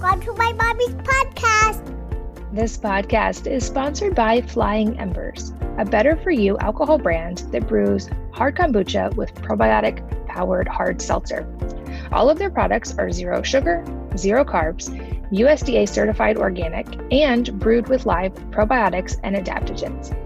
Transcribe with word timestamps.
Welcome 0.00 0.22
to 0.22 0.32
my 0.32 0.52
mommy's 0.54 0.94
podcast. 0.94 2.54
This 2.54 2.78
podcast 2.78 3.46
is 3.46 3.66
sponsored 3.66 4.14
by 4.14 4.40
Flying 4.40 4.98
Embers, 4.98 5.52
a 5.76 5.84
better 5.84 6.16
for 6.16 6.30
you 6.30 6.56
alcohol 6.56 6.96
brand 6.96 7.44
that 7.52 7.68
brews 7.68 8.08
hard 8.32 8.56
kombucha 8.56 9.14
with 9.16 9.34
probiotic 9.34 10.00
powered 10.26 10.68
hard 10.68 11.02
seltzer. 11.02 11.46
All 12.12 12.30
of 12.30 12.38
their 12.38 12.48
products 12.48 12.96
are 12.96 13.12
zero 13.12 13.42
sugar, 13.42 13.84
zero 14.16 14.42
carbs, 14.42 14.88
USDA 15.32 15.86
certified 15.86 16.38
organic, 16.38 16.86
and 17.12 17.60
brewed 17.60 17.90
with 17.90 18.06
live 18.06 18.32
probiotics 18.52 19.20
and 19.22 19.36
adaptogens. 19.36 20.16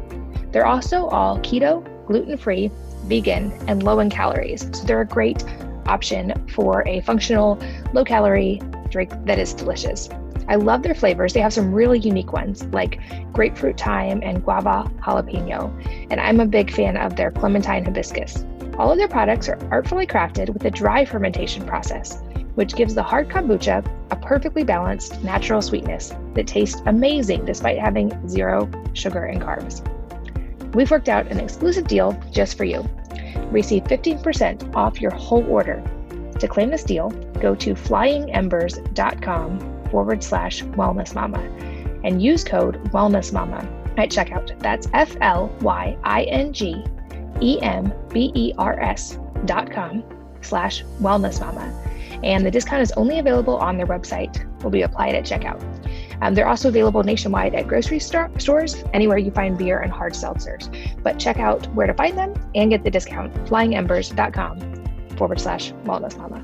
They're 0.52 0.66
also 0.66 1.06
all 1.06 1.40
keto, 1.40 1.82
gluten 2.06 2.36
free, 2.36 2.70
vegan, 3.06 3.50
and 3.66 3.82
low 3.82 3.98
in 3.98 4.08
calories, 4.08 4.68
so 4.72 4.86
they're 4.86 5.00
a 5.00 5.04
great 5.04 5.44
option 5.86 6.32
for 6.54 6.86
a 6.86 7.00
functional, 7.00 7.60
low 7.92 8.04
calorie 8.04 8.60
drink 8.90 9.12
that 9.24 9.38
is 9.38 9.54
delicious. 9.54 10.08
I 10.48 10.56
love 10.56 10.82
their 10.82 10.94
flavors. 10.94 11.32
They 11.32 11.40
have 11.40 11.52
some 11.52 11.72
really 11.72 11.98
unique 11.98 12.32
ones 12.32 12.64
like 12.66 13.00
grapefruit 13.32 13.80
thyme 13.80 14.20
and 14.22 14.44
guava 14.44 14.90
jalapeno, 15.00 15.72
and 16.10 16.20
I'm 16.20 16.40
a 16.40 16.46
big 16.46 16.70
fan 16.70 16.96
of 16.96 17.16
their 17.16 17.30
clementine 17.30 17.84
hibiscus. 17.84 18.44
All 18.78 18.90
of 18.90 18.98
their 18.98 19.08
products 19.08 19.48
are 19.48 19.58
artfully 19.70 20.06
crafted 20.06 20.50
with 20.50 20.64
a 20.64 20.70
dry 20.70 21.04
fermentation 21.04 21.64
process, 21.64 22.22
which 22.56 22.76
gives 22.76 22.94
the 22.94 23.02
hard 23.02 23.28
kombucha 23.28 23.86
a 24.10 24.16
perfectly 24.16 24.64
balanced 24.64 25.22
natural 25.22 25.62
sweetness 25.62 26.12
that 26.34 26.46
tastes 26.46 26.82
amazing 26.86 27.44
despite 27.44 27.78
having 27.78 28.28
zero 28.28 28.68
sugar 28.92 29.24
and 29.24 29.40
carbs. 29.40 29.82
We've 30.74 30.90
worked 30.90 31.08
out 31.08 31.28
an 31.28 31.38
exclusive 31.38 31.86
deal 31.86 32.20
just 32.32 32.56
for 32.56 32.64
you. 32.64 32.84
Receive 33.50 33.84
15% 33.84 34.74
off 34.74 35.00
your 35.00 35.12
whole 35.12 35.46
order. 35.46 35.82
To 36.38 36.48
claim 36.48 36.70
this 36.70 36.84
deal, 36.84 37.10
go 37.40 37.54
to 37.54 37.74
flyingembers.com 37.74 39.88
forward 39.90 40.24
slash 40.24 40.62
wellness 40.62 41.14
mama 41.14 41.40
and 42.04 42.22
use 42.22 42.44
code 42.44 42.82
wellness 42.92 43.32
mama 43.32 43.66
at 43.96 44.10
checkout. 44.10 44.58
That's 44.60 44.88
F 44.92 45.16
L 45.20 45.54
Y 45.60 45.96
I 46.02 46.24
N 46.24 46.52
G 46.52 46.84
E 47.40 47.60
M 47.62 47.92
B 48.10 48.32
E 48.34 48.52
R 48.58 48.78
S 48.80 49.18
dot 49.44 49.70
com 49.70 50.02
slash 50.40 50.84
wellness 51.00 51.40
mama. 51.40 51.72
And 52.22 52.44
the 52.44 52.50
discount 52.50 52.82
is 52.82 52.92
only 52.92 53.18
available 53.18 53.56
on 53.56 53.76
their 53.76 53.86
website, 53.86 54.62
will 54.62 54.70
be 54.70 54.82
applied 54.82 55.14
at 55.14 55.24
checkout. 55.24 55.62
Um, 56.22 56.34
they're 56.34 56.48
also 56.48 56.68
available 56.68 57.02
nationwide 57.02 57.54
at 57.54 57.68
grocery 57.68 57.98
store, 57.98 58.30
stores, 58.38 58.82
anywhere 58.94 59.18
you 59.18 59.30
find 59.30 59.58
beer 59.58 59.80
and 59.80 59.92
hard 59.92 60.14
seltzers. 60.14 60.74
But 61.02 61.18
check 61.18 61.38
out 61.38 61.66
where 61.74 61.86
to 61.86 61.94
find 61.94 62.16
them 62.16 62.34
and 62.54 62.70
get 62.70 62.82
the 62.82 62.90
discount 62.90 63.34
flyingembers.com 63.46 64.83
forward 65.16 65.40
slash 65.40 65.72
wellness 65.84 66.16
mama. 66.16 66.42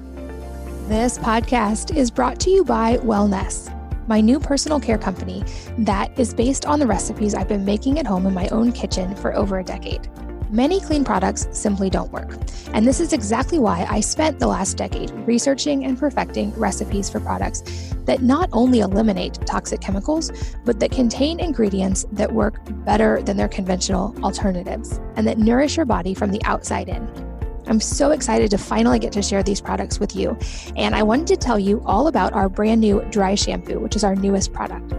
This 0.89 1.19
podcast 1.19 1.97
is 1.97 2.11
brought 2.11 2.41
to 2.41 2.51
you 2.51 2.65
by 2.65 2.97
Wellnesse, 2.99 3.71
my 4.09 4.21
new 4.21 4.41
personal 4.41 4.81
care 4.81 4.99
company 4.99 5.45
that 5.79 6.19
is 6.19 6.35
based 6.35 6.67
on 6.67 6.81
the 6.81 6.87
recipes 6.87 7.33
I've 7.33 7.47
been 7.47 7.65
making 7.65 8.01
at 8.01 8.07
home 8.07 8.27
in 8.27 8.35
my 8.35 8.48
own 8.48 8.73
kitchen 8.73 9.15
for 9.15 9.35
over 9.37 9.61
a 9.61 9.65
decade. 9.65 10.09
Many 10.51 10.81
clean 10.81 11.05
products 11.05 11.47
simply 11.53 11.91
don't 11.91 12.11
work. 12.11 12.37
And 12.73 12.85
this 12.85 12.98
is 12.98 13.13
exactly 13.13 13.61
why 13.61 13.87
I 13.89 14.01
spent 14.01 14.41
the 14.41 14.48
last 14.48 14.77
decade 14.77 15.13
researching 15.29 15.85
and 15.85 15.97
perfecting 15.97 16.53
recipes 16.55 17.09
for 17.09 17.21
products 17.21 17.63
that 18.07 18.23
not 18.23 18.48
only 18.53 18.81
eliminate 18.81 19.35
toxic 19.47 19.81
chemicals, 19.81 20.33
but 20.65 20.81
that 20.81 20.91
contain 20.91 21.39
ingredients 21.39 22.05
that 22.11 22.33
work 22.33 22.59
better 22.85 23.23
than 23.23 23.37
their 23.37 23.47
conventional 23.47 24.13
alternatives 24.25 24.98
and 25.15 25.25
that 25.29 25.39
nourish 25.39 25.77
your 25.77 25.87
body 25.87 26.15
from 26.15 26.33
the 26.33 26.43
outside 26.43 26.89
in. 26.89 27.30
I'm 27.71 27.81
so 27.81 28.11
excited 28.11 28.51
to 28.51 28.59
finally 28.59 28.99
get 28.99 29.13
to 29.13 29.23
share 29.23 29.45
these 29.45 29.61
products 29.61 30.01
with 30.01 30.17
you. 30.17 30.37
And 30.75 30.93
I 30.93 31.05
wanted 31.05 31.29
to 31.29 31.37
tell 31.37 31.57
you 31.57 31.81
all 31.87 32.09
about 32.09 32.33
our 32.33 32.49
brand 32.49 32.81
new 32.81 33.01
dry 33.11 33.37
shampoo, 33.37 33.79
which 33.79 33.95
is 33.95 34.03
our 34.03 34.17
newest 34.17 34.53
product. 34.53 34.93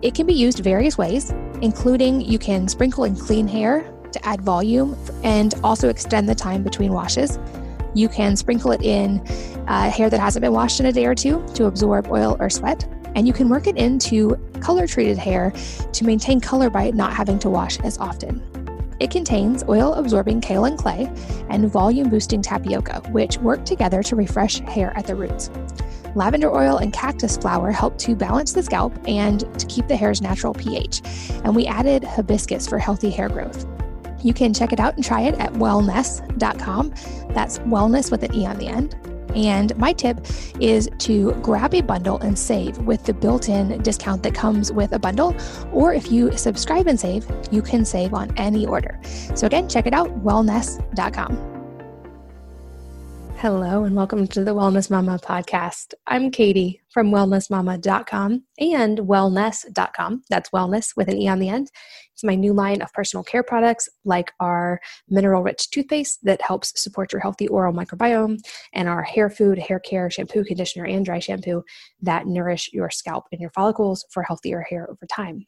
It 0.00 0.14
can 0.14 0.26
be 0.26 0.32
used 0.32 0.60
various 0.60 0.96
ways, 0.96 1.32
including 1.60 2.22
you 2.22 2.38
can 2.38 2.66
sprinkle 2.66 3.04
in 3.04 3.14
clean 3.14 3.46
hair 3.46 3.92
to 4.12 4.26
add 4.26 4.40
volume 4.40 4.96
and 5.22 5.54
also 5.62 5.90
extend 5.90 6.30
the 6.30 6.34
time 6.34 6.62
between 6.62 6.94
washes. 6.94 7.38
You 7.94 8.08
can 8.08 8.36
sprinkle 8.36 8.72
it 8.72 8.80
in 8.80 9.20
uh, 9.66 9.90
hair 9.90 10.08
that 10.08 10.18
hasn't 10.18 10.42
been 10.42 10.52
washed 10.52 10.80
in 10.80 10.86
a 10.86 10.92
day 10.92 11.04
or 11.04 11.14
two 11.14 11.44
to 11.56 11.66
absorb 11.66 12.08
oil 12.08 12.38
or 12.40 12.48
sweat. 12.48 12.88
And 13.16 13.26
you 13.26 13.34
can 13.34 13.50
work 13.50 13.66
it 13.66 13.76
into 13.76 14.34
color 14.60 14.86
treated 14.86 15.18
hair 15.18 15.52
to 15.92 16.04
maintain 16.04 16.40
color 16.40 16.70
by 16.70 16.90
not 16.90 17.12
having 17.12 17.38
to 17.40 17.50
wash 17.50 17.78
as 17.80 17.98
often. 17.98 18.42
It 19.00 19.10
contains 19.10 19.64
oil 19.68 19.94
absorbing 19.94 20.40
kaolin 20.40 20.76
clay 20.76 21.10
and 21.48 21.70
volume 21.70 22.08
boosting 22.08 22.42
tapioca, 22.42 23.02
which 23.10 23.38
work 23.38 23.64
together 23.64 24.02
to 24.02 24.16
refresh 24.16 24.60
hair 24.60 24.92
at 24.96 25.06
the 25.06 25.14
roots. 25.14 25.50
Lavender 26.14 26.52
oil 26.52 26.78
and 26.78 26.92
cactus 26.92 27.36
flower 27.36 27.70
help 27.70 27.96
to 27.98 28.16
balance 28.16 28.52
the 28.52 28.62
scalp 28.62 28.92
and 29.06 29.40
to 29.58 29.66
keep 29.66 29.86
the 29.86 29.96
hair's 29.96 30.20
natural 30.20 30.54
pH. 30.54 31.02
And 31.44 31.54
we 31.54 31.66
added 31.66 32.02
hibiscus 32.02 32.66
for 32.66 32.78
healthy 32.78 33.10
hair 33.10 33.28
growth. 33.28 33.66
You 34.22 34.34
can 34.34 34.52
check 34.52 34.72
it 34.72 34.80
out 34.80 34.96
and 34.96 35.04
try 35.04 35.22
it 35.22 35.34
at 35.38 35.52
wellnesse.com. 35.52 36.94
That's 37.34 37.60
wellness 37.60 38.10
with 38.10 38.24
an 38.24 38.34
E 38.34 38.46
on 38.46 38.58
the 38.58 38.66
end. 38.66 38.96
And 39.34 39.76
my 39.76 39.92
tip 39.92 40.26
is 40.60 40.88
to 40.98 41.32
grab 41.42 41.74
a 41.74 41.80
bundle 41.80 42.18
and 42.18 42.38
save 42.38 42.78
with 42.78 43.04
the 43.04 43.14
built 43.14 43.48
in 43.48 43.80
discount 43.82 44.22
that 44.22 44.34
comes 44.34 44.72
with 44.72 44.92
a 44.92 44.98
bundle. 44.98 45.36
Or 45.72 45.92
if 45.92 46.10
you 46.10 46.36
subscribe 46.36 46.86
and 46.86 46.98
save, 46.98 47.26
you 47.50 47.62
can 47.62 47.84
save 47.84 48.14
on 48.14 48.36
any 48.36 48.66
order. 48.66 49.00
So 49.34 49.46
again, 49.46 49.68
check 49.68 49.86
it 49.86 49.92
out 49.92 50.08
wellnesse.com. 50.24 51.56
Hello, 53.40 53.84
and 53.84 53.94
welcome 53.94 54.26
to 54.26 54.42
the 54.42 54.52
Wellness 54.52 54.90
Mama 54.90 55.16
podcast. 55.22 55.94
I'm 56.08 56.32
Katie 56.32 56.82
from 56.88 57.12
wellnessmama.com 57.12 58.42
and 58.58 58.98
wellnesse.com. 58.98 60.22
That's 60.28 60.50
wellness 60.50 60.96
with 60.96 61.06
an 61.06 61.18
E 61.18 61.28
on 61.28 61.38
the 61.38 61.48
end. 61.48 61.70
My 62.22 62.34
new 62.34 62.52
line 62.52 62.82
of 62.82 62.92
personal 62.92 63.22
care 63.22 63.42
products 63.42 63.88
like 64.04 64.32
our 64.40 64.80
mineral 65.08 65.42
rich 65.42 65.70
toothpaste 65.70 66.18
that 66.24 66.42
helps 66.42 66.72
support 66.80 67.12
your 67.12 67.20
healthy 67.20 67.48
oral 67.48 67.72
microbiome, 67.72 68.38
and 68.72 68.88
our 68.88 69.02
hair 69.02 69.30
food, 69.30 69.58
hair 69.58 69.80
care, 69.80 70.10
shampoo, 70.10 70.44
conditioner, 70.44 70.84
and 70.84 71.04
dry 71.04 71.18
shampoo 71.18 71.62
that 72.02 72.26
nourish 72.26 72.70
your 72.72 72.90
scalp 72.90 73.24
and 73.32 73.40
your 73.40 73.50
follicles 73.50 74.04
for 74.10 74.22
healthier 74.22 74.64
hair 74.68 74.88
over 74.90 75.06
time. 75.10 75.44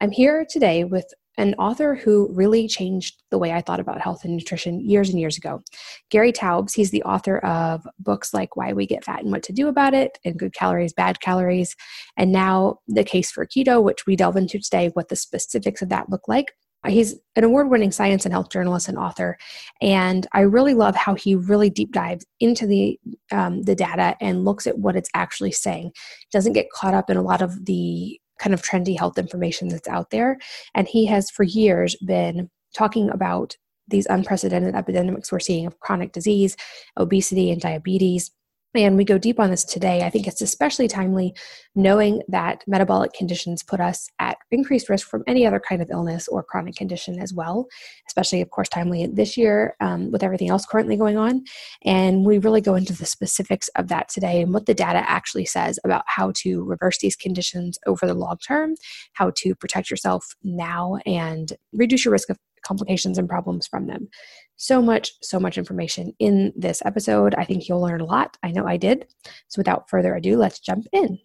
I'm 0.00 0.10
here 0.10 0.44
today 0.48 0.84
with 0.84 1.06
an 1.38 1.54
author 1.54 1.94
who 1.94 2.28
really 2.32 2.68
changed 2.68 3.22
the 3.30 3.38
way 3.38 3.52
I 3.52 3.62
thought 3.62 3.80
about 3.80 4.00
health 4.00 4.24
and 4.24 4.36
nutrition 4.36 4.80
years 4.80 5.08
and 5.08 5.18
years 5.18 5.36
ago. 5.36 5.62
Gary 6.10 6.32
Taubes, 6.32 6.74
he's 6.74 6.90
the 6.90 7.02
author 7.04 7.38
of 7.38 7.86
books 7.98 8.34
like 8.34 8.56
Why 8.56 8.72
We 8.72 8.86
Get 8.86 9.04
Fat 9.04 9.22
and 9.22 9.32
What 9.32 9.42
to 9.44 9.52
Do 9.52 9.68
About 9.68 9.94
It, 9.94 10.18
and 10.24 10.38
Good 10.38 10.52
Calories, 10.52 10.92
Bad 10.92 11.20
Calories, 11.20 11.74
and 12.16 12.32
now 12.32 12.80
The 12.86 13.04
Case 13.04 13.30
for 13.30 13.46
Keto, 13.46 13.82
which 13.82 14.06
we 14.06 14.16
delve 14.16 14.36
into 14.36 14.58
today, 14.58 14.90
what 14.92 15.08
the 15.08 15.16
specifics 15.16 15.82
of 15.82 15.88
that 15.88 16.10
look 16.10 16.28
like. 16.28 16.52
He's 16.86 17.14
an 17.36 17.44
award 17.44 17.70
winning 17.70 17.92
science 17.92 18.24
and 18.24 18.32
health 18.32 18.50
journalist 18.50 18.88
and 18.88 18.98
author. 18.98 19.38
And 19.80 20.26
I 20.32 20.40
really 20.40 20.74
love 20.74 20.96
how 20.96 21.14
he 21.14 21.36
really 21.36 21.70
deep 21.70 21.92
dives 21.92 22.26
into 22.40 22.66
the, 22.66 22.98
um, 23.30 23.62
the 23.62 23.76
data 23.76 24.16
and 24.20 24.44
looks 24.44 24.66
at 24.66 24.78
what 24.78 24.96
it's 24.96 25.10
actually 25.14 25.52
saying. 25.52 25.92
Doesn't 26.32 26.54
get 26.54 26.72
caught 26.72 26.92
up 26.92 27.08
in 27.08 27.16
a 27.16 27.22
lot 27.22 27.40
of 27.40 27.66
the 27.66 28.20
kind 28.42 28.52
of 28.52 28.62
trendy 28.62 28.98
health 28.98 29.18
information 29.18 29.68
that's 29.68 29.88
out 29.88 30.10
there. 30.10 30.36
And 30.74 30.88
he 30.88 31.06
has 31.06 31.30
for 31.30 31.44
years 31.44 31.94
been 32.04 32.50
talking 32.74 33.08
about 33.10 33.56
these 33.88 34.06
unprecedented 34.06 34.74
epidemics 34.74 35.30
we're 35.30 35.38
seeing 35.38 35.66
of 35.66 35.78
chronic 35.80 36.12
disease, 36.12 36.56
obesity, 36.96 37.50
and 37.50 37.60
diabetes. 37.60 38.32
And 38.74 38.96
we 38.96 39.04
go 39.04 39.18
deep 39.18 39.38
on 39.38 39.50
this 39.50 39.64
today. 39.64 40.02
I 40.02 40.10
think 40.10 40.26
it's 40.26 40.40
especially 40.40 40.88
timely 40.88 41.34
knowing 41.74 42.22
that 42.28 42.64
metabolic 42.66 43.12
conditions 43.12 43.62
put 43.62 43.80
us 43.80 44.08
at 44.18 44.38
increased 44.50 44.88
risk 44.88 45.08
from 45.08 45.24
any 45.26 45.46
other 45.46 45.60
kind 45.60 45.82
of 45.82 45.90
illness 45.90 46.26
or 46.28 46.42
chronic 46.42 46.76
condition 46.76 47.20
as 47.20 47.34
well, 47.34 47.66
especially, 48.08 48.40
of 48.40 48.50
course, 48.50 48.68
timely 48.68 49.06
this 49.06 49.36
year 49.36 49.76
um, 49.80 50.10
with 50.10 50.22
everything 50.22 50.48
else 50.48 50.64
currently 50.64 50.96
going 50.96 51.18
on. 51.18 51.44
And 51.84 52.24
we 52.24 52.38
really 52.38 52.62
go 52.62 52.74
into 52.74 52.94
the 52.94 53.06
specifics 53.06 53.68
of 53.76 53.88
that 53.88 54.08
today 54.08 54.40
and 54.40 54.54
what 54.54 54.66
the 54.66 54.74
data 54.74 55.02
actually 55.06 55.46
says 55.46 55.78
about 55.84 56.04
how 56.06 56.32
to 56.36 56.64
reverse 56.64 56.98
these 56.98 57.16
conditions 57.16 57.78
over 57.86 58.06
the 58.06 58.14
long 58.14 58.38
term, 58.38 58.74
how 59.12 59.32
to 59.36 59.54
protect 59.54 59.90
yourself 59.90 60.34
now, 60.42 60.98
and 61.04 61.52
reduce 61.72 62.04
your 62.04 62.12
risk 62.12 62.30
of 62.30 62.38
complications 62.62 63.18
and 63.18 63.28
problems 63.28 63.66
from 63.66 63.86
them. 63.86 64.08
So 64.56 64.80
much, 64.80 65.12
so 65.22 65.40
much 65.40 65.58
information 65.58 66.12
in 66.18 66.52
this 66.56 66.82
episode. 66.84 67.34
I 67.36 67.44
think 67.44 67.68
you'll 67.68 67.80
learn 67.80 68.00
a 68.00 68.04
lot. 68.04 68.36
I 68.42 68.52
know 68.52 68.66
I 68.66 68.76
did. 68.76 69.06
So 69.48 69.58
without 69.58 69.90
further 69.90 70.14
ado, 70.14 70.36
let's 70.36 70.60
jump 70.60 70.86
in. 70.92 71.18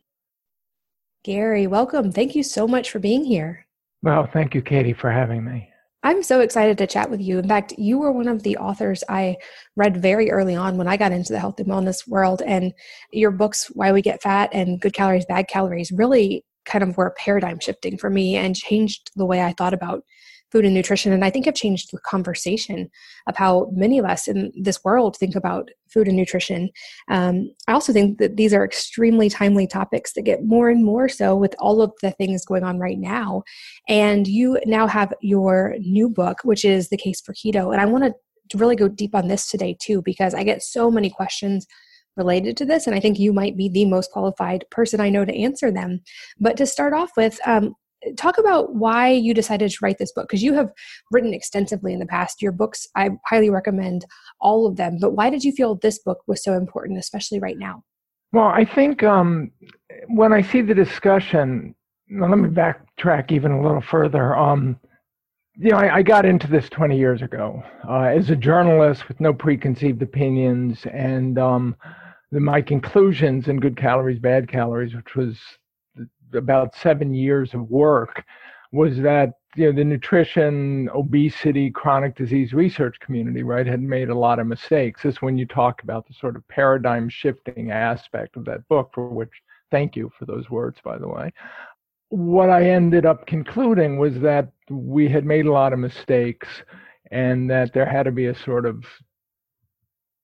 Gary, 1.24 1.68
welcome. 1.68 2.12
Thank 2.12 2.36
you 2.36 2.44
so 2.44 2.68
much 2.68 2.90
for 2.90 3.00
being 3.00 3.26
here. 3.26 3.68
Well, 4.02 4.30
thank 4.32 4.56
you, 4.56 4.62
Katie, 4.62 4.94
for 4.94 5.12
having 5.12 5.44
me. 5.44 5.70
I'm 6.04 6.24
so 6.24 6.40
excited 6.40 6.78
to 6.78 6.88
chat 6.88 7.10
with 7.10 7.20
you. 7.20 7.40
In 7.40 7.48
fact, 7.48 7.74
you 7.78 7.98
were 7.98 8.12
one 8.12 8.28
of 8.28 8.44
the 8.44 8.56
authors 8.58 9.04
I 9.10 9.38
read 9.76 10.02
very 10.02 10.32
early 10.32 10.56
on 10.56 10.78
when 10.78 10.88
I 10.88 10.96
got 10.96 11.12
into 11.12 11.34
the 11.34 11.40
health 11.40 11.60
and 11.60 11.68
wellness 11.68 12.08
world. 12.08 12.42
And 12.44 12.72
your 13.12 13.32
books, 13.32 13.70
Why 13.74 13.92
We 13.92 14.02
Get 14.02 14.22
Fat 14.22 14.50
and 14.54 14.80
Good 14.80 14.94
Calories, 14.94 15.26
Bad 15.26 15.48
Calories, 15.48 15.92
really 15.92 16.46
kind 16.66 16.84
of 16.84 16.96
were 16.98 17.16
paradigm 17.18 17.60
shifting 17.60 17.98
for 17.98 18.10
me 18.10 18.36
and 18.36 18.56
changed 18.56 19.12
the 19.16 19.26
way 19.26 19.42
I 19.42 19.54
thought 19.54 19.74
about 19.74 20.04
food 20.52 20.66
and 20.66 20.74
nutrition, 20.74 21.12
and 21.12 21.26
I 21.26 21.30
think 21.30 21.46
have 21.46 21.56
changed 21.56 21.92
the 21.92 22.00
conversation 22.00 22.90
of 23.28 23.36
how 23.36 23.70
many 23.74 24.00
of 24.00 24.06
us 24.06 24.28
in 24.28 24.52
this 24.56 24.84
world 24.84 25.18
think 25.18 25.36
about 25.36 25.70
food 25.94 26.08
and 26.08 26.16
nutrition. 26.16 26.70
Um, 27.10 27.52
I 27.68 27.74
also 27.74 27.92
think 27.92 28.18
that 28.20 28.38
these 28.38 28.54
are 28.54 28.64
extremely 28.64 29.30
timely 29.30 29.68
topics 29.68 30.14
that 30.14 30.24
get 30.24 30.46
more 30.46 30.70
and 30.70 30.86
more 30.86 31.10
so 31.10 31.36
with 31.36 31.54
all 31.60 31.82
of 31.82 31.92
the 32.02 32.12
things 32.12 32.46
going 32.46 32.64
on 32.64 32.80
right 32.80 32.98
now. 32.98 33.44
And 33.90 34.28
you 34.28 34.60
now 34.66 34.88
have 34.88 35.14
your 35.22 35.76
new 35.80 36.10
book, 36.10 36.40
which 36.44 36.64
is 36.64 36.90
The 36.90 36.98
Case 36.98 37.20
for 37.20 37.34
Keto. 37.34 37.72
And 37.74 37.82
I 37.82 37.86
want 37.86 38.06
to 38.50 38.58
really 38.58 38.78
go 38.78 38.88
deep 38.88 39.14
on 39.14 39.28
this 39.28 39.50
today, 39.50 39.76
too, 39.82 40.02
because 40.02 40.34
I 40.34 40.44
get 40.44 40.64
so 40.64 40.90
many 40.90 41.10
questions 41.10 41.68
related 42.16 42.58
to 42.58 42.66
this, 42.66 42.88
and 42.88 42.96
I 42.96 43.00
think 43.00 43.20
you 43.20 43.32
might 43.32 43.56
be 43.56 43.70
the 43.70 43.86
most 43.86 44.12
qualified 44.12 44.66
person 44.72 45.00
I 45.00 45.10
know 45.10 45.24
to 45.24 45.36
answer 45.36 45.72
them. 45.72 46.02
But 46.40 46.58
to 46.58 46.66
start 46.66 46.94
off 46.94 47.12
with, 47.16 47.38
um, 47.46 47.76
talk 48.16 48.38
about 48.38 48.76
why 48.76 49.10
you 49.10 49.34
decided 49.34 49.72
to 49.72 49.78
write 49.82 49.98
this 49.98 50.12
book 50.12 50.28
because 50.28 50.44
you 50.44 50.54
have 50.54 50.72
written 51.12 51.34
extensively 51.34 51.94
in 51.94 52.00
the 52.00 52.06
past. 52.06 52.42
Your 52.42 52.52
books 52.52 52.88
i 52.96 53.10
highly 53.26 53.50
recommend 53.50 54.06
all 54.40 54.68
of 54.68 54.76
them 54.76 54.98
but 55.00 55.12
why 55.12 55.30
did 55.30 55.44
you 55.44 55.52
feel 55.52 55.76
this 55.76 56.00
book 56.00 56.20
was 56.28 56.44
so 56.44 56.54
important 56.54 57.00
especially 57.00 57.40
right 57.40 57.58
now? 57.58 57.84
Well 58.32 58.48
i 58.48 58.66
think 58.66 59.04
um, 59.04 59.52
when 60.08 60.34
i 60.34 60.42
see 60.42 60.62
the 60.62 60.74
discussion 60.74 61.76
let 62.10 62.38
me 62.38 62.50
backtrack 62.50 63.32
even 63.32 63.52
a 63.52 63.62
little 63.62 63.82
further 63.82 64.36
um, 64.36 64.80
you 65.58 65.72
know 65.72 65.78
I, 65.78 65.98
I, 65.98 66.02
got 66.04 66.26
into 66.26 66.48
this 66.48 66.70
20 66.70 66.98
years 66.98 67.22
ago 67.22 67.64
uh, 67.88 68.04
as 68.04 68.30
a 68.30 68.36
journalist 68.36 69.08
with 69.08 69.20
no 69.20 69.34
preconceived 69.34 70.02
opinions 70.02 70.86
and 70.92 71.38
um, 71.38 71.76
the, 72.32 72.40
my 72.40 72.62
conclusions 72.62 73.48
in 73.48 73.60
good 73.60 73.76
calories 73.76 74.20
bad 74.20 74.48
calories 74.48 74.96
which 74.96 75.16
was 75.16 75.38
about 76.34 76.76
seven 76.76 77.14
years 77.14 77.54
of 77.54 77.70
work 77.70 78.24
was 78.72 78.98
that 78.98 79.34
you 79.56 79.66
know 79.66 79.72
the 79.72 79.84
nutrition 79.84 80.90
obesity 80.94 81.72
chronic 81.72 82.16
disease 82.16 82.54
research 82.54 83.00
community 83.00 83.44
right 83.44 83.66
had 83.66 83.82
made 83.82 84.10
a 84.10 84.18
lot 84.18 84.40
of 84.40 84.48
mistakes. 84.48 85.04
This 85.04 85.16
is 85.16 85.22
when 85.22 85.38
you 85.38 85.46
talk 85.46 85.82
about 85.84 86.08
the 86.08 86.14
sort 86.14 86.36
of 86.36 86.48
paradigm 86.48 87.10
shifting 87.10 87.72
aspect 87.72 88.36
of 88.36 88.46
that 88.46 88.68
book 88.68 88.92
for 88.94 89.10
which 89.10 89.32
thank 89.72 89.96
you 89.96 90.12
for 90.18 90.26
those 90.26 90.50
words 90.50 90.78
by 90.84 90.98
the 90.98 91.08
way 91.08 91.32
what 92.10 92.50
i 92.50 92.70
ended 92.70 93.06
up 93.06 93.26
concluding 93.28 93.98
was 93.98 94.20
that 94.20 94.52
we 94.70 95.10
had 95.10 95.26
made 95.26 95.46
a 95.46 95.52
lot 95.52 95.74
of 95.74 95.80
mistakes 95.80 96.48
and 97.12 97.50
that 97.50 97.74
there 97.74 97.86
had 97.86 98.04
to 98.04 98.12
be 98.12 98.28
a 98.28 98.36
sort 98.36 98.66
of 98.66 98.84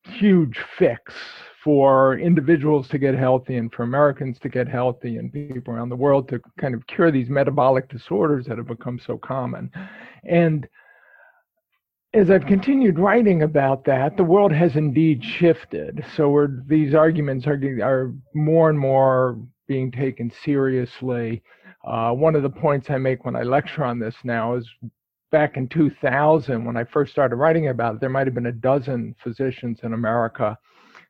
huge 0.03 0.59
fix 0.77 1.13
for 1.63 2.17
individuals 2.17 2.87
to 2.89 2.97
get 2.97 3.15
healthy 3.15 3.55
and 3.55 3.71
for 3.71 3.83
Americans 3.83 4.37
to 4.39 4.49
get 4.49 4.67
healthy 4.67 5.17
and 5.17 5.31
people 5.31 5.73
around 5.73 5.89
the 5.89 5.95
world 5.95 6.27
to 6.27 6.41
kind 6.59 6.75
of 6.75 6.85
cure 6.87 7.09
these 7.09 7.29
metabolic 7.29 7.87
disorders 7.89 8.45
that 8.45 8.57
have 8.57 8.67
become 8.67 8.99
so 8.99 9.17
common. 9.17 9.71
And 10.27 10.67
as 12.13 12.29
I've 12.29 12.45
continued 12.45 12.99
writing 12.99 13.43
about 13.43 13.85
that, 13.85 14.17
the 14.17 14.23
world 14.23 14.51
has 14.51 14.75
indeed 14.75 15.23
shifted. 15.23 16.05
So 16.15 16.47
these 16.67 16.93
arguments 16.93 17.47
are, 17.47 17.59
are 17.81 18.13
more 18.35 18.69
and 18.69 18.77
more 18.77 19.39
being 19.67 19.89
taken 19.89 20.31
seriously. 20.43 21.41
Uh, 21.85 22.11
one 22.11 22.35
of 22.35 22.43
the 22.43 22.49
points 22.49 22.89
I 22.89 22.97
make 22.97 23.25
when 23.25 23.35
I 23.35 23.43
lecture 23.43 23.85
on 23.85 23.99
this 23.99 24.15
now 24.23 24.55
is 24.55 24.69
back 25.31 25.57
in 25.57 25.67
2000, 25.69 26.63
when 26.63 26.77
I 26.77 26.83
first 26.83 27.11
started 27.13 27.37
writing 27.37 27.69
about 27.69 27.95
it, 27.95 28.01
there 28.01 28.09
might 28.09 28.27
have 28.27 28.35
been 28.35 28.47
a 28.47 28.51
dozen 28.51 29.15
physicians 29.23 29.79
in 29.81 29.93
America 29.93 30.57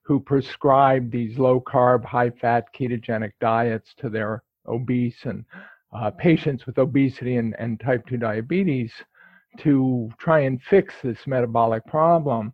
who 0.04 0.20
prescribe 0.20 1.12
these 1.12 1.38
low 1.38 1.60
carb, 1.62 2.04
high 2.06 2.30
fat 2.30 2.66
ketogenic 2.74 3.32
diets 3.40 3.94
to 3.98 4.10
their 4.10 4.44
obese 4.68 5.24
and 5.24 5.46
uh, 5.94 6.12
patients 6.12 6.66
with 6.66 6.78
obesity 6.78 7.38
and, 7.38 7.56
and 7.60 7.80
type 7.80 8.06
2 8.08 8.18
diabetes 8.18 8.92
to 9.60 10.10
try 10.18 10.40
and 10.40 10.62
fix 10.62 10.96
this 11.04 11.28
metabolic 11.28 11.86
problem. 11.86 12.54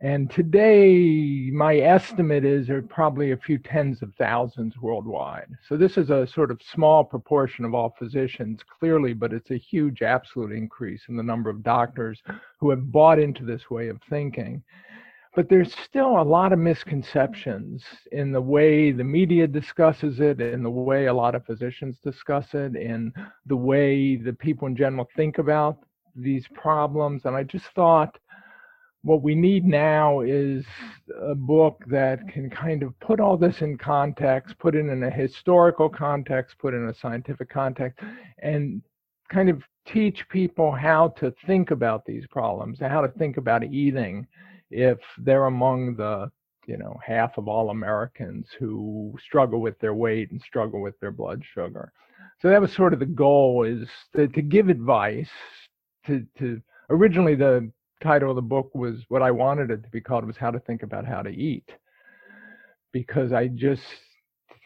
And 0.00 0.30
today, 0.30 1.50
my 1.52 1.78
estimate 1.78 2.44
is 2.44 2.68
there 2.68 2.76
are 2.76 2.82
probably 2.82 3.32
a 3.32 3.36
few 3.36 3.58
tens 3.58 4.00
of 4.00 4.14
thousands 4.14 4.78
worldwide. 4.78 5.48
So, 5.68 5.76
this 5.76 5.98
is 5.98 6.10
a 6.10 6.24
sort 6.24 6.52
of 6.52 6.62
small 6.62 7.02
proportion 7.02 7.64
of 7.64 7.74
all 7.74 7.96
physicians, 7.98 8.60
clearly, 8.78 9.12
but 9.12 9.32
it's 9.32 9.50
a 9.50 9.56
huge 9.56 10.02
absolute 10.02 10.52
increase 10.52 11.02
in 11.08 11.16
the 11.16 11.22
number 11.24 11.50
of 11.50 11.64
doctors 11.64 12.22
who 12.60 12.70
have 12.70 12.92
bought 12.92 13.18
into 13.18 13.44
this 13.44 13.70
way 13.70 13.88
of 13.88 14.00
thinking. 14.08 14.62
But 15.34 15.48
there's 15.48 15.74
still 15.84 16.20
a 16.20 16.22
lot 16.22 16.52
of 16.52 16.58
misconceptions 16.58 17.84
in 18.12 18.32
the 18.32 18.40
way 18.40 18.92
the 18.92 19.04
media 19.04 19.46
discusses 19.46 20.20
it, 20.20 20.40
in 20.40 20.62
the 20.62 20.70
way 20.70 21.06
a 21.06 21.14
lot 21.14 21.34
of 21.34 21.44
physicians 21.44 21.98
discuss 22.02 22.54
it, 22.54 22.74
in 22.74 23.12
the 23.46 23.56
way 23.56 24.16
the 24.16 24.32
people 24.32 24.66
in 24.66 24.74
general 24.76 25.08
think 25.16 25.38
about 25.38 25.78
these 26.16 26.46
problems. 26.54 27.24
And 27.24 27.36
I 27.36 27.44
just 27.44 27.66
thought 27.74 28.18
what 29.02 29.22
we 29.22 29.34
need 29.34 29.64
now 29.64 30.20
is 30.20 30.66
a 31.22 31.34
book 31.34 31.84
that 31.86 32.26
can 32.28 32.50
kind 32.50 32.82
of 32.82 32.98
put 32.98 33.20
all 33.20 33.36
this 33.36 33.60
in 33.60 33.78
context, 33.78 34.58
put 34.58 34.74
it 34.74 34.86
in 34.86 35.02
a 35.04 35.10
historical 35.10 35.88
context, 35.88 36.58
put 36.58 36.74
it 36.74 36.78
in 36.78 36.88
a 36.88 36.94
scientific 36.94 37.48
context, 37.48 38.00
and 38.42 38.82
kind 39.30 39.48
of 39.48 39.62
teach 39.86 40.28
people 40.28 40.72
how 40.72 41.08
to 41.08 41.32
think 41.46 41.70
about 41.70 42.04
these 42.04 42.26
problems, 42.26 42.80
how 42.80 43.00
to 43.00 43.08
think 43.08 43.36
about 43.36 43.62
eating 43.62 44.26
if 44.70 44.98
they're 45.18 45.46
among 45.46 45.96
the 45.96 46.30
you 46.66 46.76
know 46.76 46.98
half 47.04 47.38
of 47.38 47.48
all 47.48 47.70
Americans 47.70 48.48
who 48.58 49.16
struggle 49.24 49.60
with 49.60 49.78
their 49.80 49.94
weight 49.94 50.30
and 50.30 50.40
struggle 50.40 50.80
with 50.80 50.98
their 51.00 51.10
blood 51.10 51.42
sugar. 51.54 51.92
So 52.40 52.48
that 52.48 52.60
was 52.60 52.72
sort 52.72 52.92
of 52.92 53.00
the 53.00 53.06
goal 53.06 53.64
is 53.64 53.88
to, 54.14 54.28
to 54.28 54.42
give 54.42 54.68
advice 54.68 55.30
to 56.06 56.24
to 56.38 56.60
originally 56.90 57.34
the 57.34 57.70
title 58.02 58.30
of 58.30 58.36
the 58.36 58.42
book 58.42 58.70
was 58.74 59.04
what 59.08 59.22
I 59.22 59.30
wanted 59.30 59.70
it 59.70 59.82
to 59.82 59.88
be 59.88 60.00
called 60.00 60.24
was 60.24 60.36
how 60.36 60.50
to 60.50 60.60
think 60.60 60.82
about 60.82 61.06
how 61.06 61.22
to 61.22 61.30
eat 61.30 61.68
because 62.92 63.32
I 63.32 63.48
just 63.48 63.82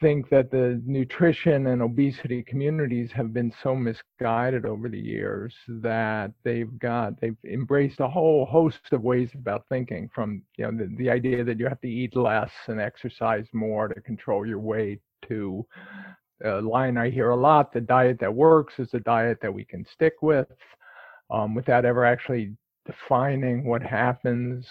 think 0.02 0.28
that 0.28 0.50
the 0.50 0.82
nutrition 0.84 1.68
and 1.68 1.80
obesity 1.80 2.42
communities 2.42 3.10
have 3.12 3.32
been 3.32 3.52
so 3.62 3.74
misguided 3.74 4.66
over 4.66 4.88
the 4.88 4.98
years 4.98 5.54
that 5.68 6.32
they've 6.44 6.76
got 6.80 7.18
they've 7.20 7.36
embraced 7.48 8.00
a 8.00 8.08
whole 8.08 8.44
host 8.44 8.80
of 8.90 9.02
ways 9.02 9.30
about 9.34 9.64
thinking 9.68 10.10
from 10.12 10.42
you 10.58 10.64
know 10.64 10.76
the, 10.76 10.94
the 10.96 11.08
idea 11.08 11.44
that 11.44 11.58
you 11.58 11.66
have 11.66 11.80
to 11.80 11.88
eat 11.88 12.16
less 12.16 12.50
and 12.66 12.80
exercise 12.80 13.46
more 13.52 13.86
to 13.88 14.00
control 14.00 14.44
your 14.44 14.58
weight 14.58 15.00
to 15.28 15.64
a 16.44 16.60
line 16.60 16.98
I 16.98 17.08
hear 17.08 17.30
a 17.30 17.36
lot 17.36 17.72
the 17.72 17.80
diet 17.80 18.18
that 18.20 18.34
works 18.34 18.74
is 18.78 18.92
a 18.94 19.00
diet 19.00 19.38
that 19.40 19.54
we 19.54 19.64
can 19.64 19.86
stick 19.86 20.14
with 20.20 20.48
um, 21.30 21.54
without 21.54 21.84
ever 21.84 22.04
actually 22.04 22.56
defining 22.86 23.64
what 23.64 23.82
happens 23.82 24.66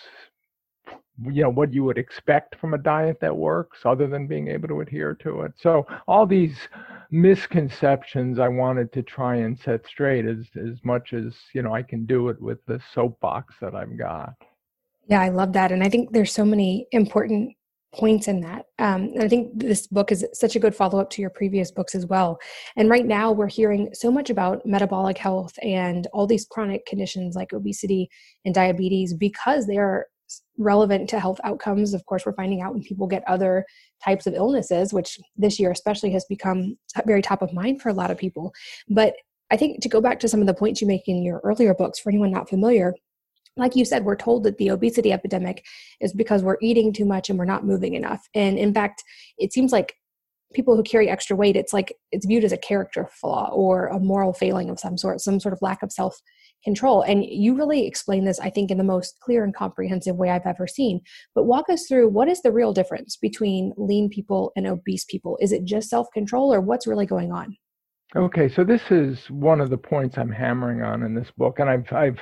you 1.25 1.43
know 1.43 1.49
what 1.49 1.73
you 1.73 1.83
would 1.83 1.97
expect 1.97 2.55
from 2.59 2.73
a 2.73 2.77
diet 2.77 3.19
that 3.21 3.35
works 3.35 3.79
other 3.85 4.07
than 4.07 4.27
being 4.27 4.47
able 4.47 4.67
to 4.67 4.81
adhere 4.81 5.13
to 5.15 5.41
it. 5.41 5.53
So 5.57 5.85
all 6.07 6.25
these 6.25 6.57
misconceptions 7.11 8.39
i 8.39 8.47
wanted 8.47 8.91
to 8.93 9.03
try 9.03 9.35
and 9.35 9.59
set 9.59 9.85
straight 9.85 10.25
as 10.25 10.47
as 10.55 10.79
much 10.85 11.11
as 11.11 11.35
you 11.53 11.61
know 11.61 11.75
i 11.75 11.83
can 11.83 12.05
do 12.05 12.29
it 12.29 12.41
with 12.41 12.57
the 12.67 12.79
soapbox 12.93 13.53
that 13.59 13.75
i've 13.75 13.97
got. 13.97 14.33
Yeah 15.07 15.19
i 15.19 15.27
love 15.27 15.51
that 15.53 15.73
and 15.73 15.83
i 15.83 15.89
think 15.89 16.13
there's 16.13 16.31
so 16.31 16.45
many 16.45 16.87
important 16.93 17.53
points 17.93 18.29
in 18.29 18.39
that 18.39 18.63
um, 18.79 19.11
and 19.13 19.21
i 19.21 19.27
think 19.27 19.51
this 19.53 19.87
book 19.87 20.13
is 20.13 20.25
such 20.31 20.55
a 20.55 20.59
good 20.59 20.73
follow-up 20.73 21.09
to 21.09 21.21
your 21.21 21.29
previous 21.29 21.69
books 21.69 21.95
as 21.95 22.05
well 22.05 22.39
and 22.77 22.89
right 22.89 23.05
now 23.05 23.29
we're 23.29 23.49
hearing 23.49 23.89
so 23.91 24.09
much 24.09 24.29
about 24.29 24.65
metabolic 24.65 25.17
health 25.17 25.53
and 25.61 26.07
all 26.13 26.25
these 26.25 26.47
chronic 26.49 26.85
conditions 26.85 27.35
like 27.35 27.51
obesity 27.51 28.09
and 28.45 28.55
diabetes 28.55 29.13
because 29.13 29.67
they 29.67 29.77
are 29.77 30.07
relevant 30.57 31.09
to 31.09 31.19
health 31.19 31.39
outcomes. 31.43 31.93
Of 31.93 32.05
course, 32.05 32.25
we're 32.25 32.33
finding 32.33 32.61
out 32.61 32.73
when 32.73 32.83
people 32.83 33.07
get 33.07 33.23
other 33.27 33.65
types 34.03 34.27
of 34.27 34.33
illnesses, 34.33 34.93
which 34.93 35.19
this 35.37 35.59
year 35.59 35.71
especially 35.71 36.11
has 36.11 36.25
become 36.25 36.77
very 37.05 37.21
top 37.21 37.41
of 37.41 37.53
mind 37.53 37.81
for 37.81 37.89
a 37.89 37.93
lot 37.93 38.11
of 38.11 38.17
people. 38.17 38.53
But 38.89 39.15
I 39.51 39.57
think 39.57 39.81
to 39.81 39.89
go 39.89 40.01
back 40.01 40.19
to 40.21 40.27
some 40.27 40.41
of 40.41 40.47
the 40.47 40.53
points 40.53 40.81
you 40.81 40.87
make 40.87 41.07
in 41.07 41.23
your 41.23 41.41
earlier 41.43 41.73
books, 41.73 41.99
for 41.99 42.09
anyone 42.09 42.31
not 42.31 42.49
familiar, 42.49 42.93
like 43.57 43.75
you 43.75 43.83
said, 43.83 44.05
we're 44.05 44.15
told 44.15 44.43
that 44.43 44.57
the 44.57 44.69
obesity 44.69 45.11
epidemic 45.11 45.65
is 45.99 46.13
because 46.13 46.41
we're 46.41 46.57
eating 46.61 46.93
too 46.93 47.05
much 47.05 47.29
and 47.29 47.37
we're 47.37 47.45
not 47.45 47.65
moving 47.65 47.95
enough. 47.95 48.27
And 48.33 48.57
in 48.57 48.73
fact, 48.73 49.03
it 49.37 49.51
seems 49.51 49.73
like 49.73 49.95
people 50.53 50.75
who 50.75 50.83
carry 50.83 51.09
extra 51.09 51.35
weight, 51.35 51.55
it's 51.55 51.73
like 51.73 51.93
it's 52.11 52.25
viewed 52.25 52.43
as 52.43 52.53
a 52.53 52.57
character 52.57 53.09
flaw 53.11 53.49
or 53.53 53.87
a 53.87 53.99
moral 53.99 54.33
failing 54.33 54.69
of 54.69 54.79
some 54.79 54.97
sort, 54.97 55.19
some 55.19 55.39
sort 55.39 55.53
of 55.53 55.61
lack 55.61 55.83
of 55.83 55.91
self 55.91 56.21
control. 56.63 57.01
And 57.01 57.25
you 57.25 57.55
really 57.55 57.85
explain 57.87 58.25
this, 58.25 58.39
I 58.39 58.49
think, 58.49 58.71
in 58.71 58.77
the 58.77 58.83
most 58.83 59.19
clear 59.19 59.43
and 59.43 59.55
comprehensive 59.55 60.15
way 60.15 60.29
I've 60.29 60.45
ever 60.45 60.67
seen. 60.67 61.01
But 61.35 61.45
walk 61.45 61.69
us 61.69 61.85
through 61.87 62.09
what 62.09 62.27
is 62.27 62.41
the 62.41 62.51
real 62.51 62.73
difference 62.73 63.17
between 63.17 63.73
lean 63.77 64.09
people 64.09 64.51
and 64.55 64.67
obese 64.67 65.05
people? 65.05 65.37
Is 65.41 65.51
it 65.51 65.65
just 65.65 65.89
self 65.89 66.07
control 66.13 66.53
or 66.53 66.61
what's 66.61 66.87
really 66.87 67.05
going 67.05 67.31
on? 67.31 67.55
Okay, 68.15 68.49
so 68.49 68.63
this 68.65 68.81
is 68.91 69.29
one 69.29 69.61
of 69.61 69.69
the 69.69 69.77
points 69.77 70.17
I'm 70.17 70.31
hammering 70.31 70.81
on 70.81 71.03
in 71.03 71.15
this 71.15 71.31
book, 71.37 71.59
and 71.59 71.69
I've 71.69 71.91
I've 71.93 72.19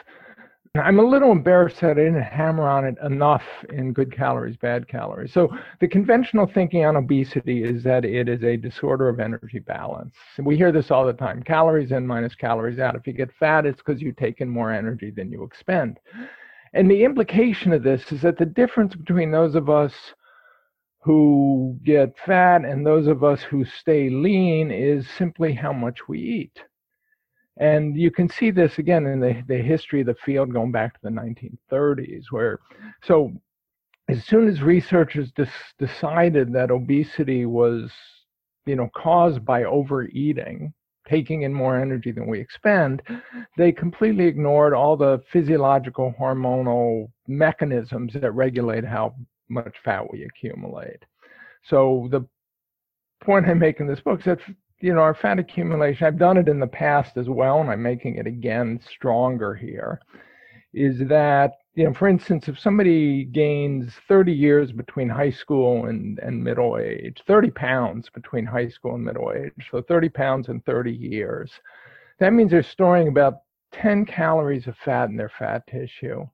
I'm 0.81 0.99
a 0.99 1.03
little 1.03 1.31
embarrassed 1.31 1.79
that 1.81 1.91
I 1.91 1.93
didn't 1.93 2.21
hammer 2.21 2.67
on 2.67 2.85
it 2.85 2.95
enough 3.03 3.43
in 3.69 3.93
good 3.93 4.11
calories, 4.11 4.57
bad 4.57 4.87
calories. 4.87 5.33
So 5.33 5.49
the 5.79 5.87
conventional 5.87 6.47
thinking 6.47 6.85
on 6.85 6.95
obesity 6.95 7.63
is 7.63 7.83
that 7.83 8.05
it 8.05 8.27
is 8.27 8.43
a 8.43 8.57
disorder 8.57 9.09
of 9.09 9.19
energy 9.19 9.59
balance. 9.59 10.13
We 10.37 10.57
hear 10.57 10.71
this 10.71 10.91
all 10.91 11.05
the 11.05 11.13
time: 11.13 11.43
calories 11.43 11.91
in 11.91 12.05
minus 12.05 12.35
calories 12.35 12.79
out. 12.79 12.95
If 12.95 13.07
you 13.07 13.13
get 13.13 13.33
fat, 13.39 13.65
it's 13.65 13.81
because 13.81 14.01
you 14.01 14.11
take 14.11 14.41
in 14.41 14.49
more 14.49 14.71
energy 14.71 15.11
than 15.11 15.31
you 15.31 15.43
expend. 15.43 15.99
And 16.73 16.89
the 16.89 17.03
implication 17.03 17.73
of 17.73 17.83
this 17.83 18.11
is 18.11 18.21
that 18.21 18.37
the 18.37 18.45
difference 18.45 18.95
between 18.95 19.31
those 19.31 19.55
of 19.55 19.69
us 19.69 19.93
who 21.01 21.79
get 21.83 22.13
fat 22.25 22.65
and 22.65 22.85
those 22.85 23.07
of 23.07 23.23
us 23.23 23.41
who 23.41 23.65
stay 23.65 24.09
lean 24.09 24.69
is 24.69 25.09
simply 25.17 25.53
how 25.53 25.73
much 25.73 26.07
we 26.07 26.19
eat. 26.19 26.61
And 27.59 27.97
you 27.97 28.09
can 28.09 28.29
see 28.29 28.51
this 28.51 28.77
again 28.77 29.05
in 29.05 29.19
the, 29.19 29.43
the 29.47 29.57
history 29.57 29.99
of 30.01 30.07
the 30.07 30.15
field 30.15 30.53
going 30.53 30.71
back 30.71 30.93
to 30.93 30.99
the 31.03 31.09
1930s, 31.09 32.25
where 32.31 32.59
so 33.03 33.31
as 34.07 34.23
soon 34.25 34.47
as 34.47 34.61
researchers 34.61 35.31
des- 35.33 35.47
decided 35.77 36.53
that 36.53 36.71
obesity 36.71 37.45
was, 37.45 37.91
you 38.65 38.75
know, 38.75 38.89
caused 38.95 39.45
by 39.45 39.65
overeating, 39.65 40.73
taking 41.07 41.41
in 41.41 41.53
more 41.53 41.77
energy 41.77 42.11
than 42.11 42.27
we 42.27 42.39
expend, 42.39 43.01
they 43.57 43.71
completely 43.71 44.25
ignored 44.25 44.73
all 44.73 44.95
the 44.95 45.21
physiological 45.31 46.13
hormonal 46.19 47.09
mechanisms 47.27 48.13
that 48.13 48.31
regulate 48.31 48.85
how 48.85 49.13
much 49.49 49.75
fat 49.83 50.11
we 50.11 50.23
accumulate. 50.23 51.03
So 51.63 52.07
the 52.09 52.25
point 53.23 53.47
I 53.47 53.53
make 53.53 53.79
in 53.79 53.87
this 53.87 53.99
book 53.99 54.19
is 54.19 54.25
that 54.25 54.39
you 54.81 54.93
know, 54.93 55.01
our 55.01 55.13
fat 55.13 55.39
accumulation, 55.39 56.07
I've 56.07 56.17
done 56.17 56.37
it 56.37 56.47
in 56.47 56.59
the 56.59 56.67
past 56.67 57.17
as 57.17 57.27
well, 57.27 57.59
and 57.59 57.69
I'm 57.69 57.81
making 57.81 58.15
it 58.15 58.27
again 58.27 58.79
stronger 58.89 59.53
here, 59.53 59.99
is 60.73 60.99
that, 61.09 61.57
you 61.75 61.83
know, 61.85 61.93
for 61.93 62.07
instance, 62.07 62.47
if 62.47 62.57
somebody 62.57 63.25
gains 63.25 63.93
30 64.07 64.31
years 64.31 64.71
between 64.71 65.09
high 65.09 65.31
school 65.31 65.85
and, 65.85 66.19
and 66.19 66.43
middle 66.43 66.77
age, 66.77 67.21
30 67.27 67.51
pounds 67.51 68.09
between 68.09 68.45
high 68.45 68.69
school 68.69 68.95
and 68.95 69.03
middle 69.03 69.33
age, 69.33 69.69
so 69.69 69.81
30 69.81 70.09
pounds 70.09 70.49
in 70.49 70.61
30 70.61 70.91
years, 70.91 71.51
that 72.19 72.33
means 72.33 72.51
they're 72.51 72.63
storing 72.63 73.07
about 73.07 73.41
10 73.73 74.05
calories 74.05 74.67
of 74.67 74.75
fat 74.77 75.09
in 75.09 75.17
their 75.17 75.31
fat 75.37 75.65
tissue. 75.67 76.27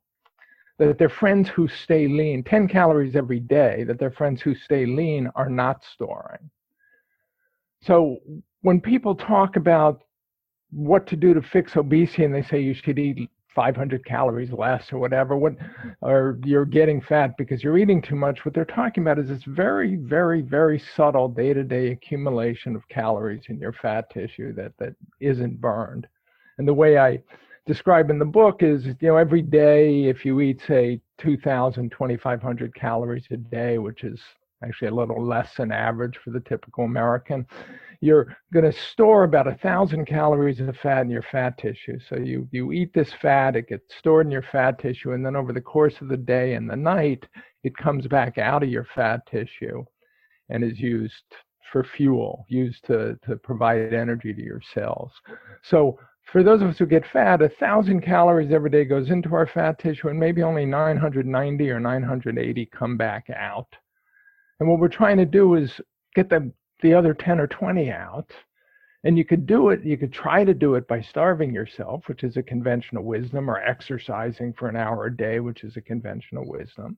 That 0.77 0.97
their 0.97 1.09
friends 1.09 1.47
who 1.47 1.67
stay 1.69 2.07
lean, 2.07 2.43
10 2.43 2.67
calories 2.67 3.15
every 3.15 3.39
day, 3.39 3.85
that 3.85 3.97
their 3.97 4.11
friends 4.11 4.41
who 4.41 4.53
stay 4.53 4.85
lean 4.85 5.31
are 5.35 5.49
not 5.49 5.83
storing. 5.83 6.49
So 7.85 8.17
when 8.61 8.81
people 8.81 9.15
talk 9.15 9.55
about 9.55 10.01
what 10.71 11.05
to 11.07 11.15
do 11.15 11.33
to 11.33 11.41
fix 11.41 11.77
obesity 11.77 12.23
and 12.23 12.33
they 12.33 12.41
say 12.41 12.59
you 12.59 12.73
should 12.73 12.97
eat 12.97 13.29
500 13.53 14.03
calories 14.05 14.51
less 14.51 14.91
or 14.91 14.97
whatever, 14.99 15.37
what, 15.37 15.53
or 16.01 16.39
you're 16.43 16.65
getting 16.65 16.99
fat 16.99 17.37
because 17.37 17.63
you're 17.63 17.77
eating 17.77 18.01
too 18.01 18.15
much, 18.15 18.43
what 18.43 18.53
they're 18.53 18.65
talking 18.65 19.03
about 19.03 19.19
is 19.19 19.29
this 19.29 19.43
very, 19.45 19.95
very, 19.95 20.41
very 20.41 20.81
subtle 20.95 21.29
day 21.29 21.53
to 21.53 21.63
day 21.63 21.91
accumulation 21.91 22.75
of 22.75 22.87
calories 22.89 23.43
in 23.49 23.59
your 23.59 23.73
fat 23.73 24.09
tissue 24.09 24.51
that, 24.53 24.73
that 24.79 24.95
isn't 25.21 25.61
burned. 25.61 26.07
And 26.57 26.67
the 26.67 26.73
way 26.73 26.97
I 26.97 27.21
describe 27.65 28.09
in 28.09 28.19
the 28.19 28.25
book 28.25 28.61
is, 28.61 28.85
you 28.85 28.95
know, 29.01 29.17
every 29.17 29.41
day, 29.41 30.05
if 30.05 30.25
you 30.25 30.41
eat, 30.41 30.61
say, 30.67 30.99
2,000, 31.19 31.91
2,500 31.91 32.75
calories 32.75 33.25
a 33.31 33.37
day, 33.37 33.77
which 33.77 34.03
is 34.03 34.19
actually 34.65 34.87
a 34.87 34.95
little 34.95 35.23
less 35.25 35.55
than 35.55 35.71
average 35.71 36.17
for 36.23 36.31
the 36.31 36.39
typical 36.41 36.85
American. 36.85 37.45
You're 38.01 38.35
going 38.53 38.69
to 38.69 38.77
store 38.91 39.23
about 39.23 39.47
a 39.47 39.55
thousand 39.55 40.05
calories 40.05 40.59
of 40.59 40.75
fat 40.77 41.01
in 41.01 41.09
your 41.09 41.25
fat 41.31 41.57
tissue. 41.57 41.97
So 42.09 42.17
you 42.17 42.47
you 42.51 42.71
eat 42.71 42.93
this 42.93 43.13
fat, 43.21 43.55
it 43.55 43.69
gets 43.69 43.95
stored 43.97 44.25
in 44.25 44.31
your 44.31 44.45
fat 44.51 44.79
tissue, 44.79 45.13
and 45.13 45.25
then 45.25 45.35
over 45.35 45.53
the 45.53 45.61
course 45.61 46.01
of 46.01 46.07
the 46.07 46.17
day 46.17 46.53
and 46.53 46.69
the 46.69 46.75
night, 46.75 47.25
it 47.63 47.75
comes 47.77 48.07
back 48.07 48.37
out 48.37 48.63
of 48.63 48.69
your 48.69 48.87
fat 48.95 49.21
tissue, 49.29 49.83
and 50.49 50.63
is 50.63 50.79
used 50.79 51.23
for 51.71 51.83
fuel, 51.83 52.45
used 52.49 52.85
to 52.85 53.17
to 53.25 53.35
provide 53.37 53.93
energy 53.93 54.33
to 54.33 54.43
your 54.43 54.61
cells. 54.73 55.11
So 55.63 55.97
for 56.31 56.43
those 56.43 56.61
of 56.61 56.69
us 56.69 56.79
who 56.79 56.85
get 56.85 57.05
fat, 57.13 57.41
a 57.41 57.49
thousand 57.49 58.01
calories 58.01 58.51
every 58.51 58.69
day 58.69 58.83
goes 58.83 59.09
into 59.09 59.33
our 59.35 59.47
fat 59.47 59.79
tissue, 59.79 60.09
and 60.09 60.19
maybe 60.19 60.43
only 60.43 60.65
990 60.65 61.69
or 61.69 61.79
980 61.79 62.65
come 62.67 62.97
back 62.97 63.29
out. 63.29 63.67
And 64.59 64.69
what 64.69 64.79
we're 64.79 64.87
trying 64.87 65.17
to 65.17 65.25
do 65.25 65.55
is 65.55 65.81
get 66.15 66.29
the, 66.29 66.51
the 66.81 66.93
other 66.93 67.13
10 67.13 67.39
or 67.39 67.47
20 67.47 67.91
out. 67.91 68.31
And 69.03 69.17
you 69.19 69.25
could 69.25 69.45
do 69.45 69.69
it, 69.69 69.83
you 69.83 69.97
could 69.97 70.11
try 70.11 70.43
to 70.43 70.53
do 70.53 70.73
it 70.75 70.87
by 70.87 70.99
starving 70.99 71.53
yourself, 71.53 72.07
which 72.07 72.23
is 72.23 72.37
a 72.37 72.43
conventional 72.43 73.03
wisdom, 73.03 73.51
or 73.51 73.59
exercising 73.59 74.51
for 74.53 74.67
an 74.67 74.75
hour 74.75 75.05
a 75.05 75.15
day, 75.15 75.39
which 75.39 75.63
is 75.63 75.77
a 75.77 75.81
conventional 75.81 76.47
wisdom. 76.47 76.97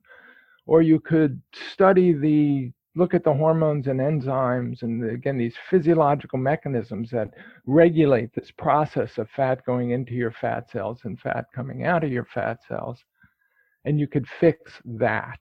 Or 0.64 0.80
you 0.80 1.00
could 1.00 1.42
study 1.72 2.14
the, 2.14 2.72
look 2.96 3.12
at 3.12 3.24
the 3.24 3.34
hormones 3.34 3.88
and 3.88 4.00
enzymes, 4.00 4.82
and 4.82 5.02
the, 5.02 5.10
again, 5.10 5.36
these 5.36 5.56
physiological 5.68 6.38
mechanisms 6.38 7.10
that 7.10 7.28
regulate 7.66 8.32
this 8.34 8.50
process 8.52 9.18
of 9.18 9.28
fat 9.36 9.62
going 9.66 9.90
into 9.90 10.14
your 10.14 10.32
fat 10.32 10.70
cells 10.70 11.00
and 11.04 11.20
fat 11.20 11.44
coming 11.54 11.84
out 11.84 12.04
of 12.04 12.10
your 12.10 12.26
fat 12.32 12.60
cells. 12.66 13.04
And 13.84 14.00
you 14.00 14.06
could 14.06 14.26
fix 14.40 14.80
that 14.86 15.40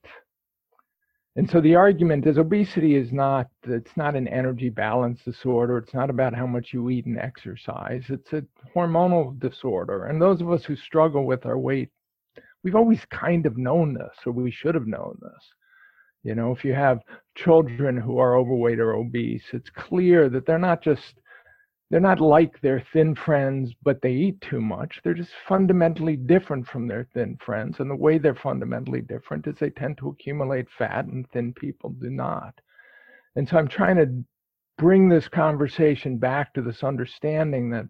and 1.38 1.48
so 1.48 1.62
the 1.62 1.76
argument 1.76 2.26
is 2.26 2.40
obesity 2.40 2.96
is 2.96 3.14
not 3.14 3.48
it's 3.64 3.96
not 3.96 4.16
an 4.16 4.28
energy 4.28 4.70
balance 4.70 5.22
disorder. 5.24 5.78
It's 5.78 5.94
not 5.94 6.10
about 6.10 6.34
how 6.34 6.48
much 6.48 6.74
you 6.74 6.90
eat 6.90 7.06
and 7.06 7.20
exercise. 7.20 8.04
It's 8.10 8.34
a 8.34 8.44
hormonal 8.76 9.40
disorder. 9.40 10.06
And 10.06 10.20
those 10.20 10.42
of 10.42 10.52
us 10.52 10.66
who 10.66 10.76
struggle 10.76 11.26
with 11.26 11.46
our 11.46 11.60
weight 11.60 11.90
we've 12.64 12.76
always 12.76 13.06
kind 13.12 13.46
of 13.46 13.56
known 13.56 13.94
this 13.94 14.18
or 14.26 14.34
we 14.34 14.50
should 14.50 14.74
have 14.74 14.88
known 14.88 15.16
this. 15.22 15.44
You 16.24 16.34
know 16.34 16.52
if 16.52 16.66
you 16.66 16.74
have 16.74 17.02
children 17.36 17.98
who 17.98 18.18
are 18.18 18.36
overweight 18.36 18.80
or 18.80 18.96
obese 18.96 19.46
it's 19.54 19.70
clear 19.70 20.30
that 20.30 20.48
they're 20.48 20.58
not 20.58 20.82
just 20.82 21.22
they're 21.90 22.00
not 22.02 22.20
like 22.20 22.60
their 22.60 22.84
thin 22.92 23.16
friends, 23.16 23.74
but 23.82 24.02
they 24.02 24.12
eat 24.12 24.42
too 24.42 24.60
much. 24.60 25.00
They're 25.04 25.14
just 25.14 25.32
fundamentally 25.48 26.18
different 26.18 26.68
from 26.68 26.88
their 26.88 27.08
thin 27.14 27.38
friends. 27.44 27.80
And 27.80 27.90
the 27.90 27.96
way 27.96 28.18
they're 28.18 28.36
fundamentally 28.36 29.02
different 29.02 29.48
is 29.48 29.56
they 29.58 29.70
tend 29.70 29.98
to 30.00 30.10
accumulate 30.10 30.68
fat, 30.78 31.06
and 31.06 31.26
thin 31.32 31.54
people 31.54 31.92
do 31.92 32.10
not. 32.10 32.54
And 33.38 33.48
so 33.48 33.58
I'm 33.58 33.70
trying 33.70 33.96
to 33.98 34.24
bring 34.78 35.08
this 35.08 35.30
conversation 35.30 36.18
back 36.18 36.54
to 36.54 36.62
this 36.62 36.84
understanding 36.84 37.70
that 37.70 37.86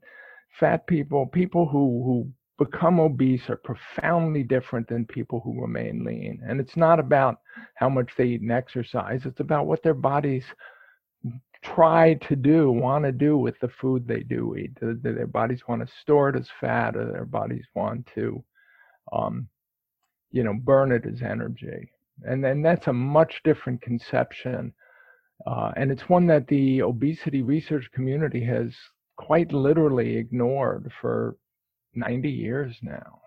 fat 0.60 0.86
people, 0.86 1.26
people 1.26 1.68
who, 1.68 2.04
who 2.06 2.64
become 2.64 3.00
obese, 3.00 3.50
are 3.50 3.58
profoundly 3.58 4.44
different 4.44 4.88
than 4.88 5.06
people 5.06 5.42
who 5.44 5.60
remain 5.60 6.04
lean. 6.04 6.40
And 6.48 6.60
it's 6.60 6.78
not 6.78 7.00
about 7.00 7.40
how 7.76 7.90
much 7.90 8.12
they 8.16 8.26
eat 8.26 8.42
and 8.42 8.52
exercise, 8.52 9.26
it's 9.26 9.40
about 9.40 9.66
what 9.66 9.82
their 9.82 9.96
bodies 9.96 10.46
try 11.76 12.16
to 12.16 12.36
do, 12.36 12.72
want 12.72 13.06
to 13.06 13.12
do 13.12 13.38
with 13.38 13.60
the 13.60 13.70
food 13.70 14.08
they 14.08 14.22
do 14.22 14.56
eat. 14.56 14.80
Do 14.80 14.98
their 15.02 15.28
bodies 15.28 15.62
want 15.68 15.86
to 15.86 15.94
store 16.02 16.30
it 16.30 16.36
as 16.36 16.50
fat, 16.60 16.96
or 16.96 17.12
their 17.12 17.26
bodies 17.26 17.66
want 17.76 18.08
to, 18.16 18.44
um, 19.12 19.48
you 20.32 20.44
know, 20.44 20.54
burn 20.54 20.92
it 20.92 21.06
as 21.06 21.22
energy. 21.22 21.90
And 22.24 22.44
then 22.44 22.62
that's 22.62 22.88
a 22.88 22.94
much 22.94 23.42
different 23.44 23.82
conception. 23.82 24.74
Uh, 25.46 25.72
and 25.76 25.92
it's 25.92 26.10
one 26.10 26.28
that 26.28 26.48
the 26.48 26.82
obesity 26.82 27.42
research 27.42 27.90
community 27.94 28.44
has 28.46 28.76
quite 29.18 29.52
literally 29.52 30.18
ignored 30.18 30.92
for 31.00 31.38
90 31.96 32.30
years 32.30 32.78
now. 32.82 33.20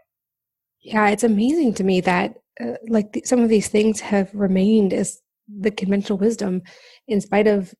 Yeah, 0.80 1.08
it's 1.10 1.24
amazing 1.24 1.74
to 1.74 1.84
me 1.84 2.00
that 2.02 2.36
uh, 2.60 2.74
like 2.88 3.12
the, 3.12 3.22
some 3.24 3.40
of 3.40 3.48
these 3.48 3.68
things 3.68 4.00
have 4.00 4.30
remained 4.34 4.92
as 4.92 5.20
the 5.48 5.70
conventional 5.70 6.18
wisdom 6.18 6.62
in 7.08 7.20
spite 7.20 7.46
of 7.46 7.74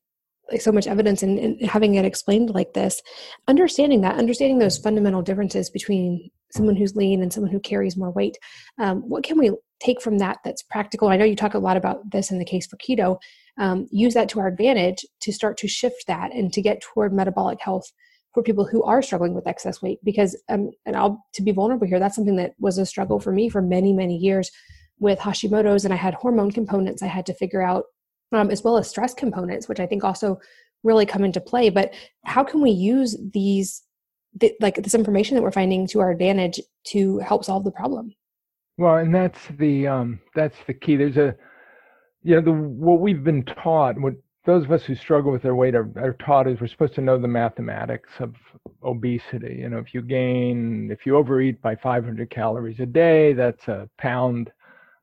like 0.51 0.61
so 0.61 0.71
much 0.71 0.87
evidence 0.87 1.23
and, 1.23 1.61
having 1.61 1.95
it 1.95 2.05
explained 2.05 2.49
like 2.51 2.73
this 2.73 3.01
understanding 3.47 4.01
that 4.01 4.17
understanding 4.17 4.59
those 4.59 4.77
fundamental 4.77 5.21
differences 5.21 5.69
between 5.69 6.29
someone 6.51 6.75
who's 6.75 6.95
lean 6.95 7.21
and 7.21 7.31
someone 7.31 7.51
who 7.51 7.59
carries 7.59 7.97
more 7.97 8.11
weight 8.11 8.37
um, 8.79 9.01
what 9.09 9.23
can 9.23 9.37
we 9.37 9.51
take 9.81 10.01
from 10.01 10.19
that 10.19 10.37
that's 10.45 10.61
practical? 10.61 11.09
I 11.09 11.17
know 11.17 11.25
you 11.25 11.35
talk 11.35 11.55
a 11.55 11.59
lot 11.59 11.75
about 11.75 12.11
this 12.11 12.31
in 12.31 12.39
the 12.39 12.45
case 12.45 12.67
for 12.67 12.77
keto 12.77 13.17
um, 13.57 13.87
use 13.91 14.13
that 14.13 14.29
to 14.29 14.39
our 14.39 14.47
advantage 14.47 15.05
to 15.21 15.33
start 15.33 15.57
to 15.57 15.67
shift 15.67 16.05
that 16.07 16.31
and 16.33 16.53
to 16.53 16.61
get 16.61 16.81
toward 16.81 17.13
metabolic 17.13 17.59
health 17.61 17.91
for 18.33 18.43
people 18.43 18.65
who 18.65 18.81
are 18.83 19.01
struggling 19.01 19.33
with 19.33 19.47
excess 19.47 19.81
weight 19.81 19.99
because 20.03 20.41
um, 20.49 20.71
and 20.85 20.95
i'll 20.95 21.23
to 21.33 21.41
be 21.41 21.51
vulnerable 21.51 21.87
here 21.87 21.99
that's 21.99 22.15
something 22.15 22.37
that 22.37 22.53
was 22.59 22.77
a 22.77 22.85
struggle 22.85 23.19
for 23.19 23.31
me 23.31 23.49
for 23.49 23.61
many 23.61 23.91
many 23.91 24.15
years 24.15 24.49
with 24.99 25.19
hashimoto's 25.19 25.83
and 25.83 25.93
i 25.93 25.97
had 25.97 26.13
hormone 26.13 26.51
components 26.51 27.03
i 27.03 27.07
had 27.07 27.25
to 27.25 27.33
figure 27.33 27.61
out 27.61 27.85
um, 28.31 28.49
as 28.49 28.63
well 28.63 28.77
as 28.77 28.89
stress 28.89 29.13
components, 29.13 29.67
which 29.67 29.79
I 29.79 29.85
think 29.85 30.03
also 30.03 30.39
really 30.83 31.05
come 31.05 31.23
into 31.23 31.41
play. 31.41 31.69
But 31.69 31.93
how 32.25 32.43
can 32.43 32.61
we 32.61 32.71
use 32.71 33.17
these, 33.33 33.83
th- 34.39 34.55
like 34.59 34.75
this 34.75 34.95
information 34.95 35.35
that 35.35 35.43
we're 35.43 35.51
finding 35.51 35.87
to 35.87 35.99
our 35.99 36.11
advantage 36.11 36.59
to 36.85 37.19
help 37.19 37.45
solve 37.45 37.63
the 37.63 37.71
problem? 37.71 38.13
Well, 38.77 38.97
and 38.97 39.13
that's 39.13 39.39
the 39.59 39.87
um, 39.87 40.19
that's 40.33 40.55
the 40.65 40.73
key. 40.73 40.95
There's 40.95 41.17
a, 41.17 41.35
you 42.23 42.35
know, 42.35 42.41
the 42.41 42.51
what 42.51 42.99
we've 42.99 43.23
been 43.23 43.43
taught, 43.43 43.99
what 43.99 44.15
those 44.45 44.63
of 44.63 44.71
us 44.71 44.83
who 44.83 44.95
struggle 44.95 45.31
with 45.31 45.43
their 45.43 45.55
weight 45.55 45.75
are, 45.75 45.89
are 45.97 46.13
taught 46.13 46.47
is 46.47 46.59
we're 46.59 46.67
supposed 46.67 46.95
to 46.95 47.01
know 47.01 47.19
the 47.19 47.27
mathematics 47.27 48.09
of 48.19 48.33
obesity. 48.83 49.57
You 49.59 49.69
know, 49.69 49.77
if 49.77 49.93
you 49.93 50.01
gain, 50.01 50.89
if 50.91 51.05
you 51.05 51.15
overeat 51.15 51.61
by 51.61 51.75
500 51.75 52.29
calories 52.31 52.79
a 52.79 52.87
day, 52.87 53.33
that's 53.33 53.67
a 53.67 53.87
pound 53.99 54.51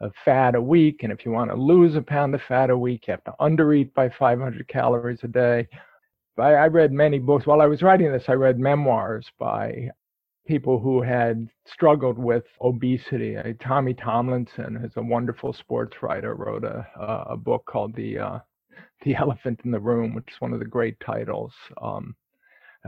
of 0.00 0.12
fat 0.24 0.54
a 0.54 0.62
week. 0.62 1.02
And 1.02 1.12
if 1.12 1.24
you 1.24 1.32
want 1.32 1.50
to 1.50 1.56
lose 1.56 1.96
a 1.96 2.02
pound 2.02 2.34
of 2.34 2.42
fat 2.42 2.70
a 2.70 2.78
week, 2.78 3.06
you 3.06 3.12
have 3.12 3.24
to 3.24 3.34
undereat 3.40 3.92
by 3.94 4.08
500 4.08 4.68
calories 4.68 5.20
a 5.22 5.28
day. 5.28 5.66
I, 6.38 6.52
I 6.54 6.66
read 6.68 6.92
many 6.92 7.18
books. 7.18 7.46
While 7.46 7.60
I 7.60 7.66
was 7.66 7.82
writing 7.82 8.12
this, 8.12 8.28
I 8.28 8.32
read 8.32 8.58
memoirs 8.58 9.26
by 9.38 9.90
people 10.46 10.78
who 10.78 11.02
had 11.02 11.48
struggled 11.66 12.18
with 12.18 12.44
obesity. 12.62 13.36
Uh, 13.36 13.52
Tommy 13.60 13.92
Tomlinson, 13.92 14.76
who's 14.76 14.96
a 14.96 15.02
wonderful 15.02 15.52
sports 15.52 15.96
writer, 16.02 16.34
wrote 16.34 16.64
a, 16.64 16.86
a 17.28 17.36
book 17.36 17.64
called 17.66 17.94
The 17.94 18.18
uh, 18.18 18.38
The 19.02 19.16
Elephant 19.16 19.60
in 19.64 19.70
the 19.70 19.80
Room, 19.80 20.14
which 20.14 20.28
is 20.32 20.40
one 20.40 20.52
of 20.52 20.60
the 20.60 20.64
great 20.64 20.98
titles, 21.00 21.52
um, 21.82 22.14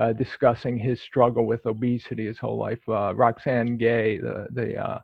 uh, 0.00 0.12
discussing 0.12 0.78
his 0.78 1.00
struggle 1.02 1.44
with 1.44 1.66
obesity 1.66 2.26
his 2.26 2.38
whole 2.38 2.56
life. 2.56 2.80
Uh, 2.88 3.14
Roxane 3.14 3.76
Gay, 3.76 4.18
the 4.18 4.46
the 4.52 5.02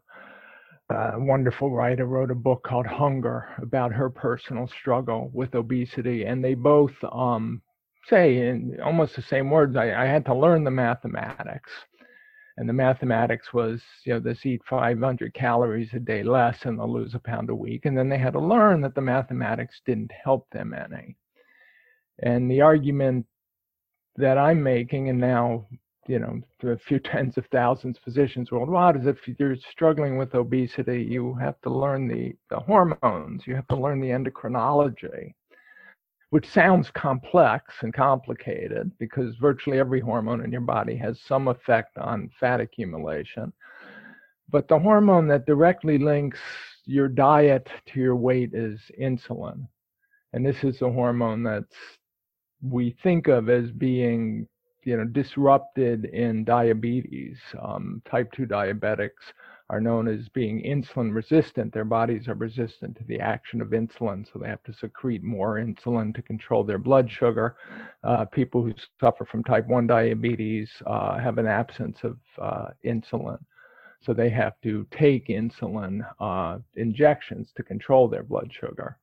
uh, 0.91 1.13
wonderful 1.17 1.71
writer, 1.71 2.07
wrote 2.07 2.31
a 2.31 2.35
book 2.35 2.63
called 2.65 2.87
Hunger 2.87 3.49
about 3.61 3.93
her 3.93 4.09
personal 4.09 4.69
struggle 4.69 5.31
with 5.33 5.55
obesity, 5.55 6.25
and 6.25 6.45
they 6.45 6.55
both 6.55 6.95
um, 7.13 7.61
say 8.09 8.49
in 8.49 8.79
almost 8.85 9.17
the 9.17 9.23
same 9.23 9.51
words. 9.51 9.77
I, 9.77 9.93
I 9.93 10.07
had 10.07 10.25
to 10.27 10.35
learn 10.35 10.65
the 10.65 10.71
mathematics 10.71 11.71
and 12.57 12.69
the 12.69 12.73
mathematics 12.73 13.53
was 13.53 13.83
you 14.05 14.15
know 14.15 14.21
this 14.21 14.45
eat 14.47 14.63
500 14.69 15.35
calories 15.35 15.93
a 15.93 15.99
day 15.99 16.23
less 16.23 16.59
and 16.65 16.79
they'll 16.79 16.93
lose 16.93 17.15
a 17.15 17.19
pound 17.19 17.51
a 17.51 17.55
week 17.55 17.85
and 17.85 17.97
then 17.97 18.09
they 18.09 18.19
had 18.19 18.33
to 18.33 18.41
learn 18.41 18.81
that 18.81 18.95
the 18.95 19.01
mathematics 19.01 19.81
didn't 19.85 20.13
help 20.25 20.49
them 20.51 20.75
any 20.75 21.17
and 22.21 22.51
the 22.51 22.61
argument 22.61 23.27
that 24.17 24.39
i'm 24.39 24.63
making 24.63 25.09
and 25.09 25.19
now 25.19 25.67
you 26.09 26.19
know 26.19 26.41
a 26.71 26.79
few 26.79 26.99
tens 27.05 27.37
of 27.37 27.47
thousands 27.53 27.97
of 27.97 28.03
physicians 28.03 28.51
worldwide 28.51 28.97
is 28.97 29.07
if 29.07 29.19
you're 29.39 29.57
struggling 29.57 30.17
with 30.17 30.35
obesity 30.35 31.03
you 31.03 31.35
have 31.35 31.61
to 31.63 31.71
learn 31.71 32.09
the, 32.09 32.35
the 32.51 32.59
hormones 32.59 33.47
you 33.47 33.55
have 33.55 33.67
to 33.69 33.77
learn 33.77 34.01
the 34.01 34.09
endocrinology 34.09 35.33
which 36.31 36.49
sounds 36.49 36.91
complex 36.91 37.75
and 37.83 37.95
complicated 37.95 38.91
because 38.99 39.37
virtually 39.37 39.79
every 39.79 40.01
hormone 40.01 40.45
in 40.45 40.51
your 40.51 40.61
body 40.61 40.97
has 40.97 41.21
some 41.21 41.49
effect 41.49 41.97
on 41.99 42.31
fat 42.41 42.61
accumulation. 42.61 43.53
But 44.51 44.69
the 44.69 44.79
hormone 44.79 45.29
that 45.29 45.47
directly 45.47 45.99
links 45.99 46.39
your 46.85 47.09
diet 47.09 47.69
to 47.87 48.01
your 48.01 48.17
weight 48.17 48.55
is 48.55 48.81
insulin. 49.01 49.67
And 50.33 50.45
this 50.45 50.63
is 50.65 50.83
a 50.83 50.91
hormone 50.91 51.43
that's 51.43 51.77
we 52.63 52.97
think 53.03 53.29
of 53.29 53.49
as 53.49 53.71
being 53.71 54.49
you 54.87 54.97
know 54.97 55.05
disrupted 55.05 56.07
in 56.07 56.45
diabetes. 56.45 57.37
Um, 57.61 58.01
type 58.09 58.33
2 58.33 58.47
diabetics 58.47 59.33
are 59.69 59.81
known 59.81 60.07
as 60.07 60.29
being 60.29 60.63
insulin 60.63 61.13
resistant. 61.13 61.75
Their 61.75 61.85
bodies 61.85 62.29
are 62.29 62.35
resistant 62.35 62.97
to 62.97 63.05
the 63.05 63.19
action 63.19 63.61
of 63.61 63.71
insulin, 63.71 64.25
so 64.33 64.39
they 64.39 64.49
have 64.49 64.63
to 64.63 64.73
secrete 64.73 65.25
more 65.25 65.57
insulin 65.57 66.15
to 66.15 66.23
control 66.23 66.63
their 66.63 66.79
blood 66.79 67.11
sugar. 67.11 67.57
Uh, 68.05 68.25
people 68.27 68.63
who 68.63 68.73
suffer 69.01 69.25
from 69.25 69.43
type 69.43 69.67
1 69.67 69.89
diabetes 69.89 70.71
uh, 70.87 71.19
have 71.19 71.39
an 71.39 71.49
absence 71.49 71.99
of 72.05 72.17
uh, 72.41 72.69
insulin. 72.85 73.39
So 74.03 74.15
they 74.15 74.31
have 74.31 74.55
to 74.63 74.87
take 74.93 75.27
insulin 75.27 76.07
uh, 76.21 76.59
injections 76.77 77.49
to 77.57 77.65
control 77.65 78.07
their 78.07 78.23
blood 78.23 78.53
sugar. 78.53 78.99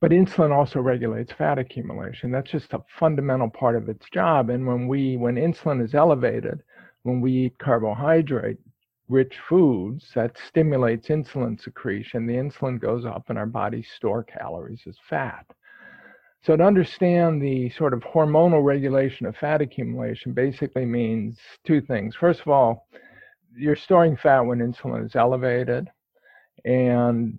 But 0.00 0.12
insulin 0.12 0.52
also 0.52 0.80
regulates 0.80 1.32
fat 1.32 1.58
accumulation. 1.58 2.30
That's 2.30 2.50
just 2.50 2.72
a 2.72 2.84
fundamental 2.98 3.50
part 3.50 3.74
of 3.74 3.88
its 3.88 4.06
job. 4.10 4.48
And 4.48 4.66
when 4.66 4.86
we, 4.86 5.16
when 5.16 5.34
insulin 5.34 5.82
is 5.84 5.94
elevated, 5.94 6.62
when 7.02 7.20
we 7.20 7.32
eat 7.32 7.58
carbohydrate, 7.58 8.58
rich 9.08 9.38
foods 9.48 10.10
that 10.14 10.36
stimulates 10.46 11.08
insulin 11.08 11.60
secretion, 11.60 12.26
the 12.26 12.34
insulin 12.34 12.80
goes 12.80 13.04
up 13.04 13.24
and 13.28 13.38
our 13.38 13.46
bodies 13.46 13.88
store 13.96 14.22
calories 14.22 14.82
as 14.86 14.96
fat. 15.08 15.46
So 16.44 16.56
to 16.56 16.62
understand 16.62 17.42
the 17.42 17.68
sort 17.70 17.92
of 17.92 18.00
hormonal 18.00 18.64
regulation 18.64 19.26
of 19.26 19.36
fat 19.36 19.60
accumulation 19.60 20.32
basically 20.32 20.84
means 20.84 21.38
two 21.66 21.80
things. 21.80 22.14
First 22.14 22.40
of 22.40 22.48
all, 22.48 22.86
you're 23.56 23.74
storing 23.74 24.16
fat 24.16 24.42
when 24.42 24.60
insulin 24.60 25.04
is 25.04 25.16
elevated. 25.16 25.88
And 26.64 27.38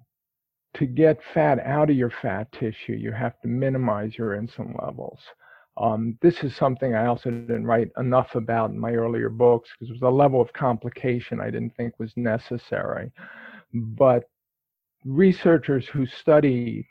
to 0.75 0.85
get 0.85 1.19
fat 1.33 1.59
out 1.59 1.89
of 1.89 1.95
your 1.95 2.11
fat 2.21 2.51
tissue, 2.51 2.93
you 2.93 3.11
have 3.11 3.39
to 3.41 3.47
minimize 3.47 4.17
your 4.17 4.39
insulin 4.39 4.79
levels. 4.83 5.19
Um, 5.77 6.17
this 6.21 6.43
is 6.43 6.55
something 6.55 6.93
I 6.93 7.05
also 7.05 7.31
didn't 7.31 7.65
write 7.65 7.89
enough 7.97 8.35
about 8.35 8.71
in 8.71 8.79
my 8.79 8.91
earlier 8.91 9.29
books 9.29 9.69
because 9.71 9.89
it 9.89 9.93
was 9.93 10.01
a 10.01 10.15
level 10.15 10.41
of 10.41 10.51
complication 10.53 11.39
I 11.39 11.49
didn't 11.49 11.75
think 11.75 11.97
was 11.97 12.11
necessary. 12.17 13.11
But 13.73 14.25
researchers 15.05 15.87
who 15.87 16.05
study 16.05 16.87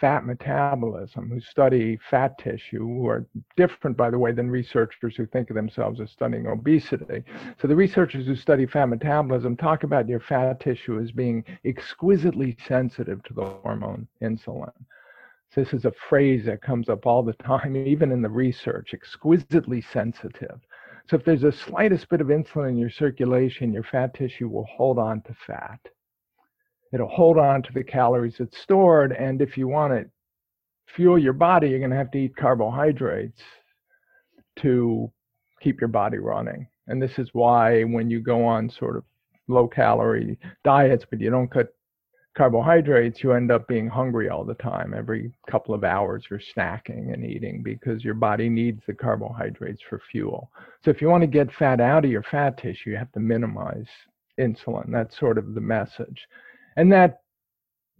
fat 0.00 0.26
metabolism, 0.26 1.30
who 1.30 1.40
study 1.40 1.98
fat 2.10 2.36
tissue, 2.38 2.86
who 2.86 3.06
are 3.06 3.26
different, 3.56 3.96
by 3.96 4.10
the 4.10 4.18
way, 4.18 4.32
than 4.32 4.50
researchers 4.50 5.16
who 5.16 5.26
think 5.26 5.50
of 5.50 5.56
themselves 5.56 6.00
as 6.00 6.10
studying 6.10 6.46
obesity. 6.46 7.22
So 7.60 7.68
the 7.68 7.76
researchers 7.76 8.26
who 8.26 8.36
study 8.36 8.66
fat 8.66 8.86
metabolism 8.86 9.56
talk 9.56 9.84
about 9.84 10.08
your 10.08 10.20
fat 10.20 10.60
tissue 10.60 11.00
as 11.00 11.12
being 11.12 11.44
exquisitely 11.64 12.56
sensitive 12.66 13.22
to 13.24 13.34
the 13.34 13.44
hormone 13.44 14.08
insulin. 14.22 14.72
This 15.54 15.72
is 15.72 15.84
a 15.84 15.92
phrase 16.08 16.46
that 16.46 16.62
comes 16.62 16.88
up 16.88 17.06
all 17.06 17.22
the 17.22 17.34
time, 17.34 17.76
even 17.86 18.10
in 18.10 18.22
the 18.22 18.28
research, 18.28 18.92
exquisitely 18.92 19.80
sensitive. 19.80 20.60
So 21.06 21.16
if 21.16 21.24
there's 21.24 21.42
the 21.42 21.52
slightest 21.52 22.08
bit 22.08 22.20
of 22.20 22.28
insulin 22.28 22.70
in 22.70 22.78
your 22.78 22.90
circulation, 22.90 23.72
your 23.72 23.82
fat 23.84 24.14
tissue 24.14 24.48
will 24.48 24.64
hold 24.64 24.98
on 24.98 25.20
to 25.22 25.34
fat. 25.46 25.78
It'll 26.94 27.08
hold 27.08 27.38
on 27.38 27.60
to 27.64 27.72
the 27.72 27.82
calories 27.82 28.36
it's 28.38 28.56
stored. 28.56 29.12
And 29.12 29.42
if 29.42 29.58
you 29.58 29.66
want 29.66 29.92
to 29.92 30.08
fuel 30.94 31.18
your 31.18 31.32
body, 31.32 31.68
you're 31.68 31.80
going 31.80 31.90
to 31.90 31.96
have 31.96 32.12
to 32.12 32.18
eat 32.18 32.36
carbohydrates 32.36 33.42
to 34.60 35.10
keep 35.60 35.80
your 35.80 35.88
body 35.88 36.18
running. 36.18 36.68
And 36.86 37.02
this 37.02 37.18
is 37.18 37.30
why 37.32 37.82
when 37.82 38.10
you 38.10 38.20
go 38.20 38.44
on 38.44 38.70
sort 38.70 38.96
of 38.96 39.02
low 39.48 39.66
calorie 39.66 40.38
diets, 40.62 41.04
but 41.10 41.20
you 41.20 41.30
don't 41.30 41.50
cut 41.50 41.74
carbohydrates, 42.36 43.22
you 43.24 43.32
end 43.32 43.50
up 43.50 43.66
being 43.66 43.88
hungry 43.88 44.28
all 44.28 44.44
the 44.44 44.54
time. 44.54 44.94
Every 44.94 45.32
couple 45.50 45.74
of 45.74 45.82
hours, 45.82 46.26
you're 46.30 46.40
snacking 46.56 47.12
and 47.12 47.24
eating 47.24 47.62
because 47.62 48.04
your 48.04 48.14
body 48.14 48.48
needs 48.48 48.82
the 48.86 48.94
carbohydrates 48.94 49.82
for 49.88 50.00
fuel. 50.10 50.50
So, 50.84 50.90
if 50.90 51.00
you 51.00 51.08
want 51.08 51.22
to 51.22 51.28
get 51.28 51.52
fat 51.52 51.80
out 51.80 52.04
of 52.04 52.10
your 52.10 52.24
fat 52.24 52.58
tissue, 52.58 52.90
you 52.90 52.96
have 52.96 53.12
to 53.12 53.20
minimize 53.20 53.86
insulin. 54.38 54.90
That's 54.90 55.18
sort 55.18 55.38
of 55.38 55.54
the 55.54 55.60
message. 55.60 56.26
And 56.76 56.92
that 56.92 57.20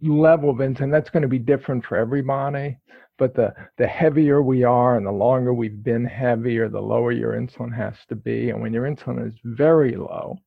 level 0.01 0.49
of 0.49 0.57
insulin, 0.57 0.91
that's 0.91 1.09
going 1.09 1.23
to 1.23 1.29
be 1.29 1.39
different 1.39 1.85
for 1.85 1.97
everybody. 1.97 2.77
But 3.17 3.33
the, 3.33 3.53
the 3.77 3.87
heavier 3.87 4.41
we 4.41 4.63
are 4.63 4.97
and 4.97 5.05
the 5.05 5.11
longer 5.11 5.53
we've 5.53 5.83
been 5.83 6.05
heavier, 6.05 6.67
the 6.67 6.81
lower 6.81 7.13
your 7.13 7.33
insulin 7.33 7.73
has 7.73 7.95
to 8.09 8.15
be. 8.15 8.49
And 8.49 8.61
when 8.61 8.73
your 8.73 8.83
insulin 8.83 9.25
is 9.25 9.33
very 9.43 9.95
low, 9.95 10.37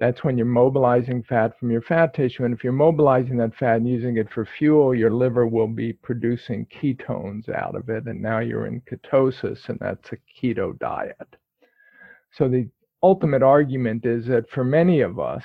that's 0.00 0.24
when 0.24 0.36
you're 0.36 0.46
mobilizing 0.46 1.22
fat 1.22 1.56
from 1.60 1.70
your 1.70 1.82
fat 1.82 2.14
tissue. 2.14 2.44
And 2.44 2.54
if 2.54 2.64
you're 2.64 2.72
mobilizing 2.72 3.36
that 3.36 3.54
fat 3.54 3.76
and 3.76 3.88
using 3.88 4.16
it 4.16 4.30
for 4.30 4.46
fuel, 4.46 4.94
your 4.94 5.12
liver 5.12 5.46
will 5.46 5.68
be 5.68 5.92
producing 5.92 6.66
ketones 6.66 7.48
out 7.50 7.76
of 7.76 7.88
it. 7.88 8.06
And 8.06 8.20
now 8.20 8.38
you're 8.40 8.66
in 8.66 8.80
ketosis, 8.80 9.68
and 9.68 9.78
that's 9.78 10.10
a 10.10 10.16
keto 10.42 10.76
diet. 10.78 11.36
So 12.32 12.48
the 12.48 12.68
ultimate 13.02 13.42
argument 13.42 14.06
is 14.06 14.26
that 14.26 14.50
for 14.50 14.64
many 14.64 15.02
of 15.02 15.20
us, 15.20 15.44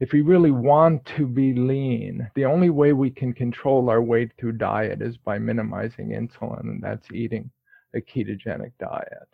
if 0.00 0.12
we 0.12 0.22
really 0.22 0.50
want 0.50 1.04
to 1.16 1.26
be 1.26 1.52
lean, 1.54 2.28
the 2.34 2.46
only 2.46 2.70
way 2.70 2.94
we 2.94 3.10
can 3.10 3.34
control 3.34 3.90
our 3.90 4.02
weight 4.02 4.32
through 4.38 4.52
diet 4.52 5.02
is 5.02 5.18
by 5.18 5.38
minimizing 5.38 6.08
insulin, 6.08 6.60
and 6.60 6.82
that's 6.82 7.12
eating 7.12 7.50
a 7.94 8.00
ketogenic 8.00 8.72
diet. 8.80 9.28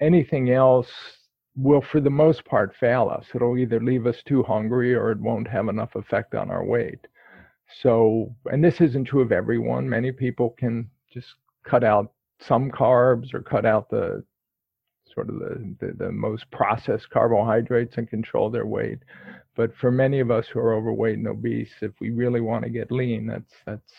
Anything 0.00 0.50
else 0.50 0.88
will, 1.56 1.82
for 1.82 2.00
the 2.00 2.10
most 2.10 2.44
part, 2.44 2.76
fail 2.76 3.08
us. 3.08 3.26
It'll 3.34 3.58
either 3.58 3.80
leave 3.80 4.06
us 4.06 4.22
too 4.24 4.44
hungry 4.44 4.94
or 4.94 5.10
it 5.10 5.18
won't 5.18 5.48
have 5.48 5.68
enough 5.68 5.96
effect 5.96 6.36
on 6.36 6.48
our 6.50 6.64
weight. 6.64 7.06
So, 7.82 8.34
and 8.46 8.64
this 8.64 8.80
isn't 8.80 9.06
true 9.06 9.20
of 9.20 9.32
everyone. 9.32 9.88
Many 9.88 10.12
people 10.12 10.50
can 10.50 10.88
just 11.12 11.34
cut 11.64 11.82
out 11.82 12.12
some 12.40 12.70
carbs 12.70 13.34
or 13.34 13.42
cut 13.42 13.66
out 13.66 13.90
the 13.90 14.22
sort 15.12 15.28
of 15.28 15.38
the, 15.40 15.74
the, 15.80 15.92
the, 16.04 16.12
most 16.12 16.48
processed 16.52 17.10
carbohydrates 17.10 17.96
and 17.96 18.08
control 18.08 18.50
their 18.50 18.66
weight. 18.66 18.98
But 19.58 19.76
for 19.76 19.90
many 19.90 20.20
of 20.20 20.30
us 20.30 20.46
who 20.46 20.60
are 20.60 20.72
overweight 20.72 21.18
and 21.18 21.26
obese, 21.26 21.72
if 21.82 21.90
we 22.00 22.10
really 22.10 22.40
want 22.40 22.62
to 22.62 22.70
get 22.70 22.92
lean, 22.92 23.26
that's 23.26 23.52
that's 23.66 23.92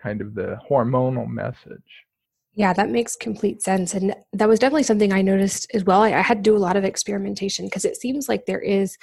kind 0.00 0.20
of 0.20 0.32
the 0.36 0.60
hormonal 0.70 1.28
message. 1.28 2.04
Yeah, 2.54 2.72
that 2.72 2.90
makes 2.90 3.16
complete 3.16 3.62
sense. 3.62 3.94
And 3.94 4.14
that 4.32 4.48
was 4.48 4.60
definitely 4.60 4.84
something 4.84 5.12
I 5.12 5.22
noticed 5.22 5.66
as 5.74 5.82
well. 5.82 6.02
I, 6.02 6.12
I 6.12 6.22
had 6.22 6.38
to 6.38 6.50
do 6.50 6.56
a 6.56 6.66
lot 6.66 6.76
of 6.76 6.84
experimentation 6.84 7.66
because 7.66 7.84
it 7.84 7.96
seems 7.96 8.28
like 8.28 8.46
there 8.46 8.60
is 8.60 8.96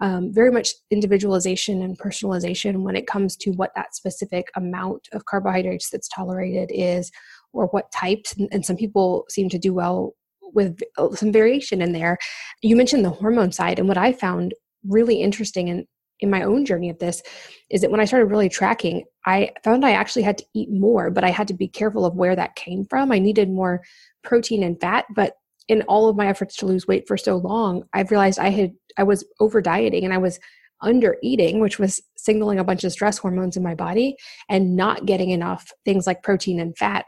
um, 0.00 0.32
very 0.32 0.50
much 0.50 0.70
individualization 0.90 1.82
and 1.82 1.98
personalization 1.98 2.82
when 2.82 2.96
it 2.96 3.06
comes 3.06 3.36
to 3.36 3.50
what 3.50 3.72
that 3.76 3.94
specific 3.94 4.50
amount 4.56 5.06
of 5.12 5.26
carbohydrates 5.26 5.90
that's 5.90 6.08
tolerated 6.08 6.70
is 6.72 7.12
or 7.52 7.66
what 7.66 7.92
types. 7.92 8.34
And, 8.36 8.48
and 8.52 8.64
some 8.64 8.76
people 8.76 9.26
seem 9.28 9.50
to 9.50 9.58
do 9.58 9.74
well 9.74 10.14
with 10.40 10.80
uh, 10.96 11.14
some 11.14 11.30
variation 11.30 11.82
in 11.82 11.92
there. 11.92 12.16
You 12.62 12.74
mentioned 12.74 13.04
the 13.04 13.10
hormone 13.10 13.52
side, 13.52 13.78
and 13.78 13.86
what 13.86 13.98
I 13.98 14.14
found 14.14 14.54
really 14.88 15.20
interesting 15.20 15.68
in, 15.68 15.86
in 16.20 16.30
my 16.30 16.42
own 16.42 16.64
journey 16.64 16.90
of 16.90 16.98
this 16.98 17.22
is 17.70 17.80
that 17.80 17.90
when 17.90 18.00
I 18.00 18.04
started 18.04 18.26
really 18.26 18.48
tracking, 18.48 19.04
I 19.26 19.50
found 19.64 19.84
I 19.84 19.92
actually 19.92 20.22
had 20.22 20.38
to 20.38 20.46
eat 20.54 20.70
more, 20.70 21.10
but 21.10 21.24
I 21.24 21.30
had 21.30 21.48
to 21.48 21.54
be 21.54 21.68
careful 21.68 22.04
of 22.04 22.14
where 22.14 22.36
that 22.36 22.56
came 22.56 22.84
from. 22.84 23.12
I 23.12 23.18
needed 23.18 23.50
more 23.50 23.82
protein 24.22 24.62
and 24.62 24.80
fat, 24.80 25.04
but 25.14 25.34
in 25.68 25.82
all 25.82 26.08
of 26.08 26.16
my 26.16 26.28
efforts 26.28 26.56
to 26.56 26.66
lose 26.66 26.86
weight 26.86 27.08
for 27.08 27.16
so 27.16 27.36
long, 27.36 27.82
I've 27.92 28.10
realized 28.10 28.38
I 28.38 28.50
had 28.50 28.72
I 28.96 29.02
was 29.02 29.24
over 29.40 29.60
dieting 29.60 30.04
and 30.04 30.14
I 30.14 30.18
was 30.18 30.38
under 30.80 31.16
eating, 31.22 31.60
which 31.60 31.78
was 31.78 32.00
signaling 32.16 32.58
a 32.58 32.64
bunch 32.64 32.84
of 32.84 32.92
stress 32.92 33.18
hormones 33.18 33.56
in 33.56 33.62
my 33.62 33.74
body 33.74 34.16
and 34.48 34.76
not 34.76 35.06
getting 35.06 35.30
enough 35.30 35.70
things 35.84 36.06
like 36.06 36.22
protein 36.22 36.60
and 36.60 36.76
fat. 36.76 37.04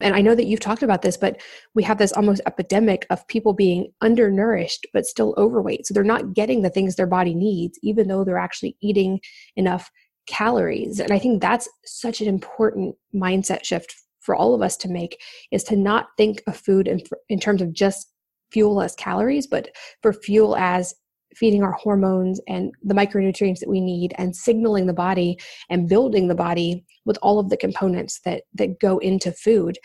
And 0.00 0.14
I 0.14 0.20
know 0.20 0.34
that 0.34 0.46
you've 0.46 0.60
talked 0.60 0.82
about 0.82 1.02
this, 1.02 1.16
but 1.16 1.40
we 1.74 1.82
have 1.82 1.98
this 1.98 2.12
almost 2.12 2.40
epidemic 2.46 3.06
of 3.10 3.26
people 3.28 3.52
being 3.52 3.92
undernourished 4.00 4.86
but 4.92 5.06
still 5.06 5.34
overweight. 5.36 5.86
So 5.86 5.94
they're 5.94 6.04
not 6.04 6.34
getting 6.34 6.62
the 6.62 6.70
things 6.70 6.94
their 6.94 7.06
body 7.06 7.34
needs, 7.34 7.78
even 7.82 8.08
though 8.08 8.24
they're 8.24 8.38
actually 8.38 8.76
eating 8.80 9.20
enough 9.56 9.90
calories. 10.26 11.00
And 11.00 11.10
I 11.10 11.18
think 11.18 11.40
that's 11.40 11.68
such 11.84 12.20
an 12.20 12.28
important 12.28 12.94
mindset 13.14 13.64
shift 13.64 13.94
for 14.20 14.36
all 14.36 14.54
of 14.54 14.62
us 14.62 14.76
to 14.76 14.88
make 14.88 15.20
is 15.50 15.64
to 15.64 15.76
not 15.76 16.08
think 16.16 16.42
of 16.46 16.56
food 16.56 16.86
in, 16.86 17.00
in 17.28 17.40
terms 17.40 17.62
of 17.62 17.72
just 17.72 18.12
fuel 18.52 18.80
as 18.82 18.94
calories, 18.94 19.46
but 19.46 19.70
for 20.02 20.12
fuel 20.12 20.56
as 20.56 20.94
feeding 21.38 21.62
our 21.62 21.72
hormones 21.72 22.40
and 22.48 22.72
the 22.82 22.94
micronutrients 22.94 23.60
that 23.60 23.68
we 23.68 23.80
need 23.80 24.14
and 24.18 24.34
signaling 24.34 24.86
the 24.86 24.92
body 24.92 25.38
and 25.70 25.88
building 25.88 26.28
the 26.28 26.34
body 26.34 26.84
with 27.04 27.18
all 27.22 27.38
of 27.38 27.48
the 27.48 27.56
components 27.56 28.20
that 28.24 28.42
that 28.54 28.80
go 28.80 28.98
into 28.98 29.32
food. 29.32 29.78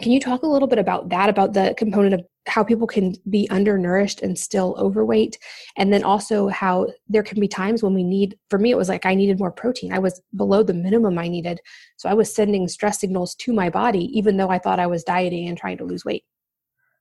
Can 0.00 0.10
you 0.10 0.20
talk 0.20 0.42
a 0.42 0.46
little 0.46 0.68
bit 0.68 0.78
about 0.78 1.10
that 1.10 1.28
about 1.28 1.52
the 1.52 1.74
component 1.76 2.14
of 2.14 2.22
how 2.48 2.64
people 2.64 2.86
can 2.86 3.14
be 3.28 3.48
undernourished 3.50 4.22
and 4.22 4.38
still 4.38 4.74
overweight? 4.78 5.38
And 5.76 5.92
then 5.92 6.02
also 6.02 6.48
how 6.48 6.86
there 7.08 7.22
can 7.22 7.38
be 7.38 7.46
times 7.46 7.82
when 7.82 7.94
we 7.94 8.02
need 8.02 8.36
for 8.48 8.58
me 8.58 8.70
it 8.70 8.76
was 8.76 8.88
like 8.88 9.04
i 9.04 9.14
needed 9.14 9.38
more 9.38 9.52
protein. 9.52 9.92
I 9.92 9.98
was 9.98 10.20
below 10.34 10.62
the 10.62 10.74
minimum 10.74 11.18
i 11.18 11.28
needed. 11.28 11.60
So 11.96 12.08
i 12.08 12.14
was 12.14 12.34
sending 12.34 12.68
stress 12.68 13.00
signals 13.00 13.34
to 13.36 13.52
my 13.52 13.68
body 13.68 14.04
even 14.18 14.36
though 14.36 14.50
i 14.50 14.58
thought 14.58 14.80
i 14.80 14.86
was 14.86 15.04
dieting 15.04 15.48
and 15.48 15.58
trying 15.58 15.78
to 15.78 15.84
lose 15.84 16.04
weight 16.04 16.24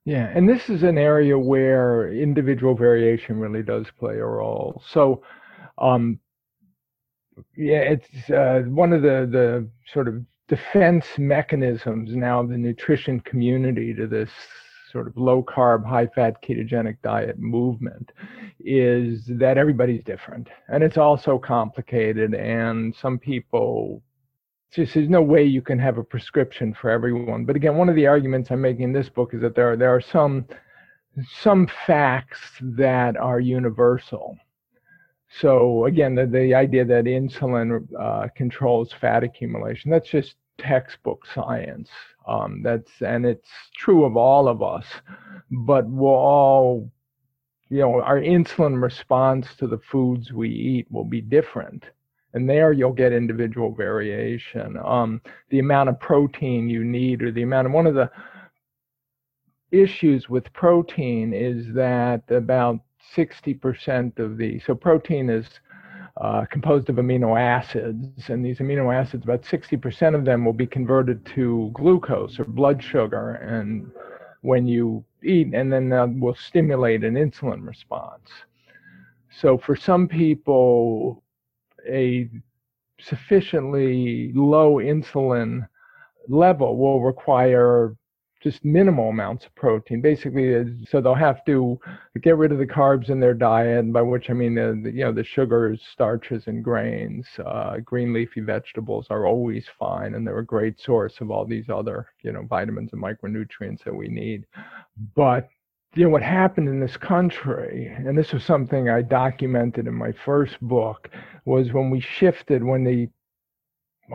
yeah 0.06 0.32
and 0.36 0.48
this 0.48 0.70
is 0.70 0.84
an 0.84 0.98
area 0.98 1.38
where 1.38 2.12
individual 2.12 2.76
variation 2.76 3.40
really 3.40 3.64
does 3.64 3.86
play 4.00 4.18
a 4.18 4.26
role 4.26 4.82
so 4.88 5.24
um 5.78 6.20
yeah 7.56 7.80
it's 7.80 8.30
uh, 8.30 8.62
one 8.68 8.94
of 8.94 9.02
the 9.02 9.28
the 9.32 9.68
sort 9.94 10.08
of 10.08 10.24
defense 10.48 11.06
mechanisms 11.18 12.14
now 12.14 12.42
of 12.42 12.50
the 12.50 12.58
nutrition 12.58 13.20
community 13.22 13.94
to 13.94 14.06
this 14.06 14.30
sort 14.92 15.08
of 15.08 15.16
low 15.16 15.42
carb, 15.42 15.86
high 15.86 16.08
fat 16.08 16.42
ketogenic 16.44 16.98
diet 17.02 17.40
movement 17.40 18.12
is 18.60 19.26
that 19.28 19.58
everybody's 19.58 20.04
different 20.04 20.50
and 20.68 20.84
it's 20.84 20.98
also 20.98 21.38
complicated. 21.40 22.34
And 22.34 22.94
some 23.02 23.18
people, 23.18 24.04
just 24.74 24.94
there's 24.94 25.10
no 25.10 25.22
way 25.22 25.44
you 25.44 25.62
can 25.62 25.80
have 25.80 25.98
a 25.98 26.04
prescription 26.04 26.74
for 26.74 26.90
everyone. 26.90 27.46
But 27.46 27.56
again, 27.56 27.76
one 27.76 27.90
of 27.90 27.96
the 27.96 28.08
arguments 28.08 28.52
I'm 28.52 28.62
making 28.62 28.84
in 28.84 28.94
this 28.94 29.10
book 29.10 29.34
is 29.34 29.42
that 29.42 29.56
there 29.56 29.72
are, 29.72 29.78
there 29.78 29.94
are 29.94 30.02
some 30.02 30.46
some 31.42 31.68
facts 31.86 32.40
that 32.62 33.18
are 33.18 33.40
universal. 33.40 34.38
So 35.40 35.86
again, 35.86 36.16
the, 36.16 36.26
the 36.26 36.54
idea 36.54 36.86
that 36.86 37.06
insulin 37.06 37.88
uh, 38.00 38.28
controls 38.36 38.94
fat 38.94 39.24
accumulation, 39.24 39.92
that's 39.92 40.10
just 40.10 40.36
textbook 40.58 41.26
science. 41.34 41.90
Um, 42.28 42.62
that's 42.64 42.92
and 43.02 43.26
it's 43.26 43.50
true 43.76 44.06
of 44.06 44.16
all 44.16 44.48
of 44.48 44.62
us, 44.62 44.86
but 45.50 45.88
we'll 45.88 46.12
all, 46.12 46.92
you 47.70 47.80
know, 47.80 48.02
our 48.02 48.20
insulin 48.20 48.82
response 48.82 49.48
to 49.56 49.68
the 49.68 49.80
foods 49.80 50.32
we 50.32 50.50
eat 50.50 50.88
will 50.92 51.06
be 51.06 51.22
different, 51.22 51.86
and 52.34 52.50
there 52.50 52.72
you'll 52.72 52.94
get 52.94 53.14
individual 53.14 53.72
variation. 53.74 54.78
Um, 54.84 55.22
the 55.50 55.60
amount 55.60 55.90
of 55.90 56.00
protein 56.00 56.70
you 56.70 56.84
need, 56.84 57.22
or 57.22 57.32
the 57.32 57.44
amount 57.44 57.68
of 57.68 57.74
one 57.74 57.88
of 57.88 57.96
the 57.96 58.10
issues 59.72 60.30
with 60.30 60.52
protein 60.54 61.34
is 61.34 61.74
that 61.74 62.24
about 62.30 62.80
60% 63.16 64.20
of 64.20 64.38
the 64.38 64.60
so 64.60 64.76
protein 64.76 65.30
is 65.30 65.46
uh, 66.20 66.46
composed 66.46 66.90
of 66.90 66.98
amino 66.98 67.40
acids, 67.40 68.30
and 68.30 68.46
these 68.46 68.60
amino 68.60 68.94
acids, 68.94 69.24
about 69.24 69.44
60% 69.44 70.14
of 70.14 70.26
them 70.26 70.44
will 70.44 70.54
be 70.54 70.68
converted 70.68 71.26
to 71.26 71.72
glucose 71.74 72.38
or 72.40 72.44
blood 72.44 72.84
sugar, 72.84 73.36
and 73.36 73.90
when 74.42 74.68
you 74.68 75.04
eat, 75.24 75.54
and 75.54 75.72
then 75.72 75.90
that 75.90 76.14
will 76.20 76.36
stimulate 76.36 77.04
an 77.04 77.16
insulin 77.16 77.66
response. 77.66 78.30
So 79.40 79.58
for 79.58 79.76
some 79.76 80.08
people, 80.08 81.24
a 81.88 82.30
sufficiently 83.00 84.32
low 84.34 84.76
insulin 84.76 85.68
level 86.28 86.78
will 86.78 87.02
require 87.02 87.96
just 88.42 88.66
minimal 88.66 89.10
amounts 89.10 89.46
of 89.46 89.54
protein. 89.56 90.02
Basically, 90.02 90.56
uh, 90.56 90.64
so 90.90 91.00
they'll 91.00 91.14
have 91.14 91.46
to 91.46 91.80
get 92.22 92.38
rid 92.38 92.52
of 92.52 92.58
the 92.58 92.66
carbs 92.66 93.10
in 93.10 93.20
their 93.20 93.36
diet, 93.36 93.94
by 93.94 94.02
which 94.02 94.30
I 94.30 94.34
mean 94.34 94.56
the, 94.56 94.80
the 94.84 94.92
you 94.92 95.04
know 95.04 95.12
the 95.12 95.24
sugars, 95.24 95.82
starches, 95.92 96.48
and 96.48 96.64
grains. 96.64 97.28
Uh, 97.46 97.78
green 97.78 98.14
leafy 98.14 98.42
vegetables 98.42 99.08
are 99.10 99.28
always 99.28 99.66
fine, 99.78 100.16
and 100.16 100.26
they're 100.26 100.40
a 100.40 100.46
great 100.46 100.80
source 100.80 101.22
of 101.22 101.30
all 101.30 101.46
these 101.46 101.70
other 101.70 102.08
you 102.24 102.32
know 102.32 102.44
vitamins 102.44 102.92
and 102.94 103.02
micronutrients 103.02 103.84
that 103.84 103.96
we 103.96 104.08
need. 104.08 104.46
But 105.16 105.48
you 105.94 106.06
know 106.06 106.10
what 106.10 106.24
happened 106.24 106.70
in 106.70 106.80
this 106.80 106.96
country, 106.96 107.94
and 107.98 108.18
this 108.18 108.32
was 108.32 108.44
something 108.46 108.90
I 108.90 109.02
documented 109.02 109.88
in 109.88 109.94
my 109.94 110.14
first 110.26 110.60
book, 110.62 111.10
was 111.46 111.74
when 111.74 111.90
we 111.90 112.00
shifted 112.00 112.64
when 112.64 112.84
the 112.84 113.10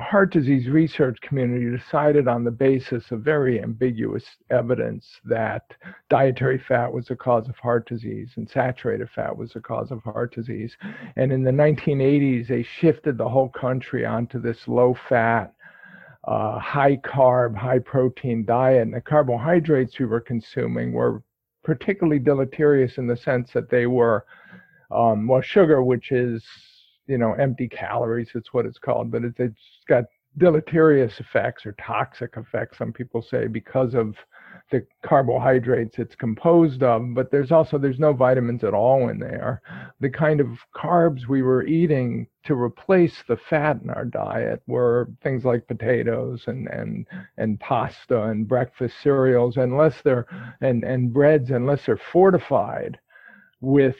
heart 0.01 0.33
disease 0.33 0.69
research 0.69 1.21
community 1.21 1.75
decided 1.77 2.29
on 2.29 2.45
the 2.45 2.51
basis 2.51 3.11
of 3.11 3.21
very 3.21 3.63
ambiguous 3.63 4.25
evidence 4.51 5.21
that 5.25 5.63
dietary 6.09 6.59
fat 6.59 6.93
was 6.93 7.11
a 7.11 7.17
cause 7.17 7.49
of 7.49 7.57
heart 7.57 7.89
disease 7.89 8.33
and 8.37 8.49
saturated 8.49 9.09
fat 9.15 9.37
was 9.37 9.55
a 9.57 9.61
cause 9.61 9.91
of 9.91 10.03
heart 10.03 10.35
disease. 10.35 10.77
And 11.17 11.33
in 11.33 11.43
the 11.43 11.51
1980s, 11.51 12.49
they 12.49 12.63
shifted 12.63 13.17
the 13.17 13.29
whole 13.29 13.49
country 13.49 14.05
onto 14.05 14.41
this 14.41 14.69
low 14.69 14.97
fat, 15.09 15.55
uh, 16.25 16.59
high 16.59 16.97
carb, 16.97 17.57
high 17.57 17.79
protein 17.79 18.45
diet. 18.45 18.83
And 18.83 18.95
the 18.95 19.01
carbohydrates 19.01 19.99
we 19.99 20.07
were 20.07 20.21
consuming 20.21 20.93
were 20.93 21.23
particularly 21.67 22.21
deleterious 22.21 22.97
in 22.97 23.09
the 23.09 23.17
sense 23.17 23.51
that 23.53 23.69
they 23.69 23.87
were, 23.89 24.25
um, 24.93 25.27
well, 25.27 25.43
sugar, 25.43 25.83
which 25.83 26.13
is 26.13 26.43
you 27.09 27.19
know 27.19 27.35
empty 27.35 27.69
calories 27.69 28.31
it's 28.35 28.53
what 28.53 28.67
it's 28.67 28.79
called 28.79 29.13
but 29.13 29.23
it's, 29.23 29.39
it's 29.39 29.61
got 29.87 30.05
deleterious 30.39 31.21
effects 31.21 31.65
or 31.65 31.73
toxic 31.81 32.33
effects 32.37 32.79
some 32.79 32.93
people 32.93 33.23
say 33.23 33.47
because 33.47 33.95
of 33.95 34.17
the 34.71 34.85
carbohydrates 35.05 35.99
it's 35.99 36.17
composed 36.17 36.83
of 36.83 37.15
but 37.15 37.31
there's 37.31 37.53
also 37.53 37.79
there's 37.79 38.01
no 38.01 38.13
vitamins 38.13 38.65
at 38.65 38.75
all 38.75 39.09
in 39.09 39.19
there. 39.19 39.63
The 40.01 40.11
kind 40.11 40.41
of 40.41 40.49
carbs 40.75 41.29
we 41.29 41.43
were 41.43 41.65
eating 41.67 42.27
to 42.45 42.55
replace 42.55 43.23
the 43.29 43.37
fat 43.37 43.81
in 43.83 43.91
our 43.91 44.05
diet 44.05 44.63
were 44.67 45.09
things 45.23 45.45
like 45.45 45.69
potatoes 45.69 46.45
and 46.49 46.69
and 46.69 47.07
and 47.37 47.61
pasta 47.61 48.25
and 48.25 48.49
breakfast 48.49 48.97
cereals 49.03 49.57
unless 49.57 50.03
they're 50.03 50.27
and 50.61 50.83
and 50.85 51.13
breads 51.13 51.51
unless 51.51 51.87
they're 51.87 52.01
fortified 52.13 52.99
with 53.61 53.97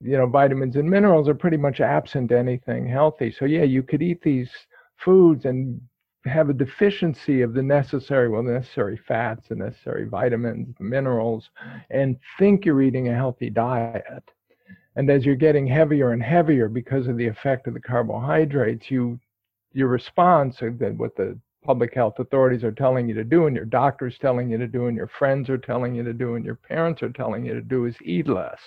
you 0.00 0.16
know 0.16 0.26
vitamins 0.26 0.76
and 0.76 0.88
minerals 0.88 1.28
are 1.28 1.34
pretty 1.34 1.58
much 1.58 1.80
absent 1.80 2.32
anything 2.32 2.86
healthy. 2.86 3.30
So 3.30 3.44
yeah 3.44 3.64
you 3.64 3.82
could 3.82 4.02
eat 4.02 4.22
these 4.22 4.50
foods 4.96 5.44
and 5.44 5.80
have 6.26 6.48
a 6.48 6.54
deficiency 6.54 7.42
of 7.42 7.54
the 7.54 7.62
necessary 7.62 8.28
well 8.28 8.42
the 8.42 8.52
necessary 8.52 8.98
fats 9.08 9.48
the 9.48 9.54
necessary 9.54 10.06
vitamins 10.06 10.74
minerals 10.80 11.50
and 11.90 12.16
think 12.38 12.64
you're 12.64 12.82
eating 12.82 13.08
a 13.08 13.14
healthy 13.14 13.50
diet 13.50 14.22
and 14.96 15.10
as 15.10 15.26
you're 15.26 15.34
getting 15.34 15.66
heavier 15.66 16.12
and 16.12 16.22
heavier 16.22 16.68
because 16.68 17.08
of 17.08 17.16
the 17.16 17.26
effect 17.26 17.66
of 17.66 17.74
the 17.74 17.80
carbohydrates 17.80 18.90
you 18.90 19.18
your 19.72 19.88
response 19.88 20.58
that 20.60 20.94
what 20.96 21.14
the 21.16 21.38
public 21.64 21.94
health 21.94 22.18
authorities 22.18 22.62
are 22.62 22.72
telling 22.72 23.08
you 23.08 23.14
to 23.14 23.24
do 23.24 23.46
and 23.46 23.56
your 23.56 23.64
doctor's 23.64 24.18
telling 24.18 24.50
you 24.50 24.58
to 24.58 24.66
do 24.66 24.86
and 24.86 24.96
your 24.96 25.08
friends 25.08 25.48
are 25.48 25.58
telling 25.58 25.94
you 25.94 26.02
to 26.02 26.12
do 26.12 26.34
and 26.34 26.44
your 26.44 26.54
parents 26.54 27.02
are 27.02 27.12
telling 27.12 27.44
you 27.44 27.54
to 27.54 27.62
do 27.62 27.86
is 27.86 27.96
eat 28.02 28.28
less 28.28 28.60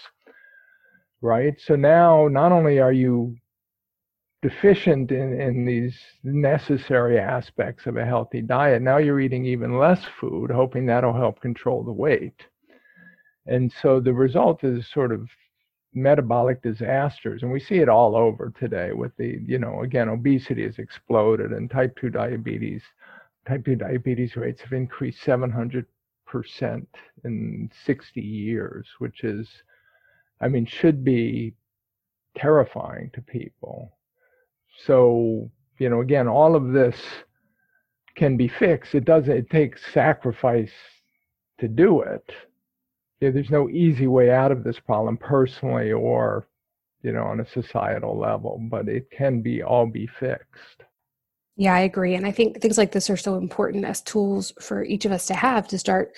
right? 1.22 1.56
So 1.60 1.76
now 1.76 2.28
not 2.28 2.52
only 2.52 2.80
are 2.80 2.94
you 2.94 3.36
deficient 4.42 5.12
in, 5.12 5.40
in 5.40 5.66
these 5.66 6.00
necessary 6.24 7.20
aspects 7.20 7.86
of 7.86 7.98
a 7.98 8.06
healthy 8.06 8.42
diet, 8.42 8.82
now 8.82 8.98
you're 8.98 9.20
eating 9.20 9.46
even 9.46 9.80
less 9.80 10.06
food, 10.20 10.52
hoping 10.52 10.86
that'll 10.86 11.14
help 11.14 11.42
control 11.42 11.84
the 11.84 11.92
weight. 11.92 12.46
And 13.48 13.72
so 13.82 14.00
the 14.00 14.14
result 14.14 14.64
is 14.64 14.88
sort 14.92 15.12
of 15.12 15.30
metabolic 15.98 16.62
disasters 16.62 17.42
and 17.42 17.52
we 17.52 17.60
see 17.60 17.78
it 17.78 17.90
all 17.90 18.16
over 18.16 18.54
today 18.60 18.92
with 18.94 19.16
the 19.18 19.40
you 19.46 19.58
know 19.58 19.82
again 19.82 20.10
obesity 20.10 20.64
has 20.64 20.78
exploded 20.78 21.52
and 21.52 21.72
type 21.72 21.98
2 22.00 22.10
diabetes 22.10 22.84
type 23.48 23.66
2 23.66 23.76
diabetes 23.76 24.36
rates 24.36 24.62
have 24.62 24.74
increased 24.74 25.20
700% 25.24 25.86
in 27.24 27.72
60 27.86 28.22
years 28.22 28.88
which 29.00 29.24
is 29.24 29.50
i 30.40 30.48
mean 30.48 30.68
should 30.68 31.04
be 31.04 31.54
terrifying 32.36 33.10
to 33.14 33.22
people 33.22 33.97
so 34.86 35.50
you 35.80 35.90
know 35.90 36.02
again 36.02 36.28
all 36.28 36.56
of 36.56 36.72
this 36.72 36.96
can 38.16 38.36
be 38.36 38.48
fixed. 38.48 38.96
It 38.96 39.06
doesn't 39.06 39.32
it 39.32 39.50
takes 39.50 39.82
sacrifice 39.94 40.72
to 41.60 41.68
do 41.68 42.02
it. 42.02 42.24
Yeah, 43.22 43.32
there's 43.32 43.50
no 43.50 43.70
easy 43.70 44.08
way 44.08 44.32
out 44.32 44.52
of 44.52 44.64
this 44.64 44.80
problem 44.80 45.18
personally 45.18 45.92
or 45.92 46.48
you 47.04 47.12
know 47.12 47.24
on 47.24 47.40
a 47.40 47.48
societal 47.48 48.18
level 48.18 48.60
but 48.70 48.90
it 48.90 49.10
can 49.12 49.42
be 49.42 49.64
all 49.64 49.86
be 49.86 50.08
fixed. 50.20 50.84
Yeah 51.56 51.74
i 51.74 51.82
agree 51.82 52.16
and 52.16 52.26
i 52.26 52.32
think 52.32 52.62
things 52.62 52.78
like 52.78 52.92
this 52.92 53.10
are 53.10 53.18
so 53.18 53.36
important 53.36 53.86
as 53.86 54.02
tools 54.02 54.54
for 54.62 54.84
each 54.84 55.06
of 55.06 55.12
us 55.12 55.26
to 55.28 55.34
have 55.34 55.68
to 55.70 55.80
start 55.80 56.12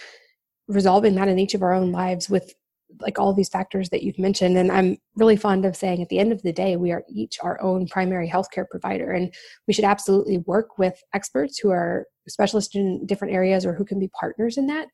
resolving 0.68 1.16
that 1.16 1.28
in 1.28 1.40
each 1.40 1.54
of 1.54 1.64
our 1.64 1.74
own 1.74 1.92
lives 1.92 2.30
with 2.30 2.54
like 3.02 3.20
all 3.20 3.34
these 3.34 3.50
factors 3.50 3.90
that 3.90 4.04
you've 4.04 4.20
mentioned 4.20 4.58
and 4.58 4.72
i'm 4.72 4.98
really 5.16 5.36
fond 5.36 5.66
of 5.66 5.76
saying 5.76 6.02
at 6.02 6.10
the 6.10 6.20
end 6.20 6.32
of 6.32 6.42
the 6.42 6.54
day 6.54 6.76
we 6.76 6.92
are 6.92 7.04
each 7.10 7.38
our 7.42 7.62
own 7.62 7.88
primary 7.88 8.28
healthcare 8.28 8.68
provider 8.70 9.12
and 9.12 9.34
we 9.68 9.74
should 9.74 9.86
absolutely 9.86 10.40
work 10.40 10.78
with 10.78 11.02
experts 11.14 11.60
who 11.60 11.70
are 11.70 12.06
specialists 12.28 12.76
in 12.76 13.06
different 13.06 13.34
areas 13.34 13.66
or 13.66 13.74
who 13.74 13.86
can 13.86 14.00
be 14.00 14.10
partners 14.10 14.58
in 14.58 14.68
that 14.68 14.88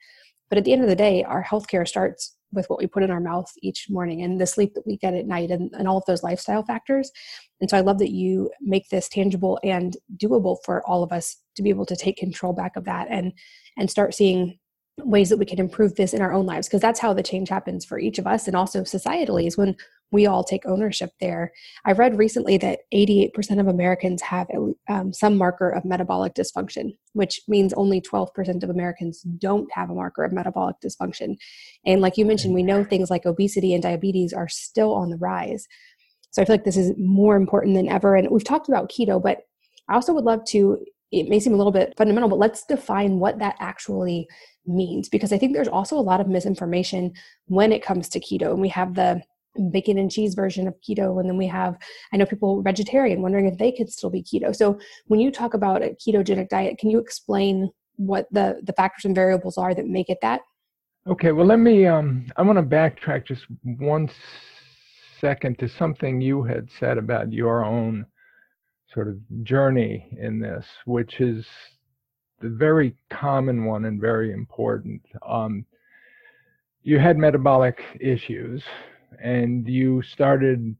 but 0.49 0.57
at 0.57 0.65
the 0.65 0.73
end 0.73 0.83
of 0.83 0.89
the 0.89 0.95
day, 0.95 1.23
our 1.23 1.43
healthcare 1.43 1.87
starts 1.87 2.35
with 2.51 2.69
what 2.69 2.79
we 2.79 2.87
put 2.87 3.03
in 3.03 3.11
our 3.11 3.19
mouth 3.19 3.51
each 3.61 3.87
morning 3.89 4.21
and 4.21 4.39
the 4.39 4.45
sleep 4.45 4.73
that 4.75 4.85
we 4.85 4.97
get 4.97 5.13
at 5.13 5.25
night 5.25 5.51
and, 5.51 5.73
and 5.73 5.87
all 5.87 5.97
of 5.97 6.05
those 6.05 6.23
lifestyle 6.23 6.63
factors. 6.63 7.11
And 7.59 7.69
so 7.69 7.77
I 7.77 7.81
love 7.81 7.99
that 7.99 8.11
you 8.11 8.51
make 8.61 8.87
this 8.89 9.09
tangible 9.09 9.59
and 9.63 9.97
doable 10.17 10.57
for 10.63 10.85
all 10.87 11.03
of 11.03 11.11
us 11.11 11.37
to 11.55 11.63
be 11.63 11.69
able 11.69 11.85
to 11.87 11.95
take 11.95 12.17
control 12.17 12.53
back 12.53 12.75
of 12.75 12.85
that 12.85 13.07
and 13.09 13.33
and 13.77 13.89
start 13.89 14.13
seeing 14.13 14.57
ways 15.03 15.29
that 15.29 15.37
we 15.37 15.45
can 15.45 15.59
improve 15.59 15.95
this 15.95 16.13
in 16.13 16.21
our 16.21 16.33
own 16.33 16.45
lives 16.45 16.67
because 16.67 16.81
that's 16.81 16.99
how 16.99 17.13
the 17.13 17.23
change 17.23 17.49
happens 17.49 17.83
for 17.83 17.99
each 17.99 18.17
of 18.17 18.25
us 18.25 18.47
and 18.47 18.55
also 18.55 18.81
societally 18.81 19.45
is 19.45 19.57
when 19.57 19.75
we 20.11 20.25
all 20.25 20.43
take 20.43 20.65
ownership 20.65 21.11
there. 21.19 21.51
I 21.83 21.91
read 21.91 22.17
recently 22.17 22.57
that 22.59 22.81
88% 22.93 23.59
of 23.59 23.67
Americans 23.67 24.21
have 24.21 24.47
um, 24.87 25.11
some 25.11 25.35
marker 25.35 25.69
of 25.69 25.83
metabolic 25.83 26.35
dysfunction, 26.35 26.95
which 27.13 27.41
means 27.47 27.73
only 27.73 27.99
12% 27.99 28.63
of 28.63 28.69
Americans 28.69 29.21
don't 29.21 29.69
have 29.73 29.89
a 29.89 29.95
marker 29.95 30.23
of 30.23 30.31
metabolic 30.31 30.77
dysfunction. 30.79 31.35
And 31.85 32.01
like 32.01 32.17
you 32.17 32.25
mentioned, 32.25 32.53
we 32.53 32.63
know 32.63 32.83
things 32.83 33.09
like 33.09 33.25
obesity 33.25 33.73
and 33.73 33.83
diabetes 33.83 34.31
are 34.31 34.47
still 34.47 34.93
on 34.93 35.09
the 35.09 35.17
rise. 35.17 35.67
So 36.31 36.41
I 36.41 36.45
feel 36.45 36.53
like 36.53 36.65
this 36.65 36.77
is 36.77 36.93
more 36.97 37.35
important 37.35 37.75
than 37.75 37.89
ever. 37.89 38.15
And 38.15 38.29
we've 38.29 38.43
talked 38.43 38.69
about 38.69 38.91
keto, 38.91 39.21
but 39.21 39.39
I 39.89 39.95
also 39.95 40.13
would 40.13 40.25
love 40.25 40.45
to, 40.49 40.85
it 41.11 41.29
may 41.29 41.39
seem 41.39 41.53
a 41.53 41.57
little 41.57 41.71
bit 41.71 41.93
fundamental, 41.97 42.29
but 42.29 42.39
let's 42.39 42.65
define 42.65 43.19
what 43.19 43.39
that 43.39 43.55
actually 43.59 44.27
means 44.65 45.09
because 45.09 45.31
I 45.31 45.37
think 45.37 45.53
there's 45.53 45.67
also 45.67 45.97
a 45.97 46.01
lot 46.01 46.19
of 46.19 46.27
misinformation 46.27 47.13
when 47.45 47.71
it 47.71 47.83
comes 47.83 48.09
to 48.09 48.19
keto. 48.19 48.51
And 48.51 48.61
we 48.61 48.69
have 48.69 48.95
the 48.95 49.21
bacon 49.71 49.97
and 49.97 50.11
cheese 50.11 50.33
version 50.33 50.67
of 50.67 50.75
keto 50.81 51.19
and 51.19 51.29
then 51.29 51.37
we 51.37 51.47
have 51.47 51.77
i 52.11 52.17
know 52.17 52.25
people 52.25 52.61
vegetarian 52.61 53.21
wondering 53.21 53.47
if 53.47 53.57
they 53.57 53.71
could 53.71 53.89
still 53.89 54.09
be 54.09 54.21
keto 54.21 54.53
so 54.53 54.77
when 55.07 55.19
you 55.19 55.31
talk 55.31 55.53
about 55.53 55.81
a 55.81 55.95
ketogenic 56.05 56.49
diet 56.49 56.77
can 56.77 56.89
you 56.89 56.99
explain 56.99 57.69
what 57.95 58.27
the 58.31 58.59
the 58.63 58.73
factors 58.73 59.05
and 59.05 59.15
variables 59.15 59.57
are 59.57 59.73
that 59.73 59.87
make 59.87 60.09
it 60.09 60.17
that 60.21 60.41
okay 61.07 61.31
well 61.31 61.45
let 61.45 61.59
me 61.59 61.85
um 61.85 62.25
i 62.35 62.41
want 62.41 62.57
to 62.57 62.63
backtrack 62.63 63.25
just 63.25 63.45
one 63.63 64.09
second 65.21 65.57
to 65.57 65.69
something 65.69 66.19
you 66.19 66.43
had 66.43 66.69
said 66.79 66.97
about 66.97 67.31
your 67.31 67.63
own 67.63 68.05
sort 68.95 69.07
of 69.07 69.17
journey 69.43 70.07
in 70.19 70.39
this 70.39 70.65
which 70.85 71.21
is 71.21 71.45
the 72.41 72.49
very 72.49 72.95
common 73.11 73.65
one 73.65 73.85
and 73.85 74.01
very 74.01 74.31
important 74.31 75.01
um 75.27 75.65
you 76.81 76.97
had 76.97 77.17
metabolic 77.17 77.83
issues 77.99 78.63
and 79.21 79.67
you 79.67 80.01
started 80.01 80.75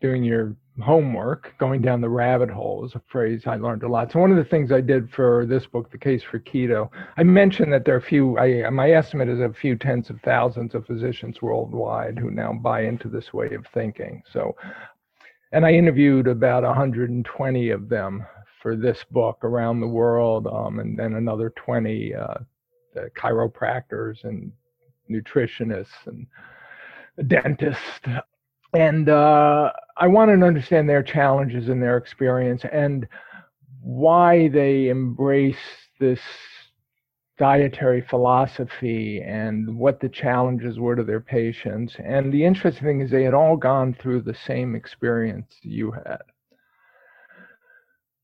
doing 0.00 0.22
your 0.22 0.56
homework, 0.82 1.54
going 1.58 1.80
down 1.80 2.00
the 2.00 2.08
rabbit 2.08 2.50
hole 2.50 2.84
is 2.84 2.94
a 2.94 3.02
phrase 3.06 3.46
I 3.46 3.56
learned 3.56 3.82
a 3.82 3.88
lot. 3.88 4.12
So 4.12 4.18
one 4.18 4.30
of 4.30 4.36
the 4.36 4.44
things 4.44 4.70
I 4.70 4.82
did 4.82 5.10
for 5.10 5.46
this 5.46 5.66
book, 5.66 5.90
The 5.90 5.98
Case 5.98 6.22
for 6.22 6.38
Keto, 6.38 6.90
I 7.16 7.22
mentioned 7.22 7.72
that 7.72 7.84
there 7.84 7.94
are 7.94 7.98
a 7.98 8.02
few, 8.02 8.38
I, 8.38 8.68
my 8.70 8.90
estimate 8.90 9.28
is 9.28 9.40
a 9.40 9.52
few 9.52 9.76
tens 9.76 10.10
of 10.10 10.20
thousands 10.20 10.74
of 10.74 10.86
physicians 10.86 11.40
worldwide 11.40 12.18
who 12.18 12.30
now 12.30 12.52
buy 12.52 12.82
into 12.82 13.08
this 13.08 13.32
way 13.32 13.54
of 13.54 13.66
thinking. 13.72 14.22
So, 14.30 14.54
and 15.52 15.64
I 15.64 15.72
interviewed 15.72 16.26
about 16.26 16.62
120 16.62 17.70
of 17.70 17.88
them 17.88 18.24
for 18.62 18.76
this 18.76 19.04
book 19.10 19.38
around 19.42 19.80
the 19.80 19.86
world, 19.86 20.46
um, 20.46 20.80
and 20.80 20.98
then 20.98 21.14
another 21.14 21.52
20 21.56 22.14
uh, 22.14 22.34
chiropractors 23.16 24.24
and 24.24 24.50
nutritionists 25.10 26.06
and 26.06 26.26
dentists. 27.28 28.00
and 28.74 29.08
uh, 29.08 29.72
I 29.96 30.06
wanted 30.06 30.38
to 30.40 30.46
understand 30.46 30.88
their 30.88 31.02
challenges 31.02 31.68
and 31.68 31.82
their 31.82 31.96
experience 31.96 32.62
and 32.72 33.06
why 33.80 34.48
they 34.48 34.88
embrace 34.88 35.56
this 36.00 36.20
dietary 37.38 38.00
philosophy 38.00 39.20
and 39.20 39.76
what 39.76 40.00
the 40.00 40.08
challenges 40.08 40.78
were 40.78 40.96
to 40.96 41.04
their 41.04 41.20
patients. 41.20 41.94
And 42.02 42.32
the 42.32 42.44
interesting 42.44 42.84
thing 42.84 43.00
is 43.00 43.10
they 43.10 43.24
had 43.24 43.34
all 43.34 43.56
gone 43.56 43.94
through 43.94 44.22
the 44.22 44.36
same 44.46 44.74
experience 44.74 45.54
you 45.62 45.90
had. 45.90 46.22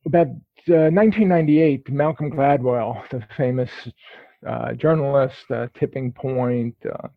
About 0.07 0.29
uh, 0.69 0.91
1998, 0.91 1.91
Malcolm 1.91 2.31
Gladwell, 2.31 3.09
the 3.11 3.23
famous 3.37 3.71
uh, 4.47 4.73
journalist, 4.73 5.51
uh, 5.51 5.69
Tipping 5.79 6.13
Point, 6.13 6.75
uh, 6.87 7.09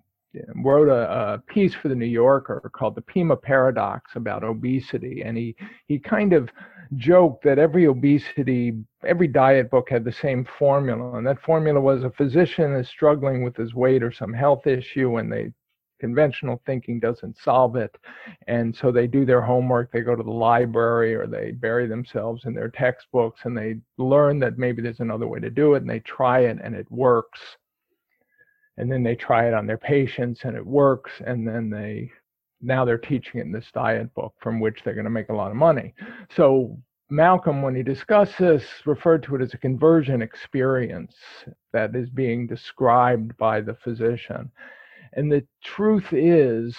wrote 0.63 0.89
a, 0.89 1.34
a, 1.34 1.38
piece 1.47 1.73
for 1.73 1.88
the 1.88 1.95
New 1.95 2.05
Yorker 2.05 2.69
called 2.75 2.95
"The 2.95 3.01
Pima 3.01 3.36
Paradox" 3.36 4.12
about 4.15 4.43
obesity, 4.43 5.23
and 5.23 5.38
he 5.38 5.55
he 5.88 5.97
kind 5.97 6.34
of 6.34 6.49
joked 6.97 7.43
that 7.43 7.60
every 7.60 7.88
obesity, 7.88 8.73
every 9.05 9.27
diet 9.27 9.69
book 9.69 9.89
had 9.89 10.03
the 10.03 10.12
same 10.12 10.45
formula, 10.58 11.17
and 11.17 11.27
that 11.27 11.41
formula 11.41 11.79
was 11.79 12.03
a 12.03 12.12
physician 12.12 12.73
is 12.73 12.88
struggling 12.88 13.43
with 13.43 13.55
his 13.55 13.73
weight 13.73 14.03
or 14.03 14.12
some 14.12 14.34
health 14.34 14.67
issue, 14.67 15.17
and 15.17 15.31
they 15.31 15.51
conventional 15.99 16.62
thinking 16.65 16.99
doesn't 16.99 17.38
solve 17.38 17.77
it 17.77 17.97
and 18.47 18.75
so 18.75 18.91
they 18.91 19.08
do 19.08 19.25
their 19.25 19.41
homework 19.41 19.89
they 19.91 20.01
go 20.01 20.13
to 20.13 20.23
the 20.23 20.29
library 20.29 21.15
or 21.15 21.25
they 21.25 21.51
bury 21.51 21.88
themselves 21.88 22.43
in 22.43 22.53
their 22.53 22.69
textbooks 22.69 23.41
and 23.45 23.58
they 23.58 23.77
learn 23.97 24.38
that 24.38 24.58
maybe 24.58 24.81
there's 24.81 24.99
another 24.99 25.27
way 25.27 25.39
to 25.39 25.49
do 25.49 25.73
it 25.73 25.81
and 25.81 25.89
they 25.89 25.99
try 26.01 26.39
it 26.41 26.58
and 26.62 26.75
it 26.75 26.89
works. 26.91 27.39
And 28.77 28.91
then 28.91 29.03
they 29.03 29.15
try 29.15 29.47
it 29.47 29.53
on 29.53 29.65
their 29.65 29.77
patients 29.77 30.41
and 30.43 30.55
it 30.55 30.65
works 30.65 31.12
and 31.25 31.47
then 31.47 31.69
they 31.69 32.12
now 32.61 32.85
they're 32.85 32.97
teaching 32.97 33.39
it 33.39 33.45
in 33.45 33.51
this 33.51 33.69
diet 33.73 34.13
book 34.13 34.33
from 34.39 34.59
which 34.59 34.81
they're 34.83 34.93
going 34.93 35.05
to 35.05 35.09
make 35.09 35.29
a 35.29 35.35
lot 35.35 35.51
of 35.51 35.57
money 35.57 35.93
so 36.35 36.77
malcolm 37.09 37.61
when 37.61 37.75
he 37.75 37.83
discussed 37.83 38.37
this 38.39 38.63
referred 38.85 39.21
to 39.21 39.35
it 39.35 39.41
as 39.41 39.53
a 39.53 39.57
conversion 39.57 40.21
experience 40.21 41.15
that 41.71 41.95
is 41.95 42.09
being 42.09 42.47
described 42.47 43.35
by 43.37 43.61
the 43.61 43.75
physician 43.75 44.49
and 45.13 45.31
the 45.31 45.45
truth 45.63 46.07
is 46.11 46.75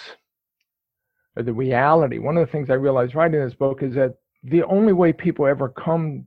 or 1.36 1.42
the 1.42 1.52
reality 1.52 2.18
one 2.18 2.36
of 2.36 2.46
the 2.46 2.50
things 2.50 2.70
i 2.70 2.74
realized 2.74 3.14
writing 3.14 3.40
this 3.40 3.54
book 3.54 3.82
is 3.82 3.94
that 3.94 4.14
the 4.42 4.62
only 4.64 4.92
way 4.92 5.12
people 5.12 5.46
ever 5.46 5.68
come 5.68 6.24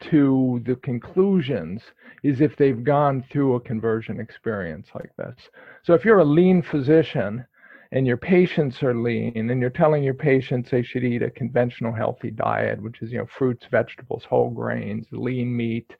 to 0.00 0.62
the 0.64 0.76
conclusions 0.76 1.82
is 2.22 2.40
if 2.40 2.56
they've 2.56 2.84
gone 2.84 3.24
through 3.30 3.54
a 3.54 3.60
conversion 3.60 4.20
experience 4.20 4.88
like 4.94 5.10
this. 5.16 5.34
So 5.82 5.94
if 5.94 6.04
you're 6.04 6.20
a 6.20 6.24
lean 6.24 6.62
physician 6.62 7.44
and 7.92 8.06
your 8.06 8.16
patients 8.16 8.82
are 8.82 8.94
lean 8.94 9.50
and 9.50 9.60
you're 9.60 9.70
telling 9.70 10.02
your 10.02 10.14
patients 10.14 10.70
they 10.70 10.82
should 10.82 11.04
eat 11.04 11.22
a 11.22 11.30
conventional 11.30 11.92
healthy 11.92 12.30
diet, 12.30 12.80
which 12.82 13.00
is, 13.00 13.10
you 13.10 13.18
know, 13.18 13.26
fruits, 13.38 13.66
vegetables, 13.70 14.24
whole 14.28 14.50
grains, 14.50 15.06
lean 15.10 15.56
meat 15.56 15.90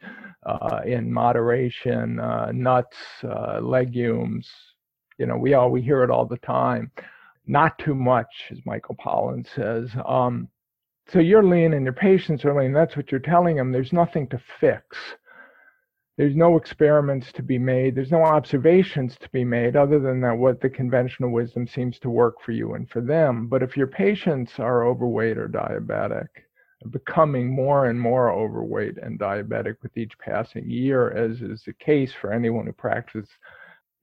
uh, 0.45 0.81
in 0.85 1.13
moderation, 1.13 2.21
uh, 2.21 2.51
nuts, 2.53 2.97
uh, 3.25 3.59
legumes, 3.61 4.49
you 5.19 5.27
know, 5.27 5.37
we 5.37 5.55
all, 5.55 5.71
we 5.71 5.83
hear 5.83 6.03
it 6.03 6.11
all 6.11 6.27
the 6.27 6.39
time. 6.39 6.91
Not 7.47 7.79
too 7.79 7.95
much, 7.95 8.29
as 8.51 8.59
Michael 8.67 8.97
Pollan 8.97 9.47
says. 9.55 9.91
Um, 10.07 10.49
so 11.11 11.19
you're 11.19 11.43
lean 11.43 11.73
and 11.73 11.85
your 11.85 11.95
patients 11.95 12.45
are 12.45 12.59
lean. 12.59 12.73
That's 12.73 12.97
what 12.97 13.11
you're 13.11 13.21
telling 13.21 13.57
them. 13.57 13.73
There's 13.73 13.93
nothing 13.93 14.29
to 14.29 14.41
fix. 14.61 14.85
There's 16.19 16.35
no 16.35 16.57
experiments 16.57 17.31
to 17.35 17.45
be 17.45 17.61
made. 17.61 17.95
There's 17.95 18.11
no 18.11 18.25
observations 18.25 19.17
to 19.21 19.29
be 19.29 19.45
made 19.45 19.77
other 19.77 20.01
than 20.01 20.21
that 20.23 20.37
what 20.37 20.61
the 20.61 20.69
conventional 20.69 21.31
wisdom 21.31 21.69
seems 21.69 22.01
to 22.01 22.11
work 22.11 22.43
for 22.43 22.51
you 22.51 22.75
and 22.75 22.91
for 22.91 23.01
them. 23.01 23.47
But 23.47 23.63
if 23.63 23.77
your 23.77 23.87
patients 23.87 24.59
are 24.59 24.85
overweight 24.85 25.39
or 25.39 25.49
diabetic, 25.49 26.27
becoming 26.91 27.55
more 27.55 27.87
and 27.87 28.01
more 28.01 28.33
overweight 28.33 28.99
and 28.99 29.17
diabetic 29.17 29.77
with 29.81 29.97
each 29.97 30.19
passing 30.19 30.69
year, 30.69 31.13
as 31.13 31.41
is 31.41 31.63
the 31.63 31.73
case 31.75 32.13
for 32.13 32.33
anyone 32.33 32.67
who 32.67 32.73
practices 32.73 33.29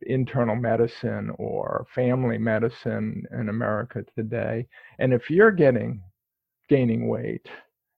internal 0.03 0.55
medicine 0.55 1.31
or 1.37 1.85
family 1.93 2.37
medicine 2.37 3.25
in 3.33 3.49
America 3.49 4.05
today. 4.15 4.65
And 4.99 5.13
if 5.13 5.29
you're 5.29 5.51
getting 5.51 6.01
gaining 6.69 7.09
weight 7.09 7.49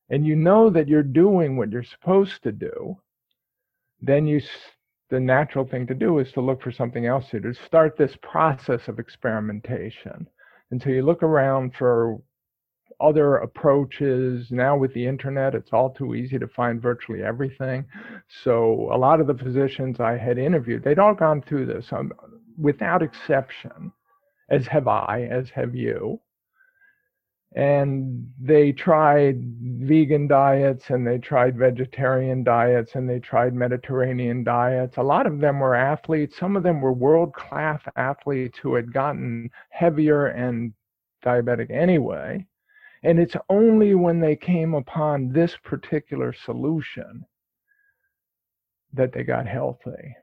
and 0.09 0.25
you 0.25 0.35
know 0.35 0.71
that 0.71 0.87
you're 0.87 1.03
doing 1.03 1.55
what 1.55 1.71
you're 1.71 1.83
supposed 1.83 2.41
to 2.41 2.51
do, 2.51 2.97
then 4.01 4.27
you 4.27 4.41
the 5.09 5.19
natural 5.19 5.65
thing 5.65 5.87
to 5.87 5.93
do 5.93 6.19
is 6.19 6.31
to 6.33 6.41
look 6.41 6.61
for 6.61 6.71
something 6.71 7.05
else 7.05 7.29
to 7.29 7.39
do, 7.39 7.53
to 7.53 7.65
start 7.65 7.97
this 7.97 8.17
process 8.21 8.87
of 8.87 8.99
experimentation. 8.99 10.27
And 10.71 10.81
so 10.81 10.89
you 10.89 11.01
look 11.01 11.23
around 11.23 11.73
for 11.75 12.17
other 12.99 13.37
approaches. 13.37 14.47
Now 14.51 14.75
with 14.75 14.93
the 14.93 15.07
internet, 15.07 15.55
it's 15.55 15.71
all 15.71 15.91
too 15.91 16.15
easy 16.15 16.37
to 16.39 16.47
find 16.47 16.81
virtually 16.81 17.23
everything. 17.23 17.85
So 18.43 18.89
a 18.91 18.97
lot 18.97 19.21
of 19.21 19.27
the 19.27 19.37
physicians 19.37 19.99
I 19.99 20.17
had 20.17 20.37
interviewed, 20.37 20.83
they'd 20.83 20.99
all 20.99 21.13
gone 21.13 21.41
through 21.41 21.67
this 21.67 21.87
um, 21.91 22.11
without 22.57 23.01
exception, 23.01 23.93
as 24.49 24.67
have 24.67 24.87
I, 24.87 25.27
as 25.31 25.49
have 25.51 25.73
you 25.75 26.19
and 27.55 28.29
they 28.39 28.71
tried 28.71 29.41
vegan 29.79 30.27
diets 30.27 30.89
and 30.89 31.05
they 31.05 31.17
tried 31.17 31.57
vegetarian 31.57 32.43
diets 32.43 32.95
and 32.95 33.09
they 33.09 33.19
tried 33.19 33.53
Mediterranean 33.53 34.43
diets. 34.43 34.97
A 34.97 35.03
lot 35.03 35.27
of 35.27 35.39
them 35.39 35.59
were 35.59 35.75
athletes. 35.75 36.37
Some 36.37 36.55
of 36.55 36.63
them 36.63 36.81
were 36.81 36.93
world 36.93 37.33
class 37.33 37.81
athletes 37.95 38.57
who 38.59 38.75
had 38.75 38.93
gotten 38.93 39.49
heavier 39.69 40.27
and 40.27 40.73
diabetic 41.23 41.69
anyway. 41.69 42.45
And 43.03 43.19
it's 43.19 43.35
only 43.49 43.93
when 43.95 44.19
they 44.19 44.35
came 44.35 44.73
upon 44.73 45.31
this 45.31 45.55
particular 45.63 46.33
solution 46.33 47.25
that 48.93 49.13
they 49.13 49.23
got 49.23 49.47
healthy 49.47 50.15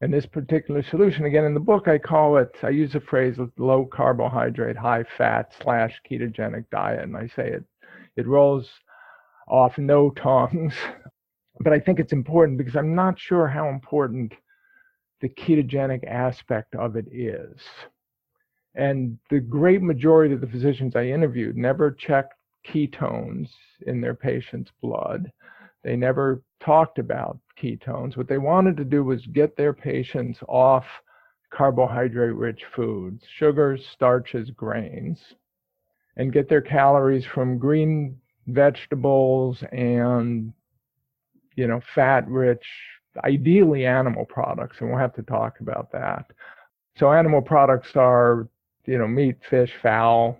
and 0.00 0.12
this 0.12 0.26
particular 0.26 0.82
solution 0.82 1.24
again 1.24 1.44
in 1.44 1.54
the 1.54 1.60
book 1.60 1.88
i 1.88 1.98
call 1.98 2.36
it 2.36 2.50
i 2.62 2.68
use 2.68 2.92
the 2.92 3.00
phrase 3.00 3.36
low 3.58 3.84
carbohydrate 3.84 4.76
high 4.76 5.04
fat 5.16 5.52
slash 5.62 6.00
ketogenic 6.10 6.64
diet 6.70 7.02
and 7.02 7.16
i 7.16 7.26
say 7.36 7.48
it 7.48 7.64
it 8.16 8.26
rolls 8.26 8.68
off 9.48 9.78
no 9.78 10.10
tongues. 10.10 10.74
But 11.60 11.72
i 11.72 11.80
think 11.80 11.98
it's 11.98 12.12
important 12.12 12.56
because 12.56 12.76
i'm 12.76 12.94
not 12.94 13.18
sure 13.18 13.48
how 13.48 13.68
important 13.68 14.32
the 15.20 15.28
ketogenic 15.28 16.06
aspect 16.06 16.76
of 16.76 16.94
it 16.94 17.06
is. 17.10 17.60
And 18.76 19.18
the 19.28 19.40
great 19.40 19.82
majority 19.82 20.34
of 20.34 20.40
the 20.40 20.46
physicians 20.46 20.94
i 20.94 21.04
interviewed 21.06 21.56
never 21.56 21.90
checked 21.90 22.34
ketones 22.64 23.48
in 23.86 24.00
their 24.00 24.14
patients 24.14 24.70
blood. 24.80 25.32
They 25.82 25.96
never 25.96 26.42
talked 26.60 26.98
about 26.98 27.38
ketones. 27.60 28.16
What 28.16 28.28
they 28.28 28.38
wanted 28.38 28.76
to 28.76 28.84
do 28.84 29.04
was 29.04 29.26
get 29.26 29.56
their 29.56 29.72
patients 29.72 30.38
off 30.48 30.86
carbohydrate 31.50 32.34
rich 32.34 32.64
foods, 32.74 33.24
sugars, 33.26 33.86
starches, 33.86 34.50
grains, 34.50 35.34
and 36.16 36.32
get 36.32 36.48
their 36.48 36.60
calories 36.60 37.24
from 37.24 37.58
green 37.58 38.16
vegetables 38.48 39.62
and 39.72 40.52
you 41.54 41.66
know 41.66 41.80
fat 41.94 42.26
rich 42.28 42.64
ideally 43.24 43.84
animal 43.84 44.24
products 44.24 44.76
and 44.80 44.88
we'll 44.88 44.98
have 44.98 45.14
to 45.14 45.22
talk 45.22 45.60
about 45.60 45.90
that 45.92 46.26
so 46.96 47.12
animal 47.12 47.42
products 47.42 47.90
are 47.94 48.48
you 48.86 48.98
know 48.98 49.06
meat 49.08 49.36
fish 49.48 49.72
fowl 49.82 50.38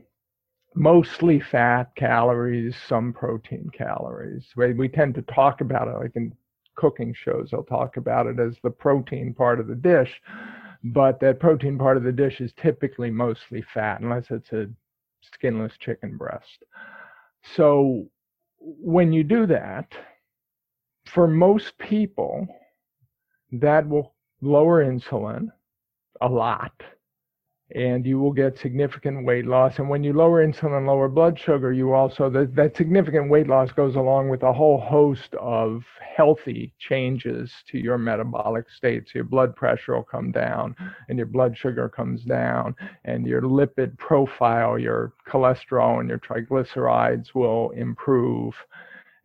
mostly 0.79 1.40
fat 1.40 1.94
calories, 1.97 2.77
some 2.88 3.12
protein 3.12 3.68
calories. 3.77 4.47
We, 4.57 4.75
we 4.75 4.88
tend 4.88 5.14
to 5.16 5.23
talk 5.23 5.61
about 5.61 5.88
it 5.88 5.99
like 5.99 6.12
in 6.14 6.33
cooking 6.77 7.12
shows, 7.12 7.49
they'll 7.51 7.64
talk 7.64 7.97
about 7.97 8.27
it 8.27 8.38
as 8.38 8.57
the 8.62 8.71
protein 8.71 9.35
part 9.35 9.59
of 9.59 9.66
the 9.66 9.75
dish, 9.75 10.21
but 10.85 11.18
that 11.21 11.40
protein 11.40 11.77
part 11.77 11.97
of 11.97 12.05
the 12.05 12.12
dish 12.12 12.40
is 12.40 12.53
typically 12.53 13.11
mostly 13.11 13.64
fat, 13.75 14.01
unless 14.01 14.27
it's 14.31 14.53
a 14.53 14.68
skinless 15.35 15.73
chicken 15.81 16.16
breast. 16.16 16.64
So 17.57 18.07
when 18.61 19.12
you 19.12 19.24
do 19.24 19.46
that, 19.46 19.92
for 21.07 21.27
most 21.27 21.79
people, 21.79 22.46
that 23.53 23.88
will 23.88 24.14
lower 24.40 24.85
insulin 24.85 25.48
a 26.20 26.29
lot 26.29 26.72
and 27.74 28.07
you 28.07 28.18
will 28.18 28.33
get 28.33 28.59
significant 28.59 29.26
weight 29.26 29.46
loss. 29.46 29.78
And 29.78 29.90
when 29.90 30.02
you 30.02 30.14
lower 30.14 30.44
insulin 30.46 30.78
and 30.78 30.87
lower 30.87 31.09
blood 31.09 31.38
sugar, 31.38 31.70
you 31.70 31.92
also, 31.92 32.31
that, 32.31 32.54
that 32.54 32.76
significant 32.76 33.28
weight 33.31 33.46
loss 33.46 33.72
goes 33.72 33.94
along 33.94 34.31
with 34.31 34.42
a 34.42 34.52
whole 34.52 34.81
host 34.81 35.35
of 35.35 35.85
healthy 36.16 36.72
changes 36.78 37.52
to 37.70 37.78
your 37.78 37.98
metabolic 37.98 38.70
state. 38.70 39.04
So 39.07 39.12
your 39.16 39.24
blood 39.24 39.54
pressure 39.54 39.94
will 39.94 40.02
come 40.02 40.33
down 40.33 40.74
and 41.09 41.18
your 41.18 41.26
blood 41.26 41.59
sugar 41.59 41.90
comes 41.90 42.24
down 42.24 42.74
and 43.04 43.26
your 43.26 43.42
lipid 43.42 43.98
profile, 43.98 44.78
your 44.78 45.12
cholesterol 45.28 46.00
and 46.00 46.09
your 46.09 46.20
triglycerides 46.20 47.35
will 47.35 47.70
improve. 47.70 48.54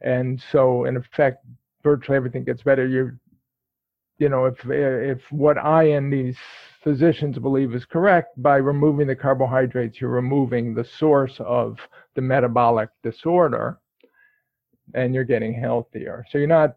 And 0.02 0.44
so 0.52 0.84
in 0.84 0.98
effect, 0.98 1.46
virtually 1.82 2.18
everything 2.18 2.44
gets 2.44 2.62
better. 2.62 2.86
You're, 2.86 3.18
you 4.18 4.28
know, 4.28 4.46
if, 4.46 4.58
if 4.66 5.22
what 5.32 5.58
I 5.58 5.84
and 5.84 6.12
these 6.12 6.38
physicians 6.84 7.40
believe 7.40 7.74
is 7.74 7.86
correct, 7.86 8.42
by 8.42 8.58
removing 8.58 9.08
the 9.08 9.16
carbohydrates, 9.16 10.02
you're 10.02 10.10
removing 10.10 10.74
the 10.74 10.84
source 10.84 11.40
of 11.40 11.80
the 12.16 12.22
metabolic 12.22 12.90
disorder 13.02 13.80
and 14.94 15.16
you're 15.16 15.24
getting 15.24 15.54
healthier. 15.54 16.26
So 16.30 16.38
you're 16.38 16.48
not 16.48 16.76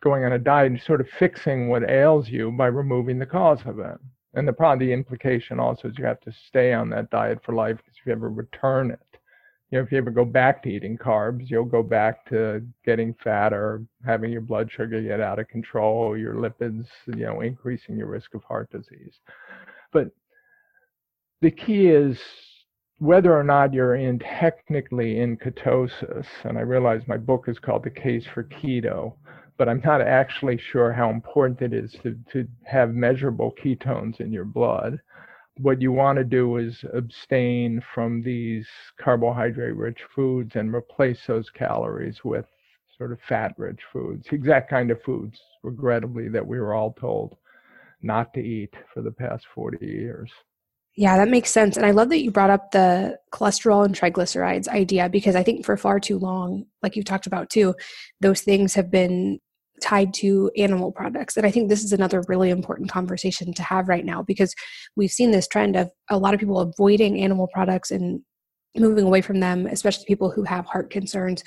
going 0.00 0.24
on 0.24 0.32
a 0.32 0.38
diet, 0.38 0.72
you're 0.72 0.80
sort 0.80 1.00
of 1.00 1.08
fixing 1.18 1.68
what 1.68 1.88
ails 1.88 2.28
you 2.28 2.50
by 2.52 2.66
removing 2.66 3.18
the 3.18 3.26
cause 3.26 3.60
of 3.66 3.78
it. 3.78 3.98
And 4.34 4.46
the 4.46 4.52
problem, 4.52 4.86
the 4.86 4.92
implication 4.92 5.58
also 5.58 5.88
is 5.88 5.98
you 5.98 6.04
have 6.04 6.20
to 6.20 6.32
stay 6.32 6.72
on 6.72 6.88
that 6.90 7.10
diet 7.10 7.40
for 7.44 7.54
life 7.54 7.76
because 7.76 7.94
if 7.98 8.06
you 8.06 8.12
ever 8.12 8.30
return 8.30 8.90
it, 8.90 9.00
you 9.70 9.78
know, 9.78 9.84
if 9.84 9.92
you 9.92 9.98
ever 9.98 10.10
go 10.10 10.24
back 10.24 10.62
to 10.62 10.70
eating 10.70 10.96
carbs, 10.96 11.50
you'll 11.50 11.64
go 11.64 11.82
back 11.82 12.24
to 12.26 12.66
getting 12.86 13.14
fat 13.22 13.52
or 13.52 13.82
having 14.04 14.32
your 14.32 14.40
blood 14.40 14.70
sugar 14.70 15.02
get 15.02 15.20
out 15.20 15.38
of 15.38 15.48
control, 15.48 16.16
your 16.16 16.34
lipids, 16.34 16.86
you 17.06 17.26
know, 17.26 17.42
increasing 17.42 17.96
your 17.96 18.06
risk 18.06 18.34
of 18.34 18.42
heart 18.44 18.70
disease. 18.70 19.20
But 19.92 20.08
the 21.42 21.50
key 21.50 21.88
is 21.88 22.18
whether 22.98 23.36
or 23.36 23.44
not 23.44 23.74
you're 23.74 23.94
in 23.94 24.18
technically 24.18 25.20
in 25.20 25.36
ketosis, 25.36 26.26
and 26.44 26.56
I 26.56 26.62
realize 26.62 27.02
my 27.06 27.18
book 27.18 27.44
is 27.46 27.58
called 27.58 27.84
The 27.84 27.90
Case 27.90 28.26
for 28.32 28.44
Keto, 28.44 29.14
but 29.58 29.68
I'm 29.68 29.82
not 29.84 30.00
actually 30.00 30.58
sure 30.58 30.92
how 30.92 31.10
important 31.10 31.60
it 31.60 31.74
is 31.74 31.92
to, 32.02 32.16
to 32.32 32.48
have 32.64 32.94
measurable 32.94 33.54
ketones 33.62 34.20
in 34.20 34.32
your 34.32 34.46
blood 34.46 34.98
what 35.58 35.82
you 35.82 35.92
want 35.92 36.18
to 36.18 36.24
do 36.24 36.56
is 36.56 36.84
abstain 36.92 37.82
from 37.94 38.22
these 38.22 38.66
carbohydrate 38.98 39.76
rich 39.76 40.00
foods 40.14 40.56
and 40.56 40.74
replace 40.74 41.20
those 41.26 41.50
calories 41.50 42.24
with 42.24 42.46
sort 42.96 43.12
of 43.12 43.18
fat 43.28 43.54
rich 43.56 43.80
foods, 43.92 44.26
exact 44.32 44.70
kind 44.70 44.90
of 44.90 45.02
foods, 45.02 45.40
regrettably, 45.62 46.28
that 46.28 46.46
we 46.46 46.58
were 46.58 46.74
all 46.74 46.92
told 46.92 47.36
not 48.02 48.32
to 48.34 48.40
eat 48.40 48.74
for 48.92 49.02
the 49.02 49.10
past 49.10 49.46
40 49.54 49.84
years. 49.84 50.30
Yeah, 50.94 51.16
that 51.16 51.28
makes 51.28 51.50
sense. 51.50 51.76
And 51.76 51.86
I 51.86 51.92
love 51.92 52.08
that 52.08 52.22
you 52.22 52.32
brought 52.32 52.50
up 52.50 52.72
the 52.72 53.18
cholesterol 53.32 53.84
and 53.84 53.94
triglycerides 53.94 54.66
idea 54.66 55.08
because 55.08 55.36
I 55.36 55.44
think 55.44 55.64
for 55.64 55.76
far 55.76 56.00
too 56.00 56.18
long, 56.18 56.66
like 56.82 56.96
you 56.96 57.04
talked 57.04 57.28
about 57.28 57.50
too, 57.50 57.76
those 58.20 58.40
things 58.40 58.74
have 58.74 58.90
been 58.90 59.38
tied 59.80 60.14
to 60.14 60.50
animal 60.56 60.92
products. 60.92 61.36
And 61.36 61.46
I 61.46 61.50
think 61.50 61.68
this 61.68 61.84
is 61.84 61.92
another 61.92 62.22
really 62.28 62.50
important 62.50 62.90
conversation 62.90 63.52
to 63.54 63.62
have 63.62 63.88
right 63.88 64.04
now 64.04 64.22
because 64.22 64.54
we've 64.96 65.10
seen 65.10 65.30
this 65.30 65.48
trend 65.48 65.76
of 65.76 65.90
a 66.10 66.18
lot 66.18 66.34
of 66.34 66.40
people 66.40 66.60
avoiding 66.60 67.20
animal 67.20 67.48
products 67.52 67.90
and 67.90 68.20
moving 68.76 69.04
away 69.04 69.20
from 69.20 69.40
them, 69.40 69.66
especially 69.66 70.04
people 70.06 70.30
who 70.30 70.44
have 70.44 70.66
heart 70.66 70.90
concerns 70.90 71.42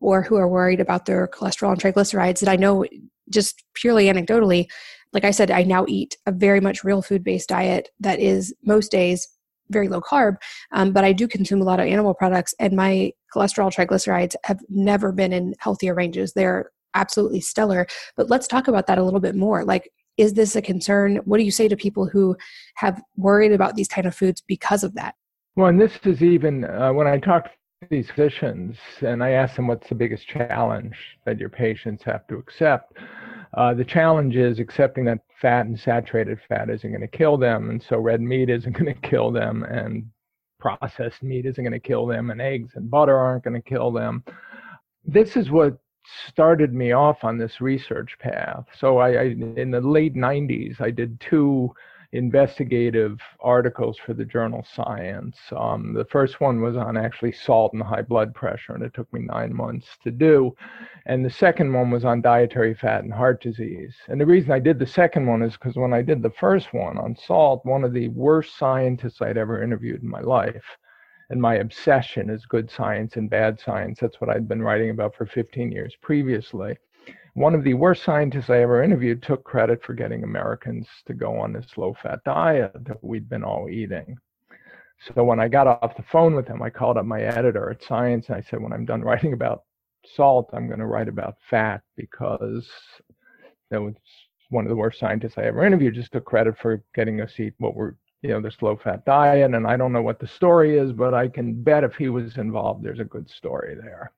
or 0.00 0.22
who 0.22 0.36
are 0.36 0.48
worried 0.48 0.80
about 0.80 1.06
their 1.06 1.26
cholesterol 1.28 1.72
and 1.72 1.80
triglycerides. 1.80 2.40
That 2.40 2.48
I 2.48 2.56
know 2.56 2.84
just 3.30 3.62
purely 3.74 4.06
anecdotally, 4.06 4.66
like 5.12 5.24
I 5.24 5.30
said, 5.30 5.50
I 5.50 5.62
now 5.62 5.86
eat 5.88 6.16
a 6.26 6.32
very 6.32 6.60
much 6.60 6.84
real 6.84 7.00
food 7.00 7.24
based 7.24 7.48
diet 7.48 7.90
that 8.00 8.20
is 8.20 8.54
most 8.64 8.90
days 8.90 9.26
very 9.70 9.88
low 9.88 10.00
carb, 10.00 10.36
um, 10.72 10.92
but 10.92 11.04
I 11.04 11.12
do 11.12 11.26
consume 11.26 11.62
a 11.62 11.64
lot 11.64 11.80
of 11.80 11.86
animal 11.86 12.12
products, 12.12 12.54
and 12.60 12.74
my 12.74 13.12
cholesterol 13.34 13.72
triglycerides 13.72 14.34
have 14.44 14.60
never 14.68 15.10
been 15.10 15.32
in 15.32 15.54
healthier 15.58 15.94
ranges. 15.94 16.32
They're 16.34 16.70
absolutely 16.94 17.40
stellar. 17.40 17.86
But 18.16 18.30
let's 18.30 18.46
talk 18.46 18.68
about 18.68 18.86
that 18.86 18.98
a 18.98 19.02
little 19.02 19.20
bit 19.20 19.34
more. 19.34 19.64
Like, 19.64 19.90
is 20.16 20.34
this 20.34 20.56
a 20.56 20.62
concern? 20.62 21.16
What 21.24 21.38
do 21.38 21.44
you 21.44 21.50
say 21.50 21.68
to 21.68 21.76
people 21.76 22.06
who 22.06 22.36
have 22.76 23.02
worried 23.16 23.52
about 23.52 23.74
these 23.74 23.88
kind 23.88 24.06
of 24.06 24.14
foods 24.14 24.42
because 24.46 24.84
of 24.84 24.94
that? 24.94 25.14
Well, 25.56 25.68
and 25.68 25.80
this 25.80 25.98
is 26.04 26.22
even 26.22 26.64
uh, 26.64 26.92
when 26.92 27.06
I 27.06 27.18
talk 27.18 27.44
to 27.44 27.50
these 27.90 28.10
physicians 28.10 28.76
and 29.02 29.22
I 29.22 29.30
ask 29.30 29.56
them 29.56 29.66
what's 29.66 29.88
the 29.88 29.94
biggest 29.94 30.26
challenge 30.26 30.96
that 31.26 31.38
your 31.38 31.48
patients 31.48 32.02
have 32.04 32.26
to 32.28 32.36
accept. 32.36 32.96
Uh, 33.56 33.72
the 33.74 33.84
challenge 33.84 34.36
is 34.36 34.58
accepting 34.58 35.04
that 35.04 35.20
fat 35.40 35.66
and 35.66 35.78
saturated 35.78 36.38
fat 36.48 36.70
isn't 36.70 36.90
going 36.90 37.00
to 37.00 37.16
kill 37.16 37.36
them, 37.36 37.70
and 37.70 37.82
so 37.82 37.98
red 37.98 38.20
meat 38.20 38.50
isn't 38.50 38.72
going 38.76 38.92
to 38.92 39.08
kill 39.08 39.30
them, 39.30 39.62
and 39.64 40.04
processed 40.58 41.22
meat 41.22 41.46
isn't 41.46 41.62
going 41.62 41.72
to 41.72 41.78
kill 41.78 42.06
them, 42.06 42.30
and 42.30 42.40
eggs 42.40 42.72
and 42.74 42.90
butter 42.90 43.16
aren't 43.16 43.44
going 43.44 43.54
to 43.60 43.68
kill 43.68 43.92
them. 43.92 44.24
This 45.04 45.36
is 45.36 45.50
what 45.50 45.78
started 46.28 46.72
me 46.72 46.92
off 46.92 47.24
on 47.24 47.38
this 47.38 47.60
research 47.60 48.16
path. 48.18 48.66
So 48.78 48.98
I, 48.98 49.08
I, 49.10 49.22
in 49.56 49.70
the 49.70 49.80
late 49.80 50.14
90s, 50.14 50.80
I 50.80 50.90
did 50.90 51.20
two 51.20 51.74
investigative 52.14 53.18
articles 53.40 53.98
for 53.98 54.14
the 54.14 54.24
journal 54.24 54.64
Science. 54.72 55.36
Um, 55.56 55.92
the 55.92 56.04
first 56.04 56.40
one 56.40 56.60
was 56.60 56.76
on 56.76 56.96
actually 56.96 57.32
salt 57.32 57.72
and 57.72 57.82
high 57.82 58.02
blood 58.02 58.32
pressure, 58.34 58.72
and 58.72 58.84
it 58.84 58.94
took 58.94 59.12
me 59.12 59.20
nine 59.20 59.54
months 59.54 59.88
to 60.04 60.12
do. 60.12 60.54
And 61.06 61.24
the 61.24 61.30
second 61.30 61.72
one 61.72 61.90
was 61.90 62.04
on 62.04 62.22
dietary 62.22 62.74
fat 62.74 63.02
and 63.02 63.12
heart 63.12 63.42
disease. 63.42 63.94
And 64.08 64.20
the 64.20 64.26
reason 64.26 64.52
I 64.52 64.60
did 64.60 64.78
the 64.78 64.86
second 64.86 65.26
one 65.26 65.42
is 65.42 65.54
because 65.54 65.74
when 65.74 65.92
I 65.92 66.02
did 66.02 66.22
the 66.22 66.30
first 66.30 66.72
one 66.72 66.98
on 66.98 67.16
salt, 67.16 67.66
one 67.66 67.82
of 67.82 67.92
the 67.92 68.08
worst 68.08 68.56
scientists 68.56 69.20
I'd 69.20 69.36
ever 69.36 69.62
interviewed 69.62 70.02
in 70.02 70.08
my 70.08 70.20
life, 70.20 70.64
and 71.30 71.40
my 71.40 71.56
obsession 71.56 72.30
is 72.30 72.46
good 72.46 72.70
science 72.70 73.16
and 73.16 73.30
bad 73.30 73.60
science. 73.60 73.98
That's 74.00 74.20
what 74.20 74.30
I'd 74.30 74.48
been 74.48 74.62
writing 74.62 74.90
about 74.90 75.14
for 75.14 75.26
15 75.26 75.72
years 75.72 75.94
previously 76.00 76.76
one 77.34 77.54
of 77.54 77.64
the 77.64 77.74
worst 77.74 78.04
scientists 78.04 78.48
I 78.48 78.60
ever 78.60 78.82
interviewed 78.82 79.22
took 79.22 79.42
credit 79.42 79.82
for 79.82 79.92
getting 79.92 80.22
Americans 80.22 80.86
to 81.06 81.14
go 81.14 81.36
on 81.38 81.52
this 81.52 81.66
low 81.76 81.94
fat 82.00 82.20
diet 82.24 82.72
that 82.86 83.02
we'd 83.02 83.28
been 83.28 83.42
all 83.42 83.68
eating. 83.68 84.16
So 85.00 85.24
when 85.24 85.40
I 85.40 85.48
got 85.48 85.66
off 85.66 85.96
the 85.96 86.04
phone 86.04 86.34
with 86.36 86.46
him, 86.46 86.62
I 86.62 86.70
called 86.70 86.96
up 86.96 87.04
my 87.04 87.22
editor 87.22 87.70
at 87.70 87.82
Science 87.82 88.28
and 88.28 88.36
I 88.36 88.40
said, 88.40 88.62
when 88.62 88.72
I'm 88.72 88.84
done 88.84 89.02
writing 89.02 89.32
about 89.32 89.64
salt, 90.14 90.50
I'm 90.52 90.68
going 90.68 90.78
to 90.78 90.86
write 90.86 91.08
about 91.08 91.36
fat 91.50 91.82
because 91.96 92.68
that 93.70 93.82
was 93.82 93.94
one 94.50 94.64
of 94.64 94.70
the 94.70 94.76
worst 94.76 95.00
scientists 95.00 95.36
I 95.36 95.42
ever 95.42 95.64
interviewed, 95.64 95.94
just 95.94 96.12
took 96.12 96.24
credit 96.24 96.56
for 96.56 96.84
getting 96.94 97.20
us 97.20 97.40
eat 97.40 97.54
what 97.58 97.74
we're, 97.74 97.94
you 98.24 98.30
know, 98.30 98.40
this 98.40 98.62
low 98.62 98.74
fat 98.74 99.04
diet. 99.04 99.52
And 99.52 99.66
I 99.66 99.76
don't 99.76 99.92
know 99.92 100.00
what 100.00 100.18
the 100.18 100.26
story 100.26 100.78
is, 100.78 100.92
but 100.92 101.12
I 101.12 101.28
can 101.28 101.62
bet 101.62 101.84
if 101.84 101.94
he 101.94 102.08
was 102.08 102.38
involved, 102.38 102.82
there's 102.82 102.98
a 102.98 103.04
good 103.04 103.28
story 103.28 103.74
there. 103.74 104.12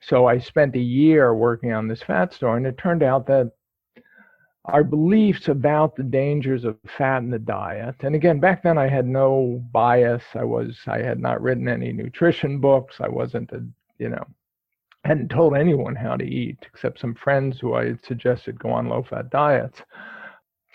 So 0.00 0.26
I 0.26 0.38
spent 0.38 0.76
a 0.76 0.80
year 0.80 1.34
working 1.34 1.72
on 1.72 1.88
this 1.88 2.02
fat 2.02 2.34
story, 2.34 2.58
and 2.58 2.66
it 2.66 2.76
turned 2.76 3.02
out 3.02 3.26
that 3.28 3.52
our 4.66 4.84
beliefs 4.84 5.48
about 5.48 5.96
the 5.96 6.02
dangers 6.02 6.64
of 6.64 6.76
fat 6.86 7.22
in 7.22 7.30
the 7.30 7.38
diet 7.38 7.94
and 8.00 8.14
again 8.14 8.38
back 8.38 8.62
then 8.62 8.76
i 8.76 8.86
had 8.86 9.06
no 9.06 9.64
bias 9.72 10.22
i 10.34 10.44
was 10.44 10.78
i 10.88 10.98
had 10.98 11.18
not 11.18 11.40
written 11.40 11.68
any 11.68 11.90
nutrition 11.90 12.60
books 12.60 12.96
i 13.00 13.08
wasn't 13.08 13.50
a 13.52 13.64
you 13.98 14.10
know 14.10 14.22
hadn't 15.04 15.30
told 15.30 15.56
anyone 15.56 15.96
how 15.96 16.16
to 16.16 16.24
eat 16.24 16.58
except 16.66 17.00
some 17.00 17.14
friends 17.14 17.58
who 17.58 17.72
i 17.72 17.86
had 17.86 18.04
suggested 18.04 18.58
go 18.58 18.68
on 18.68 18.90
low 18.90 19.02
fat 19.02 19.30
diets 19.30 19.80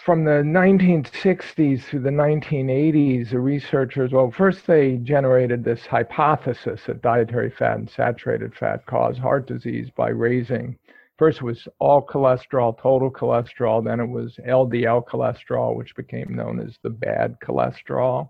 from 0.04 0.26
the 0.26 0.32
1960s 0.32 1.84
through 1.84 2.02
the 2.02 2.10
1980s, 2.10 3.30
the 3.30 3.40
researchers, 3.40 4.12
well, 4.12 4.30
first 4.30 4.68
they 4.68 4.98
generated 4.98 5.64
this 5.64 5.86
hypothesis 5.86 6.82
that 6.88 7.02
dietary 7.02 7.50
fat 7.50 7.78
and 7.78 7.90
saturated 7.90 8.54
fat 8.54 8.86
cause 8.86 9.18
heart 9.18 9.48
disease 9.48 9.90
by 9.96 10.10
raising, 10.10 10.78
first 11.18 11.38
it 11.38 11.46
was 11.46 11.70
all 11.80 12.06
cholesterol, 12.06 12.78
total 12.78 13.10
cholesterol, 13.10 13.82
then 13.82 14.02
it 14.02 14.10
was 14.10 14.38
LDL 14.46 15.06
cholesterol, 15.08 15.78
which 15.78 15.96
became 15.96 16.36
known 16.36 16.60
as 16.60 16.78
the 16.82 16.90
bad 16.90 17.38
cholesterol. 17.40 18.30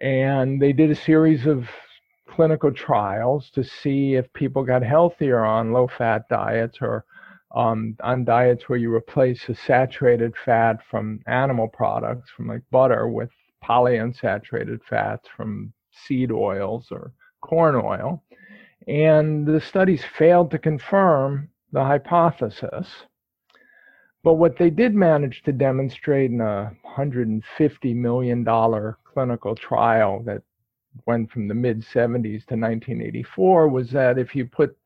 And 0.00 0.60
they 0.60 0.72
did 0.72 0.90
a 0.90 0.96
series 0.96 1.46
of 1.46 1.68
clinical 2.28 2.72
trials 2.72 3.50
to 3.50 3.62
see 3.62 4.14
if 4.14 4.32
people 4.32 4.64
got 4.64 4.82
healthier 4.82 5.44
on 5.44 5.72
low 5.72 5.86
fat 5.86 6.28
diets 6.28 6.78
or 6.80 7.04
um, 7.54 7.96
on 8.02 8.24
diets 8.24 8.68
where 8.68 8.78
you 8.78 8.92
replace 8.94 9.46
the 9.46 9.54
saturated 9.54 10.34
fat 10.44 10.78
from 10.90 11.20
animal 11.26 11.68
products, 11.68 12.30
from 12.30 12.48
like 12.48 12.62
butter, 12.70 13.08
with 13.08 13.30
polyunsaturated 13.64 14.80
fats 14.88 15.28
from 15.36 15.72
seed 15.92 16.30
oils 16.30 16.88
or 16.90 17.12
corn 17.40 17.76
oil. 17.76 18.22
And 18.88 19.46
the 19.46 19.60
studies 19.60 20.04
failed 20.18 20.50
to 20.52 20.58
confirm 20.58 21.48
the 21.72 21.84
hypothesis. 21.84 22.88
But 24.22 24.34
what 24.34 24.58
they 24.58 24.70
did 24.70 24.94
manage 24.94 25.42
to 25.44 25.52
demonstrate 25.52 26.30
in 26.30 26.40
a 26.40 26.72
$150 26.96 27.42
million 27.94 28.44
clinical 29.04 29.54
trial 29.54 30.22
that 30.24 30.42
went 31.06 31.30
from 31.30 31.46
the 31.46 31.54
mid 31.54 31.80
70s 31.82 32.46
to 32.46 32.56
1984 32.56 33.68
was 33.68 33.90
that 33.90 34.18
if 34.18 34.34
you 34.34 34.46
put 34.46 34.76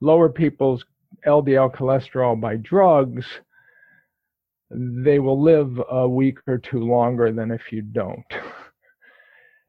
lower 0.00 0.28
people's 0.28 0.84
LDL 1.26 1.74
cholesterol 1.74 2.40
by 2.40 2.56
drugs, 2.56 3.26
they 4.70 5.18
will 5.18 5.40
live 5.40 5.80
a 5.90 6.08
week 6.08 6.38
or 6.46 6.58
two 6.58 6.80
longer 6.80 7.32
than 7.32 7.50
if 7.50 7.72
you 7.72 7.82
don't. 7.82 8.24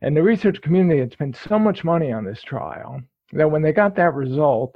And 0.01 0.15
the 0.15 0.23
research 0.23 0.61
community 0.61 0.99
had 0.99 1.11
spent 1.11 1.35
so 1.35 1.57
much 1.57 1.83
money 1.83 2.11
on 2.11 2.23
this 2.23 2.41
trial 2.41 3.01
that 3.33 3.49
when 3.49 3.61
they 3.61 3.73
got 3.73 3.95
that 3.95 4.13
result, 4.13 4.75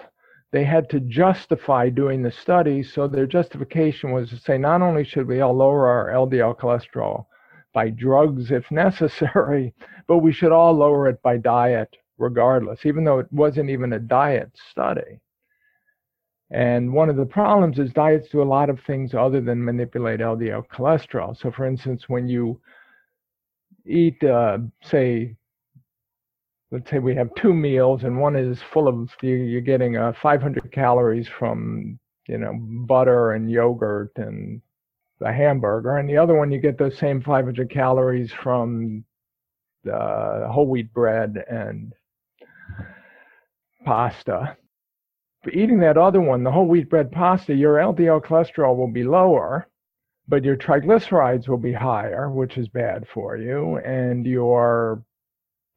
they 0.51 0.63
had 0.63 0.89
to 0.89 0.99
justify 0.99 1.89
doing 1.89 2.21
the 2.21 2.31
study. 2.31 2.83
So 2.83 3.07
their 3.07 3.27
justification 3.27 4.11
was 4.11 4.29
to 4.29 4.37
say 4.37 4.57
not 4.57 4.81
only 4.81 5.03
should 5.03 5.27
we 5.27 5.41
all 5.41 5.55
lower 5.55 5.87
our 5.87 6.09
LDL 6.09 6.57
cholesterol 6.57 7.25
by 7.73 7.89
drugs 7.89 8.51
if 8.51 8.69
necessary, 8.71 9.73
but 10.07 10.17
we 10.17 10.33
should 10.33 10.51
all 10.51 10.73
lower 10.73 11.07
it 11.07 11.21
by 11.21 11.37
diet 11.37 11.95
regardless, 12.17 12.85
even 12.85 13.03
though 13.03 13.19
it 13.19 13.31
wasn't 13.31 13.69
even 13.69 13.93
a 13.93 13.99
diet 13.99 14.51
study. 14.69 15.19
And 16.51 16.91
one 16.91 17.09
of 17.09 17.15
the 17.15 17.25
problems 17.25 17.79
is 17.79 17.93
diets 17.93 18.27
do 18.29 18.41
a 18.41 18.43
lot 18.43 18.69
of 18.69 18.79
things 18.81 19.13
other 19.13 19.39
than 19.39 19.63
manipulate 19.63 20.19
LDL 20.19 20.67
cholesterol. 20.67 21.35
So, 21.37 21.49
for 21.49 21.65
instance, 21.65 22.09
when 22.09 22.27
you 22.27 22.59
eat, 23.85 24.21
uh, 24.21 24.57
say, 24.83 25.37
let's 26.69 26.89
say 26.89 26.99
we 26.99 27.15
have 27.15 27.33
two 27.35 27.53
meals, 27.53 28.03
and 28.03 28.19
one 28.19 28.35
is 28.35 28.61
full 28.61 28.89
of 28.89 29.09
you're 29.21 29.61
getting 29.61 29.95
uh, 29.95 30.11
500 30.21 30.71
calories 30.73 31.27
from 31.27 31.97
you 32.27 32.37
know 32.37 32.53
butter 32.85 33.31
and 33.31 33.49
yogurt 33.49 34.11
and 34.17 34.61
a 35.21 35.31
hamburger, 35.31 35.97
and 35.97 36.09
the 36.09 36.17
other 36.17 36.35
one 36.35 36.51
you 36.51 36.59
get 36.59 36.77
those 36.77 36.97
same 36.97 37.21
500 37.21 37.69
calories 37.69 38.31
from 38.33 39.05
uh, 39.91 40.47
whole 40.47 40.67
wheat 40.67 40.93
bread 40.93 41.43
and 41.49 41.93
pasta 43.85 44.57
eating 45.49 45.79
that 45.79 45.97
other 45.97 46.21
one, 46.21 46.43
the 46.43 46.51
whole 46.51 46.67
wheat 46.67 46.89
bread 46.89 47.11
pasta, 47.11 47.53
your 47.53 47.75
LDL 47.75 48.23
cholesterol 48.23 48.75
will 48.75 48.91
be 48.91 49.03
lower, 49.03 49.67
but 50.27 50.43
your 50.43 50.55
triglycerides 50.55 51.47
will 51.47 51.57
be 51.57 51.73
higher, 51.73 52.29
which 52.29 52.57
is 52.57 52.67
bad 52.67 53.05
for 53.13 53.37
you, 53.37 53.77
and 53.77 54.25
your 54.25 55.03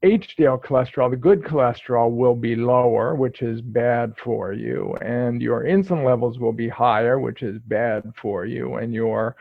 HDL 0.03 0.63
cholesterol, 0.63 1.09
the 1.09 1.17
good 1.17 1.41
cholesterol, 1.41 2.11
will 2.11 2.35
be 2.35 2.55
lower, 2.55 3.15
which 3.15 3.41
is 3.41 3.61
bad 3.61 4.13
for 4.23 4.53
you, 4.53 4.95
and 5.01 5.41
your 5.41 5.63
insulin 5.63 6.05
levels 6.05 6.37
will 6.37 6.53
be 6.53 6.69
higher, 6.69 7.19
which 7.19 7.41
is 7.41 7.57
bad 7.65 8.03
for 8.21 8.45
you, 8.45 8.75
and 8.75 8.93
your 8.93 9.35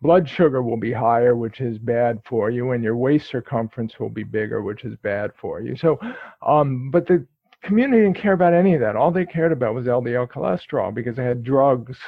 blood 0.00 0.28
sugar 0.28 0.62
will 0.62 0.78
be 0.78 0.92
higher, 0.92 1.36
which 1.36 1.60
is 1.60 1.78
bad 1.78 2.20
for 2.24 2.50
you, 2.50 2.70
and 2.72 2.82
your 2.82 2.96
waist 2.96 3.28
circumference 3.28 3.98
will 3.98 4.08
be 4.08 4.22
bigger, 4.22 4.62
which 4.62 4.84
is 4.84 4.96
bad 5.02 5.30
for 5.38 5.60
you. 5.60 5.76
So, 5.76 5.98
um, 6.40 6.90
but 6.90 7.06
the 7.06 7.26
community 7.62 8.02
didn't 8.02 8.20
care 8.20 8.32
about 8.32 8.54
any 8.54 8.74
of 8.74 8.80
that. 8.80 8.96
All 8.96 9.10
they 9.10 9.26
cared 9.26 9.52
about 9.52 9.74
was 9.74 9.86
LDL 9.86 10.28
cholesterol 10.28 10.94
because 10.94 11.16
they 11.16 11.24
had 11.24 11.42
drugs, 11.42 11.98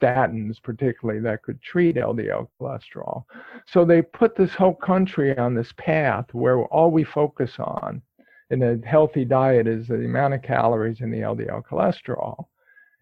statins 0.00 0.62
particularly, 0.62 1.20
that 1.20 1.42
could 1.42 1.62
treat 1.62 1.96
LDL 1.96 2.48
cholesterol. 2.60 3.24
So 3.66 3.84
they 3.84 4.02
put 4.02 4.36
this 4.36 4.54
whole 4.54 4.74
country 4.74 5.36
on 5.38 5.54
this 5.54 5.72
path 5.76 6.26
where 6.32 6.64
all 6.64 6.90
we 6.90 7.04
focus 7.04 7.52
on 7.58 8.02
in 8.50 8.62
a 8.62 8.86
healthy 8.86 9.24
diet 9.24 9.66
is 9.66 9.86
the 9.88 10.04
amount 10.04 10.34
of 10.34 10.42
calories 10.42 11.00
in 11.00 11.10
the 11.10 11.18
LDL 11.18 11.62
cholesterol. 11.64 12.46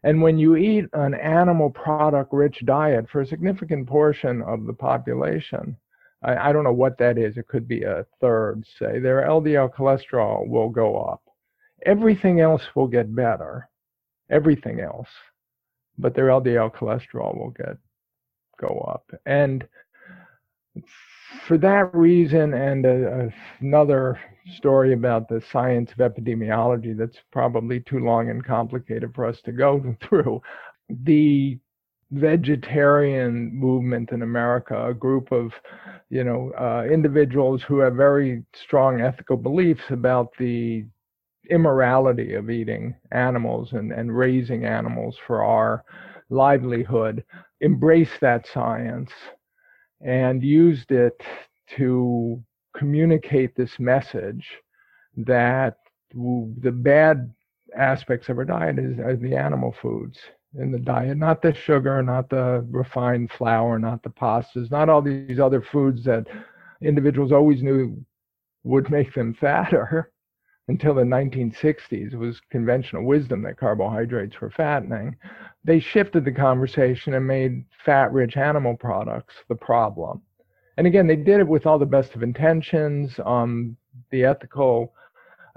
And 0.03 0.23
when 0.23 0.39
you 0.39 0.57
eat 0.57 0.85
an 0.93 1.15
animal 1.15 1.71
product 1.71 2.33
rich 2.33 2.63
diet 2.65 3.09
for 3.11 3.23
a 3.23 3.27
significant 3.27 3.89
portion 3.89 4.43
of 4.43 4.67
the 4.67 4.73
population, 4.73 5.77
I, 6.23 6.37
I 6.37 6.53
don't 6.53 6.65
know 6.65 6.73
what 6.73 6.99
that 6.99 7.19
is, 7.19 7.37
it 7.37 7.49
could 7.49 7.67
be 7.67 7.83
a 7.83 8.07
third, 8.21 8.65
say, 8.79 8.99
their 8.99 9.23
LDL 9.23 9.75
cholesterol 9.75 10.47
will 10.47 10.69
go 10.69 10.97
up 10.97 11.23
everything 11.87 12.41
else 12.41 12.63
will 12.75 12.89
get 12.89 13.15
better, 13.15 13.69
everything 14.29 14.81
else, 14.81 15.09
but 15.97 16.15
their 16.15 16.27
LDL 16.27 16.75
cholesterol 16.75 17.37
will 17.37 17.55
get 17.57 17.77
go 18.61 18.87
up. 18.89 19.11
And 19.25 19.67
for 21.47 21.59
that 21.59 21.95
reason, 21.95 22.55
and 22.55 22.85
a, 22.85 23.33
another 23.61 24.19
story 24.57 24.93
about 24.93 25.29
the 25.29 25.43
science 25.53 25.91
of 25.93 25.99
epidemiology 25.99 26.97
that's 26.97 27.19
probably 27.33 27.81
too 27.81 28.01
long 28.01 28.31
and 28.31 28.45
complicated 28.45 29.15
for 29.15 29.27
us 29.27 29.41
to 29.45 29.53
go 29.53 29.97
through, 30.03 30.41
the 30.89 31.59
vegetarian 32.13 33.53
movement 33.53 34.13
in 34.13 34.23
America, 34.23 34.89
a 34.89 34.95
group 34.95 35.33
of, 35.33 35.53
you 36.09 36.23
know, 36.23 36.53
uh, 36.59 36.85
individuals 36.91 37.63
who 37.67 37.79
have 37.81 37.95
very 37.95 38.45
strong 38.55 39.01
ethical 39.01 39.37
beliefs 39.37 39.83
about 39.91 40.29
the 40.39 40.85
immorality 41.51 42.35
of 42.35 42.51
eating 42.51 42.95
animals 43.13 43.73
and, 43.73 43.93
and 43.93 44.17
raising 44.17 44.65
animals 44.65 45.17
for 45.27 45.43
our 45.45 45.85
livelihood, 46.31 47.25
embraced 47.63 48.21
that 48.21 48.47
science 48.47 49.11
and 50.05 50.43
used 50.43 50.91
it 50.91 51.21
to 51.77 52.43
communicate 52.77 53.57
this 53.57 53.79
message 53.79 54.47
that 55.17 55.77
the 56.13 56.73
bad 56.73 57.33
aspects 57.77 58.29
of 58.29 58.39
our 58.39 58.45
diet 58.45 58.79
is, 58.79 58.99
are 58.99 59.17
the 59.17 59.35
animal 59.35 59.75
foods. 59.81 60.19
in 60.59 60.71
the 60.71 60.79
diet, 60.79 61.19
not 61.19 61.43
the 61.43 61.53
sugar, 61.53 62.03
not 62.03 62.31
the 62.31 62.67
refined 62.71 63.31
flour, 63.31 63.79
not 63.79 64.03
the 64.03 64.11
pastas, 64.11 64.71
not 64.71 64.89
all 64.89 65.03
these 65.03 65.39
other 65.39 65.61
foods 65.61 66.05
that 66.05 66.27
individuals 66.81 67.33
always 67.33 67.63
knew 67.63 68.03
would 68.65 68.91
make 68.91 69.13
them 69.15 69.35
fatter 69.35 70.11
until 70.69 70.95
the 70.95 71.03
1960s. 71.03 72.13
It 72.13 72.17
was 72.17 72.41
conventional 72.51 73.05
wisdom 73.05 73.43
that 73.43 73.59
carbohydrates 73.59 74.41
were 74.41 74.51
fattening. 74.51 75.17
They 75.65 75.81
shifted 75.81 76.25
the 76.25 76.33
conversation 76.33 77.15
and 77.15 77.27
made 77.27 77.65
fat 77.85 78.13
rich 78.13 78.37
animal 78.37 78.77
products 78.77 79.35
the 79.49 79.55
problem. 79.55 80.23
And 80.77 80.87
again, 80.87 81.07
they 81.07 81.17
did 81.17 81.41
it 81.41 81.49
with 81.49 81.67
all 81.67 81.79
the 81.79 81.87
best 81.87 82.15
of 82.15 82.23
intentions. 82.23 83.19
Um, 83.25 83.77
the 84.11 84.25
ethical 84.25 84.93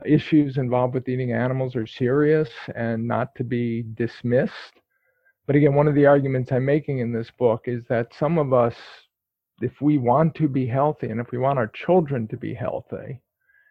issues 0.06 0.58
involved 0.58 0.94
with 0.94 1.10
eating 1.10 1.34
animals 1.34 1.76
are 1.76 1.88
serious 1.88 2.50
and 2.76 3.06
not 3.06 3.36
to 3.36 3.44
be 3.44 3.84
dismissed. 3.96 4.80
But 5.46 5.56
again, 5.56 5.74
one 5.74 5.88
of 5.88 5.96
the 5.96 6.06
arguments 6.06 6.52
I'm 6.52 6.66
making 6.66 7.00
in 7.00 7.12
this 7.12 7.32
book 7.32 7.64
is 7.66 7.84
that 7.90 8.14
some 8.14 8.38
of 8.38 8.54
us, 8.54 8.76
if 9.62 9.82
we 9.82 9.98
want 9.98 10.36
to 10.36 10.48
be 10.48 10.68
healthy 10.68 11.10
and 11.10 11.20
if 11.20 11.32
we 11.32 11.38
want 11.38 11.60
our 11.60 11.68
children 11.68 12.28
to 12.28 12.38
be 12.38 12.54
healthy, 12.54 13.20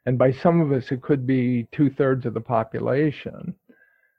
and 0.08 0.16
by 0.16 0.32
some 0.32 0.62
of 0.62 0.72
us 0.72 0.90
it 0.90 1.02
could 1.02 1.26
be 1.26 1.68
two 1.70 1.90
thirds 1.90 2.24
of 2.24 2.32
the 2.32 2.40
population, 2.40 3.54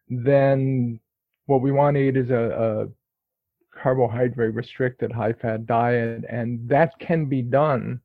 then 0.07 0.99
what 1.47 1.63
we 1.63 1.71
want 1.71 1.95
to 1.95 2.07
eat 2.07 2.15
is 2.15 2.29
a, 2.29 2.85
a 2.85 3.75
carbohydrate 3.75 4.53
restricted 4.53 5.11
high 5.11 5.33
fat 5.33 5.65
diet, 5.65 6.23
and 6.29 6.69
that 6.69 6.91
can 6.99 7.25
be 7.25 7.41
done 7.41 7.99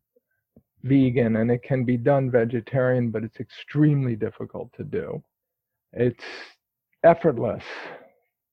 vegan 0.83 1.37
and 1.37 1.51
it 1.51 1.63
can 1.63 1.85
be 1.85 1.99
done 1.99 2.31
vegetarian, 2.31 3.11
but 3.11 3.23
it's 3.23 3.39
extremely 3.39 4.17
difficult 4.17 4.73
to 4.79 4.83
do. 4.83 5.23
It's 5.93 6.25
effortless 7.03 7.65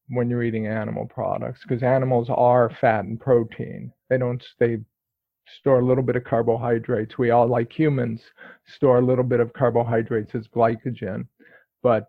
when 0.10 0.30
you're 0.30 0.44
eating 0.44 0.68
animal 0.68 1.06
products 1.06 1.62
because 1.62 1.84
animals 1.84 2.28
are 2.30 2.70
fat 2.82 3.06
and 3.06 3.18
protein. 3.18 3.94
They 4.10 4.18
don't 4.18 4.44
they 4.60 4.80
store 5.60 5.80
a 5.80 5.86
little 5.86 6.04
bit 6.04 6.16
of 6.16 6.24
carbohydrates. 6.24 7.18
We 7.18 7.32
all 7.32 7.48
like 7.48 7.72
humans 7.72 8.22
store 8.66 9.00
a 9.00 9.06
little 9.06 9.24
bit 9.24 9.40
of 9.40 9.54
carbohydrates 9.54 10.36
as 10.36 10.48
glycogen, 10.48 11.28
but 11.84 12.06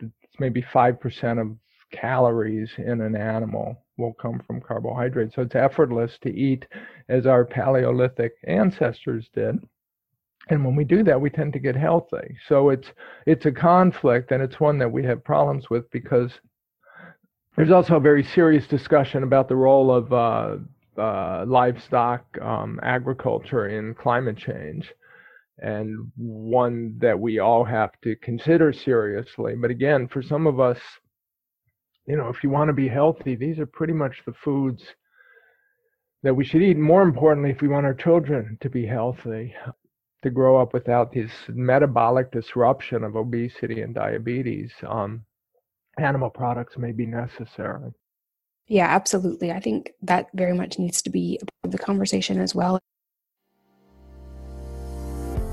it's 0.00 0.12
maybe 0.38 0.62
5% 0.62 1.40
of 1.40 1.56
calories 1.92 2.70
in 2.78 3.00
an 3.00 3.16
animal 3.16 3.76
will 3.96 4.14
come 4.14 4.40
from 4.46 4.60
carbohydrates. 4.60 5.34
So 5.34 5.42
it's 5.42 5.54
effortless 5.54 6.18
to 6.22 6.34
eat 6.34 6.66
as 7.08 7.26
our 7.26 7.44
Paleolithic 7.44 8.32
ancestors 8.44 9.28
did. 9.34 9.56
And 10.48 10.64
when 10.64 10.74
we 10.74 10.84
do 10.84 11.04
that, 11.04 11.20
we 11.20 11.30
tend 11.30 11.52
to 11.52 11.58
get 11.58 11.76
healthy. 11.76 12.36
So 12.48 12.70
it's 12.70 12.88
it's 13.26 13.46
a 13.46 13.52
conflict, 13.52 14.32
and 14.32 14.42
it's 14.42 14.58
one 14.58 14.78
that 14.78 14.90
we 14.90 15.04
have 15.04 15.22
problems 15.22 15.68
with 15.68 15.88
because 15.90 16.32
there's 17.56 17.70
also 17.70 17.96
a 17.96 18.00
very 18.00 18.24
serious 18.24 18.66
discussion 18.66 19.22
about 19.22 19.48
the 19.48 19.56
role 19.56 19.92
of 19.92 20.12
uh, 20.12 20.56
uh, 20.98 21.44
livestock 21.46 22.24
um, 22.40 22.80
agriculture 22.82 23.66
and 23.66 23.96
climate 23.96 24.36
change, 24.36 24.92
and 25.58 26.10
one 26.16 26.96
that 26.98 27.18
we 27.18 27.38
all 27.38 27.64
have 27.64 27.90
to 28.02 28.16
consider 28.16 28.72
seriously. 28.72 29.54
But 29.60 29.70
again, 29.70 30.08
for 30.08 30.22
some 30.22 30.46
of 30.46 30.60
us, 30.60 30.78
you 32.06 32.16
know, 32.16 32.28
if 32.28 32.42
you 32.42 32.50
want 32.50 32.68
to 32.68 32.74
be 32.74 32.88
healthy, 32.88 33.36
these 33.36 33.58
are 33.58 33.66
pretty 33.66 33.92
much 33.92 34.22
the 34.26 34.32
foods 34.32 34.82
that 36.22 36.34
we 36.34 36.44
should 36.44 36.62
eat. 36.62 36.78
More 36.78 37.02
importantly, 37.02 37.50
if 37.50 37.60
we 37.60 37.68
want 37.68 37.86
our 37.86 37.94
children 37.94 38.58
to 38.60 38.70
be 38.70 38.86
healthy, 38.86 39.54
to 40.22 40.30
grow 40.30 40.60
up 40.60 40.74
without 40.74 41.12
this 41.12 41.30
metabolic 41.48 42.30
disruption 42.30 43.04
of 43.04 43.16
obesity 43.16 43.80
and 43.80 43.94
diabetes, 43.94 44.72
um, 44.86 45.24
animal 45.98 46.30
products 46.30 46.76
may 46.76 46.92
be 46.92 47.06
necessary. 47.06 47.92
Yeah, 48.70 48.86
absolutely. 48.86 49.50
I 49.50 49.58
think 49.58 49.94
that 50.02 50.28
very 50.32 50.52
much 50.52 50.78
needs 50.78 51.02
to 51.02 51.10
be 51.10 51.40
a 51.42 51.44
part 51.44 51.64
of 51.64 51.72
the 51.72 51.78
conversation 51.78 52.38
as 52.38 52.54
well. 52.54 52.78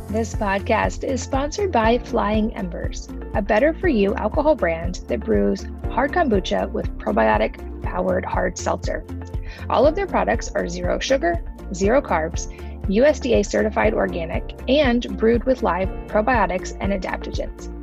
This 0.09 0.36
podcast 0.36 1.03
is 1.03 1.24
sponsored 1.24 1.72
by 1.72 1.97
Flying 1.97 2.55
Embers, 2.55 3.09
a 3.34 3.41
better 3.41 3.74
for 3.74 3.88
you 3.88 4.13
alcohol 4.13 4.53
brand 4.55 5.01
that 5.07 5.22
brews 5.22 5.65
hard 5.89 6.11
kombucha 6.13 6.72
with 6.72 6.95
probiotic 6.99 7.82
powered 7.82 8.24
hard 8.24 8.55
seltzer. 8.55 9.03
All 9.68 9.88
of 9.88 9.95
their 9.95 10.07
products 10.07 10.51
are 10.53 10.70
zero 10.70 10.99
sugar, 10.99 11.43
zero 11.74 12.03
carbs, 12.03 12.45
USDA 12.86 13.43
certified 13.43 13.95
organic, 13.95 14.53
and 14.70 15.18
brewed 15.18 15.43
with 15.45 15.63
live 15.63 15.89
probiotics 16.07 16.78
and 16.80 16.93
adaptogens. 16.93 17.74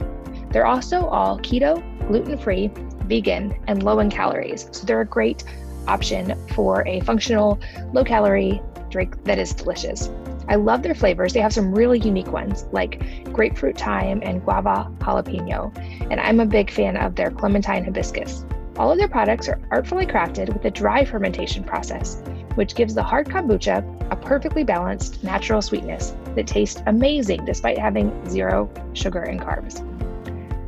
They're 0.53 0.67
also 0.67 1.07
all 1.07 1.41
keto, 1.41 1.83
gluten 2.07 2.39
free, 2.39 2.71
vegan, 3.05 3.55
and 3.67 3.83
low 3.83 3.99
in 4.01 4.11
calories, 4.11 4.69
so 4.73 4.87
they're 4.87 5.01
a 5.01 5.07
great 5.07 5.45
option 5.87 6.35
for 6.55 6.87
a 6.87 7.01
functional, 7.01 7.61
low 7.93 8.05
calorie 8.05 8.61
drink 8.91 9.23
that 9.25 9.39
is 9.39 9.53
delicious. 9.53 10.11
I 10.49 10.57
love 10.57 10.83
their 10.83 10.95
flavors. 10.95 11.33
They 11.33 11.41
have 11.41 11.53
some 11.53 11.75
really 11.75 11.99
unique 11.99 12.31
ones 12.31 12.67
like 12.73 13.01
grapefruit 13.33 13.79
thyme 13.79 14.21
and 14.23 14.45
guava 14.45 14.91
jalapeno. 14.99 15.77
And 16.11 16.21
I'm 16.21 16.41
a 16.41 16.47
big 16.47 16.71
fan 16.71 16.97
of 16.97 17.15
their 17.15 17.31
clementine 17.31 17.85
hibiscus. 17.85 18.45
All 18.77 18.91
of 18.91 18.99
their 18.99 19.09
products 19.09 19.49
are 19.49 19.61
artfully 19.71 20.07
crafted 20.07 20.53
with 20.53 20.65
a 20.65 20.71
dry 20.71 21.05
fermentation 21.05 21.65
process, 21.65 22.23
which 22.57 22.75
gives 22.75 22.95
the 22.95 23.03
hard 23.03 23.29
kombucha 23.29 23.83
a 24.11 24.17
perfectly 24.17 24.65
balanced 24.65 25.23
natural 25.25 25.63
sweetness 25.63 26.15
that 26.35 26.47
tastes 26.47 26.83
amazing 26.87 27.45
despite 27.45 27.79
having 27.79 28.13
zero 28.29 28.71
sugar 28.93 29.23
and 29.23 29.41
carbs. 29.41 29.83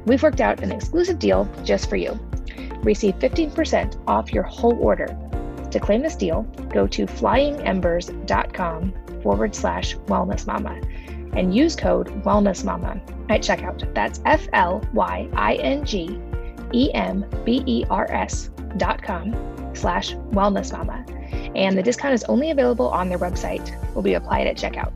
We've 0.06 0.22
worked 0.22 0.40
out 0.40 0.62
an 0.62 0.72
exclusive 0.72 1.18
deal 1.18 1.48
just 1.64 1.90
for 1.90 1.96
you. 1.96 2.18
Receive 2.82 3.18
15% 3.18 4.02
off 4.06 4.32
your 4.32 4.44
whole 4.44 4.78
order. 4.78 5.08
To 5.70 5.80
claim 5.80 6.00
this 6.00 6.14
deal, 6.16 6.42
go 6.72 6.86
to 6.86 7.06
flyingembers.com 7.06 8.94
forward 9.22 9.54
slash 9.54 9.96
wellness 10.06 10.46
mama 10.46 10.80
and 11.36 11.54
use 11.54 11.74
code 11.76 12.06
wellness 12.22 12.64
mama 12.64 13.00
at 13.28 13.40
checkout. 13.40 13.92
That's 13.94 14.20
F 14.24 14.48
L 14.52 14.82
Y 14.94 15.28
I 15.34 15.54
N 15.56 15.84
G 15.84 16.20
E 16.72 16.90
M 16.94 17.24
B 17.44 17.62
E 17.66 17.84
R 17.90 18.10
S 18.10 18.50
dot 18.76 19.02
com 19.02 19.34
slash 19.74 20.14
wellness 20.30 20.72
mama. 20.72 21.04
And 21.56 21.76
the 21.76 21.82
discount 21.82 22.14
is 22.14 22.24
only 22.24 22.50
available 22.52 22.88
on 22.88 23.08
their 23.08 23.18
website, 23.18 23.94
will 23.94 24.02
be 24.02 24.14
applied 24.14 24.46
at 24.46 24.56
checkout. 24.56 24.92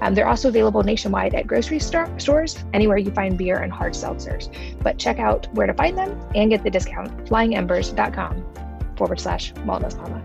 Um, 0.00 0.14
they're 0.14 0.28
also 0.28 0.48
available 0.48 0.82
nationwide 0.82 1.34
at 1.34 1.46
grocery 1.46 1.78
store, 1.78 2.08
stores, 2.18 2.62
anywhere 2.72 2.98
you 2.98 3.10
find 3.10 3.36
beer 3.38 3.58
and 3.58 3.72
hard 3.72 3.92
seltzers. 3.94 4.52
But 4.82 4.98
check 4.98 5.18
out 5.18 5.52
where 5.54 5.66
to 5.66 5.74
find 5.74 5.96
them 5.96 6.20
and 6.34 6.50
get 6.50 6.64
the 6.64 6.70
discount 6.70 7.26
flyingembers.com 7.26 8.44
forward 8.96 9.20
slash 9.20 9.52
wellness 9.54 9.96
mama. 9.96 10.22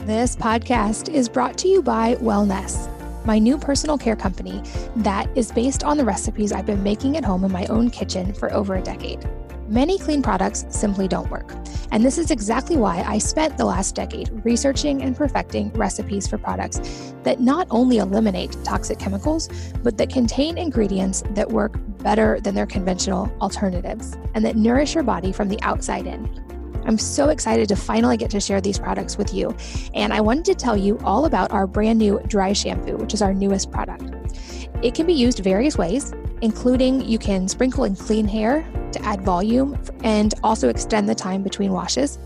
This 0.00 0.36
podcast 0.36 1.12
is 1.12 1.28
brought 1.28 1.58
to 1.58 1.68
you 1.68 1.82
by 1.82 2.14
Wellnesse, 2.16 2.88
my 3.26 3.38
new 3.38 3.58
personal 3.58 3.98
care 3.98 4.16
company 4.16 4.62
that 4.96 5.28
is 5.36 5.52
based 5.52 5.84
on 5.84 5.98
the 5.98 6.04
recipes 6.04 6.50
I've 6.50 6.66
been 6.66 6.82
making 6.82 7.16
at 7.16 7.24
home 7.24 7.44
in 7.44 7.52
my 7.52 7.66
own 7.66 7.90
kitchen 7.90 8.32
for 8.32 8.52
over 8.52 8.76
a 8.76 8.82
decade. 8.82 9.28
Many 9.68 9.98
clean 9.98 10.22
products 10.22 10.64
simply 10.70 11.08
don't 11.08 11.30
work. 11.30 11.52
And 11.92 12.02
this 12.02 12.16
is 12.16 12.30
exactly 12.30 12.78
why 12.78 13.02
I 13.06 13.18
spent 13.18 13.58
the 13.58 13.66
last 13.66 13.94
decade 13.94 14.30
researching 14.42 15.02
and 15.02 15.14
perfecting 15.14 15.70
recipes 15.74 16.26
for 16.26 16.38
products 16.38 17.12
that 17.24 17.40
not 17.40 17.66
only 17.70 17.98
eliminate 17.98 18.56
toxic 18.64 18.98
chemicals, 18.98 19.50
but 19.82 19.98
that 19.98 20.08
contain 20.08 20.56
ingredients 20.56 21.22
that 21.32 21.50
work 21.50 21.78
better 21.98 22.40
than 22.40 22.54
their 22.54 22.64
conventional 22.64 23.30
alternatives 23.42 24.16
and 24.32 24.42
that 24.42 24.56
nourish 24.56 24.94
your 24.94 25.04
body 25.04 25.32
from 25.32 25.50
the 25.50 25.60
outside 25.60 26.06
in. 26.06 26.26
I'm 26.86 26.96
so 26.96 27.28
excited 27.28 27.68
to 27.68 27.76
finally 27.76 28.16
get 28.16 28.30
to 28.30 28.40
share 28.40 28.62
these 28.62 28.78
products 28.78 29.18
with 29.18 29.34
you. 29.34 29.54
And 29.92 30.14
I 30.14 30.22
wanted 30.22 30.46
to 30.46 30.54
tell 30.54 30.78
you 30.78 30.98
all 31.04 31.26
about 31.26 31.52
our 31.52 31.66
brand 31.66 31.98
new 31.98 32.20
dry 32.26 32.54
shampoo, 32.54 32.96
which 32.96 33.12
is 33.12 33.20
our 33.20 33.34
newest 33.34 33.70
product. 33.70 34.04
It 34.82 34.94
can 34.94 35.06
be 35.06 35.12
used 35.12 35.40
various 35.40 35.76
ways, 35.76 36.14
including 36.40 37.00
you 37.00 37.18
can 37.18 37.48
sprinkle 37.48 37.84
in 37.84 37.96
clean 37.96 38.26
hair 38.26 38.66
to 38.92 39.02
add 39.02 39.22
volume 39.22 39.78
and 40.04 40.34
also 40.42 40.68
extend 40.68 41.08
the 41.08 41.14
time 41.14 41.42
between 41.42 41.72
washes. 41.72 42.18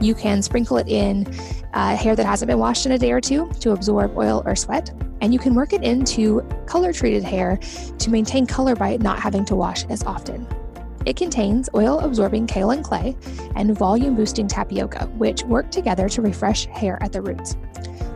You 0.00 0.14
can 0.14 0.42
sprinkle 0.42 0.76
it 0.78 0.88
in 0.88 1.26
uh, 1.72 1.96
hair 1.96 2.16
that 2.16 2.26
hasn't 2.26 2.48
been 2.48 2.58
washed 2.58 2.86
in 2.86 2.92
a 2.92 2.98
day 2.98 3.12
or 3.12 3.20
two 3.20 3.50
to 3.60 3.72
absorb 3.72 4.16
oil 4.16 4.42
or 4.44 4.56
sweat. 4.56 4.92
And 5.20 5.32
you 5.32 5.38
can 5.38 5.54
work 5.54 5.72
it 5.72 5.82
into 5.82 6.42
color 6.66 6.92
treated 6.92 7.22
hair 7.22 7.58
to 7.98 8.10
maintain 8.10 8.46
color 8.46 8.74
by 8.74 8.96
not 8.98 9.18
having 9.18 9.44
to 9.46 9.54
wash 9.54 9.84
as 9.86 10.02
often. 10.04 10.46
It 11.06 11.16
contains 11.16 11.68
oil 11.74 12.00
absorbing 12.00 12.46
kaolin 12.46 12.82
clay 12.82 13.16
and 13.56 13.76
volume 13.76 14.14
boosting 14.14 14.48
tapioca, 14.48 15.06
which 15.18 15.42
work 15.44 15.70
together 15.70 16.08
to 16.08 16.22
refresh 16.22 16.66
hair 16.66 16.98
at 17.02 17.12
the 17.12 17.20
roots. 17.20 17.56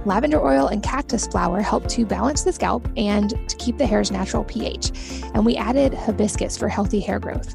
Lavender 0.04 0.40
oil 0.40 0.68
and 0.68 0.82
cactus 0.82 1.26
flower 1.26 1.60
help 1.60 1.86
to 1.88 2.06
balance 2.06 2.42
the 2.42 2.52
scalp 2.52 2.88
and 2.96 3.30
to 3.48 3.56
keep 3.56 3.78
the 3.78 3.86
hair's 3.86 4.10
natural 4.10 4.44
pH. 4.44 4.92
And 5.34 5.44
we 5.44 5.56
added 5.56 5.94
hibiscus 5.94 6.56
for 6.56 6.68
healthy 6.68 7.00
hair 7.00 7.18
growth. 7.18 7.54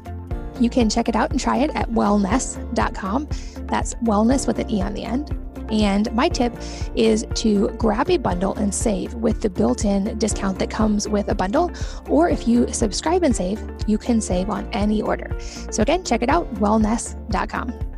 You 0.60 0.70
can 0.70 0.88
check 0.88 1.08
it 1.08 1.16
out 1.16 1.30
and 1.30 1.40
try 1.40 1.58
it 1.58 1.70
at 1.74 1.90
wellnesse.com. 1.90 3.28
That's 3.66 3.94
wellness 3.96 4.46
with 4.46 4.58
an 4.58 4.70
E 4.70 4.82
on 4.82 4.94
the 4.94 5.04
end. 5.04 5.36
And 5.70 6.12
my 6.12 6.28
tip 6.28 6.54
is 6.94 7.26
to 7.36 7.68
grab 7.70 8.10
a 8.10 8.18
bundle 8.18 8.54
and 8.54 8.72
save 8.72 9.14
with 9.14 9.40
the 9.40 9.48
built 9.48 9.84
in 9.84 10.16
discount 10.18 10.58
that 10.58 10.70
comes 10.70 11.08
with 11.08 11.28
a 11.28 11.34
bundle. 11.34 11.70
Or 12.08 12.28
if 12.28 12.46
you 12.46 12.70
subscribe 12.72 13.22
and 13.22 13.34
save, 13.34 13.60
you 13.86 13.98
can 13.98 14.20
save 14.20 14.50
on 14.50 14.68
any 14.72 15.00
order. 15.00 15.34
So 15.70 15.82
again, 15.82 16.04
check 16.04 16.22
it 16.22 16.28
out 16.28 16.52
wellnesse.com. 16.54 17.93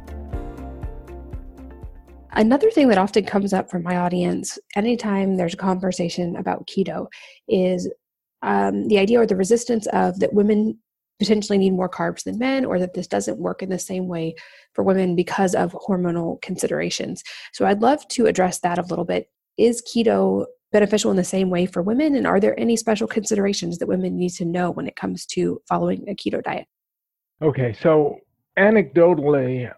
Another 2.37 2.70
thing 2.70 2.89
that 2.89 2.99
often 2.99 3.24
comes 3.24 3.55
up 3.55 3.70
from 3.70 3.82
my 3.82 3.97
audience 3.97 4.59
anytime 4.76 5.37
there's 5.37 5.55
a 5.55 5.57
conversation 5.57 6.37
about 6.37 6.68
keto 6.68 7.07
is 7.49 7.91
um, 8.43 8.89
the 8.89 8.99
idea 8.99 9.18
or 9.18 9.26
the 9.26 9.34
resistance 9.34 9.87
of 9.87 10.20
that 10.20 10.34
women 10.34 10.78
potentially 11.18 11.57
need 11.57 11.72
more 11.72 11.89
carbs 11.89 12.24
than 12.24 12.39
men 12.39 12.66
or 12.66 12.78
that 12.78 12.93
this 12.93 13.07
doesn't 13.07 13.39
work 13.39 13.62
in 13.62 13.70
the 13.70 13.78
same 13.78 14.07
way 14.07 14.34
for 14.74 14.84
women 14.84 15.16
because 15.16 15.55
of 15.55 15.72
hormonal 15.72 16.39
considerations. 16.43 17.22
So 17.55 17.64
I'd 17.64 17.80
love 17.80 18.07
to 18.09 18.26
address 18.26 18.61
that 18.61 18.78
a 18.78 18.82
little 18.82 19.07
bit. 19.07 19.30
Is 19.57 19.82
keto 19.82 20.45
beneficial 20.72 21.11
in 21.11 21.16
the 21.16 21.24
same 21.24 21.49
way 21.49 21.64
for 21.64 21.80
women 21.80 22.14
and 22.14 22.26
are 22.26 22.39
there 22.39 22.59
any 22.61 22.76
special 22.76 23.09
considerations 23.09 23.78
that 23.78 23.89
women 23.89 24.18
need 24.18 24.32
to 24.32 24.45
know 24.45 24.70
when 24.70 24.87
it 24.87 24.97
comes 24.97 25.24
to 25.24 25.62
following 25.66 26.07
a 26.07 26.14
keto 26.14 26.43
diet? 26.43 26.66
Okay, 27.41 27.74
so 27.80 28.18
anecdotally, 28.59 29.72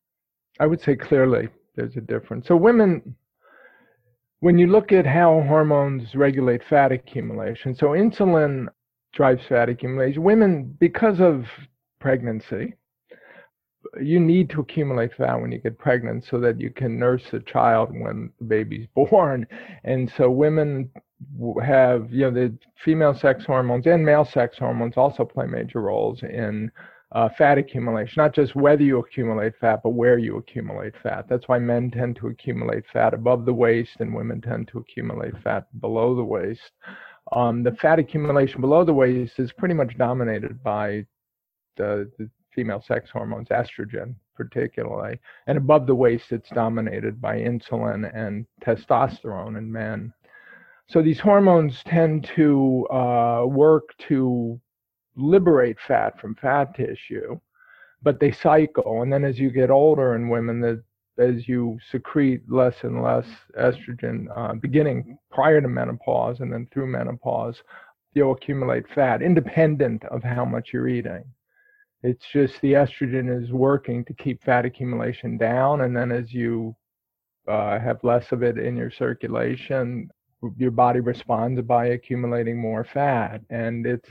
I 0.59 0.67
would 0.67 0.81
say 0.81 0.97
clearly 0.97 1.51
there's 1.79 1.97
a 1.97 2.03
difference. 2.03 2.47
So 2.47 2.57
women 2.57 3.17
when 4.41 4.59
you 4.59 4.69
look 4.69 4.93
at 4.93 5.07
how 5.07 5.43
hormones 5.49 6.15
regulate 6.15 6.63
fat 6.69 6.93
accumulation, 6.93 7.75
so 7.75 7.89
insulin 7.89 8.69
drives 9.13 9.43
fat 9.49 9.69
accumulation. 9.69 10.23
Women, 10.23 10.77
because 10.79 11.21
of 11.21 11.47
pregnancy, 11.99 12.75
you 14.01 14.21
need 14.21 14.51
to 14.51 14.61
accumulate 14.61 15.15
fat 15.15 15.41
when 15.41 15.51
you 15.51 15.59
get 15.59 15.79
pregnant 15.79 16.25
so 16.25 16.39
that 16.41 16.61
you 16.61 16.71
can 16.71 16.99
nurse 16.99 17.23
the 17.31 17.41
child 17.41 17.91
when 17.93 18.31
the 18.39 18.45
baby's 18.45 18.87
born. 18.95 19.47
And 19.85 20.13
so 20.17 20.31
women 20.31 20.91
have, 21.65 22.13
you 22.13 22.31
know, 22.31 22.31
the 22.31 22.57
female 22.85 23.15
sex 23.15 23.45
hormones 23.45 23.87
and 23.87 24.05
male 24.05 24.25
sex 24.25 24.57
hormones 24.59 24.97
also 24.97 25.25
play 25.25 25.47
major 25.47 25.81
roles 25.81 26.23
in 26.23 26.71
uh, 27.13 27.29
fat 27.39 27.57
accumulation, 27.57 28.15
not 28.23 28.35
just 28.35 28.55
whether 28.55 28.83
you 28.83 28.99
accumulate 28.99 29.55
fat, 29.59 29.81
but 29.83 29.91
where 29.91 30.19
you 30.19 30.37
accumulate 30.37 30.95
fat. 31.03 31.27
That's 31.29 31.49
why 31.49 31.59
men 31.59 31.91
tend 31.91 32.17
to 32.17 32.29
accumulate 32.29 32.85
fat 32.93 33.15
above 33.15 33.47
the 33.47 33.55
waist 33.55 33.97
and 34.01 34.15
women 34.15 34.41
tend 34.41 34.69
to 34.69 34.79
accumulate 34.79 35.33
fat 35.43 35.67
below 35.81 36.15
the 36.15 36.25
waist. 36.25 36.71
Um, 37.33 37.63
the 37.63 37.73
fat 37.73 37.99
accumulation 37.99 38.61
below 38.61 38.85
the 38.85 38.93
waist 38.93 39.39
is 39.39 39.53
pretty 39.53 39.75
much 39.75 39.97
dominated 39.97 40.63
by 40.63 41.07
the, 41.77 42.11
the 42.19 42.29
female 42.55 42.83
sex 42.87 43.11
hormones, 43.11 43.49
estrogen 43.49 44.15
particularly, 44.35 45.19
and 45.47 45.59
above 45.59 45.87
the 45.87 45.95
waist 45.95 46.31
it's 46.31 46.49
dominated 46.51 47.21
by 47.21 47.39
insulin 47.39 48.11
and 48.15 48.47
testosterone 48.65 49.59
in 49.59 49.71
men. 49.71 50.13
So 50.89 51.03
these 51.03 51.21
hormones 51.21 51.83
tend 51.85 52.25
to 52.37 52.87
uh, 52.91 53.45
work 53.47 53.91
to 54.09 54.61
liberate 55.19 55.77
fat 55.87 56.21
from 56.21 56.35
fat 56.37 56.75
tissue, 56.75 57.39
but 58.03 58.21
they 58.21 58.33
cycle. 58.33 59.03
And 59.03 59.13
then 59.13 59.25
as 59.25 59.39
you 59.39 59.51
get 59.51 59.71
older 59.71 60.15
in 60.15 60.29
women, 60.29 60.61
the 60.61 60.83
as 61.19 61.49
you 61.49 61.79
secrete 61.91 62.43
less 62.49 62.85
and 62.85 63.03
less 63.03 63.27
estrogen, 63.59 64.27
uh, 64.37 64.55
beginning 64.55 65.19
prior 65.33 65.61
to 65.61 65.69
menopause 65.69 66.41
and 66.41 66.53
then 66.53 66.69
through 66.73 66.87
menopause, 66.87 67.61
you'll 68.15 68.33
accumulate 68.33 68.89
fat 68.89 69.21
independent 69.21 70.05
of 70.07 70.23
how 70.23 70.45
much 70.45 70.71
you're 70.73 70.89
eating. 70.89 71.25
It's 72.03 72.25
just 72.33 72.61
the 72.61 72.75
estrogen 72.75 73.43
is 73.43 73.53
working 73.53 74.05
to 74.05 74.15
keep 74.15 74.43
fat 74.45 74.65
accumulation 74.65 75.37
down, 75.37 75.81
and 75.81 75.97
then 75.97 76.13
as 76.13 76.33
you 76.33 76.77
uh, 77.49 77.81
have 77.81 78.05
less 78.05 78.31
of 78.31 78.45
it 78.45 78.57
in 78.57 78.77
your 78.77 78.91
circulation, 78.91 80.09
your 80.57 80.71
body 80.71 81.01
responds 81.01 81.61
by 81.63 81.87
accumulating 81.87 82.57
more 82.57 82.85
fat, 82.85 83.41
and 83.51 83.85
it's 83.85 84.09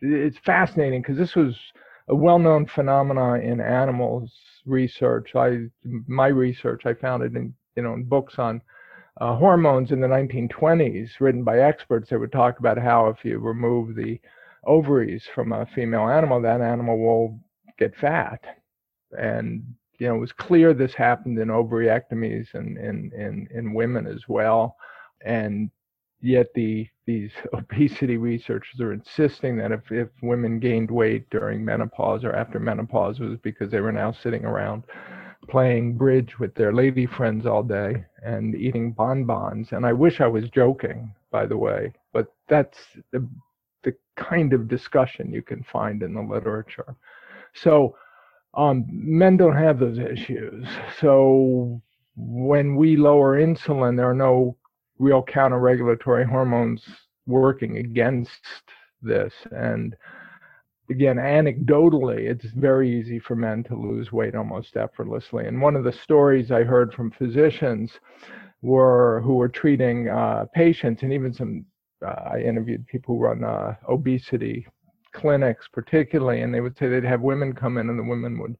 it's 0.00 0.38
fascinating 0.38 1.02
because 1.02 1.16
this 1.16 1.34
was 1.34 1.56
a 2.08 2.14
well-known 2.14 2.66
phenomenon 2.66 3.40
in 3.40 3.60
animals 3.60 4.32
research. 4.64 5.34
I 5.34 5.66
my 6.06 6.28
research 6.28 6.86
I 6.86 6.94
found 6.94 7.22
it 7.22 7.34
in 7.34 7.54
you 7.76 7.82
know 7.82 7.94
in 7.94 8.04
books 8.04 8.38
on 8.38 8.60
uh, 9.20 9.34
hormones 9.36 9.92
in 9.92 10.00
the 10.00 10.06
1920s, 10.06 11.20
written 11.20 11.42
by 11.42 11.60
experts. 11.60 12.10
They 12.10 12.16
would 12.16 12.32
talk 12.32 12.58
about 12.58 12.78
how 12.78 13.08
if 13.08 13.24
you 13.24 13.38
remove 13.38 13.94
the 13.94 14.20
ovaries 14.66 15.24
from 15.34 15.52
a 15.52 15.66
female 15.66 16.08
animal, 16.08 16.42
that 16.42 16.60
animal 16.60 16.98
will 16.98 17.40
get 17.78 17.96
fat. 17.96 18.42
And 19.18 19.62
you 19.98 20.08
know 20.08 20.16
it 20.16 20.20
was 20.20 20.32
clear 20.32 20.74
this 20.74 20.94
happened 20.94 21.38
in 21.38 21.48
ovariectomies 21.48 22.54
and 22.54 22.76
in 22.76 23.10
in 23.16 23.48
in 23.50 23.74
women 23.74 24.06
as 24.06 24.28
well. 24.28 24.76
And 25.24 25.70
yet 26.20 26.46
the 26.54 26.88
these 27.06 27.30
obesity 27.52 28.16
researchers 28.16 28.80
are 28.80 28.92
insisting 28.92 29.56
that 29.56 29.72
if, 29.72 29.80
if 29.90 30.08
women 30.22 30.58
gained 30.58 30.90
weight 30.90 31.28
during 31.30 31.64
menopause 31.64 32.24
or 32.24 32.32
after 32.32 32.58
menopause, 32.58 33.20
it 33.20 33.24
was 33.24 33.38
because 33.42 33.70
they 33.70 33.80
were 33.80 33.92
now 33.92 34.12
sitting 34.12 34.44
around 34.44 34.82
playing 35.48 35.96
bridge 35.96 36.38
with 36.38 36.54
their 36.54 36.72
lady 36.72 37.06
friends 37.06 37.46
all 37.46 37.62
day 37.62 38.04
and 38.24 38.54
eating 38.56 38.92
bonbons. 38.92 39.68
And 39.72 39.86
I 39.86 39.92
wish 39.92 40.20
I 40.20 40.26
was 40.26 40.50
joking, 40.50 41.14
by 41.30 41.46
the 41.46 41.56
way, 41.56 41.92
but 42.12 42.34
that's 42.48 42.78
the, 43.12 43.28
the 43.84 43.94
kind 44.16 44.52
of 44.52 44.68
discussion 44.68 45.32
you 45.32 45.42
can 45.42 45.62
find 45.62 46.02
in 46.02 46.14
the 46.14 46.22
literature. 46.22 46.96
So 47.54 47.96
um, 48.54 48.86
men 48.88 49.36
don't 49.36 49.56
have 49.56 49.78
those 49.78 49.98
issues. 49.98 50.66
So 51.00 51.80
when 52.16 52.74
we 52.74 52.96
lower 52.96 53.38
insulin, 53.40 53.96
there 53.96 54.10
are 54.10 54.14
no 54.14 54.56
real 54.98 55.22
counter-regulatory 55.22 56.24
hormones 56.24 56.84
working 57.26 57.78
against 57.78 58.30
this. 59.02 59.32
And 59.50 59.96
again, 60.90 61.16
anecdotally, 61.16 62.30
it's 62.30 62.46
very 62.54 62.88
easy 62.98 63.18
for 63.18 63.36
men 63.36 63.64
to 63.64 63.74
lose 63.74 64.12
weight 64.12 64.34
almost 64.34 64.76
effortlessly. 64.76 65.46
And 65.46 65.60
one 65.60 65.76
of 65.76 65.84
the 65.84 65.92
stories 65.92 66.50
I 66.50 66.62
heard 66.62 66.94
from 66.94 67.10
physicians 67.10 67.92
were 68.62 69.20
who 69.24 69.34
were 69.34 69.48
treating 69.48 70.08
uh, 70.08 70.46
patients, 70.54 71.02
and 71.02 71.12
even 71.12 71.32
some 71.34 71.64
uh, 72.04 72.30
I 72.34 72.40
interviewed 72.40 72.86
people 72.86 73.16
who 73.16 73.24
run 73.24 73.44
uh, 73.44 73.74
obesity 73.88 74.66
clinics, 75.12 75.66
particularly, 75.72 76.42
and 76.42 76.54
they 76.54 76.60
would 76.60 76.76
say 76.76 76.88
they'd 76.88 77.04
have 77.04 77.20
women 77.20 77.52
come 77.52 77.78
in, 77.78 77.90
and 77.90 77.98
the 77.98 78.02
women 78.02 78.38
would 78.38 78.56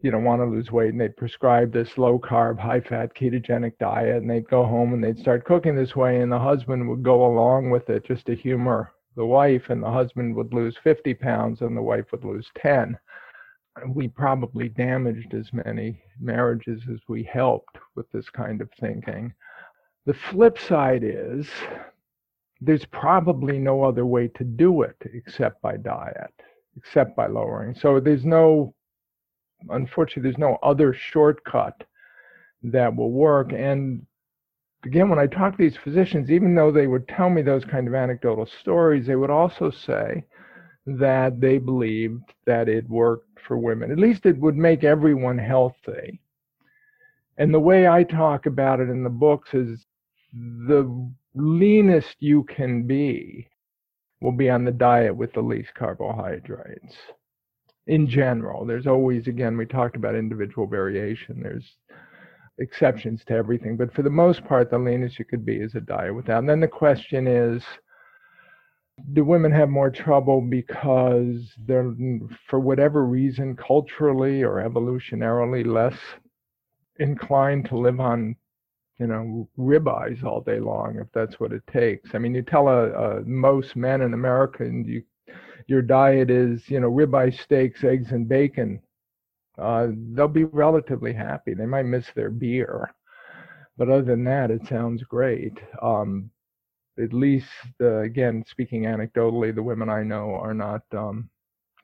you 0.00 0.10
know 0.10 0.18
want 0.18 0.40
to 0.40 0.46
lose 0.46 0.70
weight 0.70 0.90
and 0.90 1.00
they'd 1.00 1.16
prescribe 1.16 1.72
this 1.72 1.96
low 1.96 2.18
carb 2.18 2.58
high 2.58 2.80
fat 2.80 3.14
ketogenic 3.14 3.72
diet 3.78 4.16
and 4.16 4.30
they'd 4.30 4.48
go 4.48 4.64
home 4.64 4.92
and 4.92 5.02
they'd 5.02 5.18
start 5.18 5.44
cooking 5.44 5.74
this 5.74 5.96
way 5.96 6.20
and 6.20 6.30
the 6.30 6.38
husband 6.38 6.88
would 6.88 7.02
go 7.02 7.26
along 7.26 7.70
with 7.70 7.88
it 7.88 8.04
just 8.04 8.26
to 8.26 8.34
humor 8.34 8.92
the 9.16 9.24
wife 9.24 9.70
and 9.70 9.82
the 9.82 9.90
husband 9.90 10.34
would 10.34 10.52
lose 10.52 10.76
50 10.82 11.14
pounds 11.14 11.62
and 11.62 11.76
the 11.76 11.82
wife 11.82 12.04
would 12.12 12.24
lose 12.24 12.50
10 12.58 12.98
we 13.94 14.08
probably 14.08 14.68
damaged 14.68 15.34
as 15.34 15.52
many 15.52 16.00
marriages 16.20 16.82
as 16.90 17.00
we 17.08 17.22
helped 17.22 17.78
with 17.94 18.10
this 18.12 18.28
kind 18.30 18.60
of 18.60 18.70
thinking. 18.80 19.32
The 20.06 20.14
flip 20.14 20.58
side 20.58 21.02
is 21.04 21.48
there's 22.60 22.86
probably 22.86 23.58
no 23.58 23.84
other 23.84 24.06
way 24.06 24.28
to 24.28 24.44
do 24.44 24.82
it 24.82 24.96
except 25.12 25.60
by 25.60 25.76
diet 25.76 26.32
except 26.76 27.16
by 27.16 27.26
lowering. 27.26 27.74
So 27.74 28.00
there's 28.00 28.24
no 28.24 28.74
unfortunately, 29.70 30.22
there's 30.22 30.38
no 30.38 30.58
other 30.62 30.92
shortcut 30.92 31.84
that 32.62 32.94
will 32.94 33.10
work. 33.10 33.52
And 33.52 34.06
again, 34.84 35.08
when 35.08 35.18
I 35.18 35.26
talk 35.26 35.56
to 35.56 35.62
these 35.62 35.76
physicians, 35.76 36.30
even 36.30 36.54
though 36.54 36.70
they 36.70 36.86
would 36.86 37.08
tell 37.08 37.30
me 37.30 37.42
those 37.42 37.64
kind 37.64 37.86
of 37.88 37.94
anecdotal 37.94 38.46
stories, 38.46 39.06
they 39.06 39.16
would 39.16 39.30
also 39.30 39.70
say 39.70 40.24
that 40.86 41.40
they 41.40 41.58
believed 41.58 42.32
that 42.46 42.68
it 42.68 42.88
worked 42.88 43.40
for 43.46 43.58
women. 43.58 43.90
At 43.90 43.98
least 43.98 44.26
it 44.26 44.38
would 44.38 44.56
make 44.56 44.84
everyone 44.84 45.38
healthy. 45.38 46.20
And 47.38 47.52
the 47.52 47.60
way 47.60 47.86
I 47.86 48.02
talk 48.04 48.46
about 48.46 48.80
it 48.80 48.88
in 48.88 49.02
the 49.02 49.10
books 49.10 49.52
is 49.52 49.86
the 50.32 51.12
leanest 51.34 52.16
you 52.20 52.44
can 52.44 52.86
be 52.86 53.48
will 54.20 54.32
be 54.32 54.48
on 54.48 54.64
the 54.64 54.72
diet 54.72 55.14
with 55.14 55.32
the 55.34 55.42
least 55.42 55.74
carbohydrates 55.74 56.96
in 57.86 58.08
general. 58.08 58.64
There's 58.64 58.86
always, 58.86 59.28
again, 59.28 59.56
we 59.56 59.66
talked 59.66 59.96
about 59.96 60.14
individual 60.14 60.66
variation. 60.66 61.40
There's 61.42 61.76
exceptions 62.58 63.22
to 63.26 63.34
everything, 63.34 63.76
but 63.76 63.92
for 63.92 64.02
the 64.02 64.10
most 64.10 64.44
part, 64.44 64.70
the 64.70 64.78
leanest 64.78 65.18
you 65.18 65.24
could 65.24 65.44
be 65.44 65.56
is 65.56 65.74
a 65.74 65.80
diet 65.80 66.14
without. 66.14 66.38
And 66.38 66.48
then 66.48 66.60
the 66.60 66.68
question 66.68 67.26
is, 67.26 67.62
do 69.12 69.24
women 69.24 69.52
have 69.52 69.68
more 69.68 69.90
trouble 69.90 70.40
because 70.40 71.52
they're, 71.66 71.94
for 72.48 72.58
whatever 72.58 73.04
reason, 73.04 73.54
culturally 73.54 74.42
or 74.42 74.66
evolutionarily 74.66 75.66
less 75.66 75.98
inclined 76.98 77.66
to 77.66 77.76
live 77.76 78.00
on, 78.00 78.34
you 78.98 79.06
know, 79.06 79.46
ribeyes 79.58 80.24
all 80.24 80.40
day 80.40 80.58
long, 80.58 80.96
if 80.98 81.08
that's 81.12 81.38
what 81.38 81.52
it 81.52 81.62
takes? 81.70 82.14
I 82.14 82.18
mean, 82.18 82.34
you 82.34 82.40
tell 82.40 82.68
a, 82.68 83.20
most 83.26 83.76
men 83.76 84.00
in 84.00 84.14
America, 84.14 84.62
and 84.62 84.86
you 84.86 85.02
your 85.66 85.82
diet 85.82 86.30
is, 86.30 86.68
you 86.68 86.80
know, 86.80 86.90
ribeye 86.90 87.38
steaks, 87.38 87.82
eggs, 87.84 88.12
and 88.12 88.28
bacon, 88.28 88.80
uh, 89.58 89.88
they'll 90.12 90.28
be 90.28 90.44
relatively 90.44 91.12
happy. 91.12 91.54
They 91.54 91.66
might 91.66 91.84
miss 91.84 92.06
their 92.14 92.30
beer, 92.30 92.94
but 93.76 93.88
other 93.88 94.02
than 94.02 94.24
that, 94.24 94.50
it 94.50 94.66
sounds 94.66 95.02
great. 95.02 95.58
Um, 95.82 96.30
at 97.02 97.12
least, 97.12 97.48
uh, 97.80 98.00
again, 98.00 98.44
speaking 98.48 98.84
anecdotally, 98.84 99.54
the 99.54 99.62
women 99.62 99.90
I 99.90 100.02
know 100.02 100.34
are 100.34 100.54
not 100.54 100.82
um, 100.92 101.28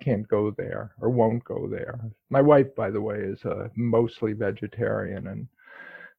can't 0.01 0.27
go 0.29 0.51
there 0.57 0.93
or 1.01 1.11
won't 1.11 1.45
go 1.45 1.69
there. 1.69 2.01
My 2.31 2.41
wife, 2.41 2.75
by 2.75 2.91
the 2.91 3.01
way, 3.01 3.17
is 3.17 3.45
uh, 3.45 3.69
mostly 3.77 4.33
vegetarian, 4.33 5.27
and 5.29 5.47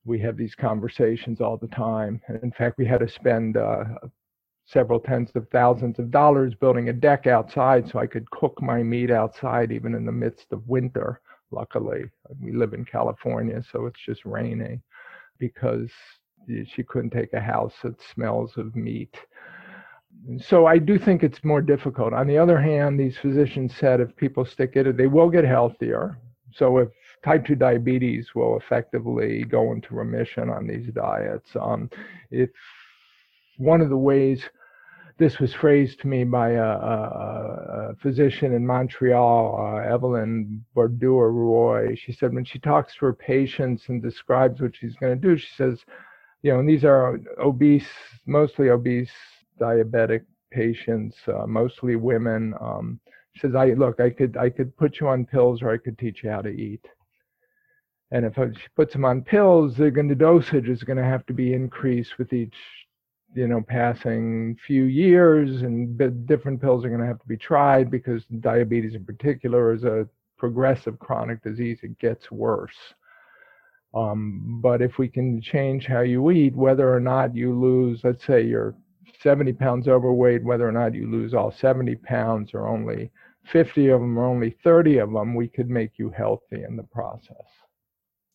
we 0.06 0.20
have 0.20 0.38
these 0.38 0.56
conversations 0.56 1.42
all 1.42 1.58
the 1.58 1.68
time. 1.68 2.22
In 2.42 2.52
fact, 2.52 2.78
we 2.78 2.86
had 2.86 3.00
to 3.00 3.08
spend 3.08 3.58
uh, 3.58 3.86
several 4.66 5.00
tens 5.00 5.32
of 5.36 5.48
thousands 5.50 6.00
of 6.00 6.12
dollars 6.12 6.56
building 6.56 6.90
a 6.90 6.94
deck 6.94 7.28
outside 7.28 7.88
so 7.88 8.00
I 8.00 8.08
could 8.08 8.30
cook 8.32 8.62
my 8.62 8.82
meat 8.82 9.12
outside 9.12 9.72
even 9.72 9.94
in 9.94 10.06
the 10.06 10.12
midst 10.12 10.52
of 10.52 10.68
winter. 10.68 11.22
Luckily, 11.52 12.06
we 12.42 12.52
live 12.52 12.74
in 12.74 12.86
California, 12.86 13.62
so 13.72 13.86
it's 13.86 14.00
just 14.06 14.26
rainy 14.26 14.82
because 15.38 15.92
she 16.66 16.84
couldn't 16.84 17.12
take 17.12 17.34
a 17.34 17.40
house 17.40 17.74
that 17.84 18.02
smells 18.02 18.58
of 18.58 18.76
meat. 18.76 19.16
So 20.40 20.66
I 20.66 20.78
do 20.78 20.98
think 20.98 21.24
it's 21.24 21.44
more 21.44 21.62
difficult. 21.62 22.14
On 22.14 22.28
the 22.28 22.38
other 22.38 22.60
hand, 22.60 23.00
these 23.00 23.18
physicians 23.18 23.76
said 23.76 24.00
if 24.00 24.16
people 24.16 24.46
stick 24.46 24.76
it, 24.76 24.98
they 24.98 25.08
will 25.08 25.30
get 25.30 25.44
healthier. 25.44 26.18
So 26.54 26.78
if 26.78 26.90
type 27.24 27.46
2 27.46 27.56
diabetes 27.56 28.30
will 28.36 28.58
effectively 28.58 29.44
go 29.44 29.72
into 29.72 29.96
remission 29.96 30.50
on 30.50 30.68
these 30.68 30.88
diets. 30.94 31.50
Um, 31.60 31.90
if 32.32 32.50
one 33.58 33.82
of 33.82 33.90
the 33.90 33.98
ways 33.98 34.44
this 35.18 35.40
was 35.40 35.54
phrased 35.54 36.00
to 36.02 36.08
me 36.08 36.24
by 36.24 36.52
a, 36.52 36.64
a, 36.64 37.90
a 37.92 37.96
physician 38.02 38.54
in 38.54 38.66
Montreal, 38.66 39.76
uh, 39.76 39.94
Evelyn 39.94 40.66
Bordeaux 40.74 41.20
Roy. 41.20 41.96
She 41.96 42.14
said 42.14 42.34
when 42.34 42.46
she 42.46 42.60
talks 42.60 42.96
to 42.96 43.06
her 43.06 43.14
patients 43.14 43.84
and 43.90 44.02
describes 44.02 44.60
what 44.60 44.76
she's 44.76 44.96
going 44.96 45.20
to 45.20 45.28
do, 45.28 45.38
she 45.38 45.54
says, 45.56 45.80
you 46.42 46.52
know, 46.52 46.60
and 46.60 46.68
these 46.68 46.84
are 46.84 47.20
obese, 47.40 47.88
mostly 48.26 48.70
obese 48.70 49.12
diabetic 49.60 50.26
patients, 50.52 51.16
uh, 51.28 51.46
mostly 51.48 51.96
women. 51.96 52.54
Um, 52.60 53.00
she 53.34 53.42
says, 53.42 53.56
"I 53.56 53.68
look, 53.74 54.00
I 54.00 54.10
could, 54.10 54.36
I 54.38 54.50
could 54.50 54.76
put 54.78 55.00
you 55.00 55.08
on 55.08 55.26
pills, 55.26 55.62
or 55.62 55.72
I 55.72 55.78
could 55.78 55.98
teach 55.98 56.24
you 56.24 56.30
how 56.30 56.42
to 56.42 56.50
eat." 56.50 56.86
And 58.12 58.26
if 58.26 58.36
she 58.36 58.68
puts 58.76 58.94
them 58.94 59.06
on 59.06 59.24
pills, 59.24 59.76
they're 59.76 59.90
going 59.90 60.10
to 60.10 60.16
dosage 60.16 60.70
is 60.70 60.84
going 60.84 60.98
to 60.98 61.04
have 61.04 61.26
to 61.28 61.34
be 61.34 61.54
increased 61.54 62.20
with 62.20 62.32
each, 62.32 62.56
you 63.34 63.48
know, 63.48 63.62
passing 63.62 64.58
few 64.66 64.84
years, 64.84 65.62
and 65.62 65.98
different 66.28 66.62
pills 66.62 66.86
are 66.86 66.90
going 66.90 67.02
to 67.02 67.08
have 67.08 67.20
to 67.20 67.28
be 67.28 67.38
tried 67.38 67.90
because 67.90 68.24
diabetes 68.40 68.96
in 68.96 69.06
particular 69.06 69.74
is 69.74 69.84
a 69.84 70.08
progressive 70.38 71.00
chronic 71.00 71.42
disease. 71.44 71.80
It 71.84 71.98
gets 72.00 72.32
worse. 72.32 72.76
Um, 73.94 74.60
but 74.62 74.82
if 74.82 74.98
we 74.98 75.08
can 75.08 75.40
change 75.42 75.86
how 75.86 76.02
you 76.02 76.32
eat, 76.32 76.56
whether 76.56 76.94
or 76.94 77.00
not 77.00 77.36
you 77.36 77.58
lose, 77.58 78.02
let's 78.04 78.26
say 78.26 78.42
you're 78.42 78.76
70 79.22 79.54
pounds 79.54 79.88
overweight, 79.88 80.44
whether 80.44 80.68
or 80.68 80.72
not 80.72 80.94
you 80.94 81.10
lose 81.10 81.34
all 81.34 81.52
70 81.52 81.96
pounds 81.98 82.54
or 82.54 82.68
only 82.68 83.12
50 83.52 83.90
of 83.90 84.02
them 84.02 84.18
or 84.18 84.26
only 84.26 84.58
30 84.64 84.98
of 84.98 85.12
them, 85.12 85.36
we 85.36 85.48
could 85.48 85.70
make 85.70 85.92
you 85.98 86.10
healthy 86.10 86.64
in 86.68 86.76
the 86.76 86.84
process. 86.84 87.46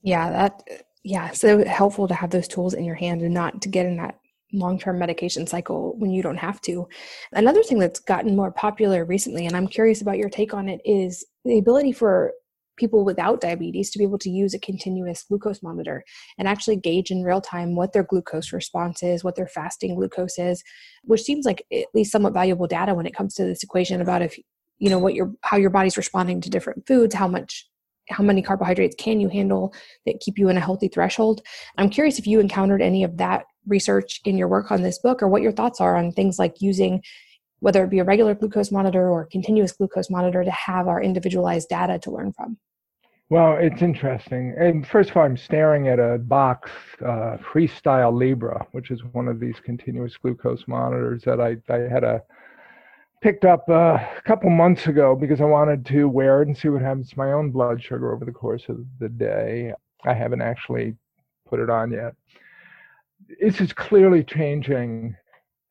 Yeah, 0.02 0.30
that 0.30 0.62
yeah, 1.02 1.30
so 1.32 1.64
helpful 1.64 2.06
to 2.08 2.14
have 2.14 2.30
those 2.30 2.48
tools 2.48 2.74
in 2.74 2.84
your 2.84 2.94
hand 2.94 3.22
and 3.22 3.34
not 3.34 3.62
to 3.62 3.68
get 3.68 3.86
in 3.86 3.96
that 3.96 4.18
long-term 4.52 4.98
medication 4.98 5.46
cycle 5.46 5.94
when 5.98 6.10
you 6.10 6.22
don't 6.22 6.36
have 6.36 6.60
to. 6.62 6.88
Another 7.32 7.62
thing 7.62 7.78
that's 7.78 8.00
gotten 8.00 8.36
more 8.36 8.50
popular 8.50 9.04
recently 9.04 9.46
and 9.46 9.56
I'm 9.56 9.68
curious 9.68 10.00
about 10.00 10.18
your 10.18 10.30
take 10.30 10.54
on 10.54 10.68
it 10.68 10.80
is 10.84 11.24
the 11.44 11.58
ability 11.58 11.92
for 11.92 12.32
people 12.78 13.04
without 13.04 13.40
diabetes 13.40 13.90
to 13.90 13.98
be 13.98 14.04
able 14.04 14.18
to 14.18 14.30
use 14.30 14.54
a 14.54 14.58
continuous 14.58 15.24
glucose 15.24 15.62
monitor 15.62 16.04
and 16.38 16.48
actually 16.48 16.76
gauge 16.76 17.10
in 17.10 17.22
real 17.22 17.40
time 17.40 17.74
what 17.74 17.92
their 17.92 18.04
glucose 18.04 18.52
response 18.52 19.02
is, 19.02 19.22
what 19.22 19.34
their 19.34 19.48
fasting 19.48 19.96
glucose 19.96 20.38
is, 20.38 20.62
which 21.04 21.22
seems 21.22 21.44
like 21.44 21.66
at 21.72 21.86
least 21.92 22.12
somewhat 22.12 22.32
valuable 22.32 22.66
data 22.66 22.94
when 22.94 23.06
it 23.06 23.14
comes 23.14 23.34
to 23.34 23.44
this 23.44 23.62
equation 23.62 24.00
about 24.00 24.22
if 24.22 24.38
you 24.78 24.88
know 24.88 24.98
what 24.98 25.14
your 25.14 25.32
how 25.42 25.56
your 25.56 25.70
body's 25.70 25.96
responding 25.96 26.40
to 26.40 26.50
different 26.50 26.86
foods, 26.86 27.14
how 27.14 27.28
much 27.28 27.66
how 28.10 28.24
many 28.24 28.42
carbohydrates 28.42 28.96
can 28.96 29.20
you 29.20 29.28
handle 29.28 29.74
that 30.06 30.20
keep 30.20 30.38
you 30.38 30.48
in 30.48 30.56
a 30.56 30.60
healthy 30.60 30.88
threshold? 30.88 31.42
I'm 31.76 31.90
curious 31.90 32.18
if 32.18 32.26
you 32.26 32.40
encountered 32.40 32.82
any 32.82 33.04
of 33.04 33.16
that 33.18 33.46
research 33.66 34.20
in 34.24 34.38
your 34.38 34.48
work 34.48 34.70
on 34.70 34.82
this 34.82 34.98
book 34.98 35.22
or 35.22 35.28
what 35.28 35.42
your 35.42 35.52
thoughts 35.52 35.80
are 35.80 35.96
on 35.96 36.12
things 36.12 36.38
like 36.38 36.60
using 36.60 37.02
whether 37.60 37.82
it 37.82 37.90
be 37.90 37.98
a 37.98 38.04
regular 38.04 38.34
glucose 38.34 38.70
monitor 38.70 39.10
or 39.10 39.26
continuous 39.26 39.72
glucose 39.72 40.10
monitor 40.10 40.44
to 40.44 40.50
have 40.50 40.86
our 40.86 41.02
individualized 41.02 41.68
data 41.68 41.98
to 41.98 42.10
learn 42.10 42.32
from. 42.32 42.56
Well 43.30 43.58
it's 43.60 43.82
interesting. 43.82 44.54
And 44.58 44.86
first 44.86 45.10
of 45.10 45.16
all 45.16 45.24
i'm 45.24 45.36
staring 45.36 45.88
at 45.88 45.98
a 45.98 46.18
box 46.18 46.70
uh, 47.04 47.36
freestyle 47.52 48.18
libre 48.18 48.66
which 48.72 48.90
is 48.90 49.02
one 49.12 49.28
of 49.28 49.40
these 49.40 49.56
continuous 49.62 50.16
glucose 50.16 50.66
monitors 50.66 51.22
that 51.24 51.40
i, 51.40 51.56
I 51.68 51.80
had 51.80 52.04
a 52.04 52.22
picked 53.20 53.44
up 53.44 53.64
uh, 53.68 53.98
a 54.16 54.22
couple 54.24 54.50
months 54.50 54.86
ago 54.86 55.14
because 55.14 55.40
I 55.40 55.44
wanted 55.44 55.84
to 55.86 56.08
wear 56.08 56.42
it 56.42 56.48
and 56.48 56.56
see 56.56 56.68
what 56.68 56.82
happens 56.82 57.10
to 57.10 57.18
my 57.18 57.32
own 57.32 57.50
blood 57.50 57.82
sugar 57.82 58.14
over 58.14 58.24
the 58.24 58.32
course 58.32 58.64
of 58.68 58.84
the 59.00 59.08
day. 59.08 59.72
I 60.04 60.14
haven't 60.14 60.42
actually 60.42 60.94
put 61.48 61.60
it 61.60 61.70
on 61.70 61.90
yet. 61.90 62.14
This 63.40 63.60
is 63.60 63.72
clearly 63.72 64.22
changing 64.22 65.16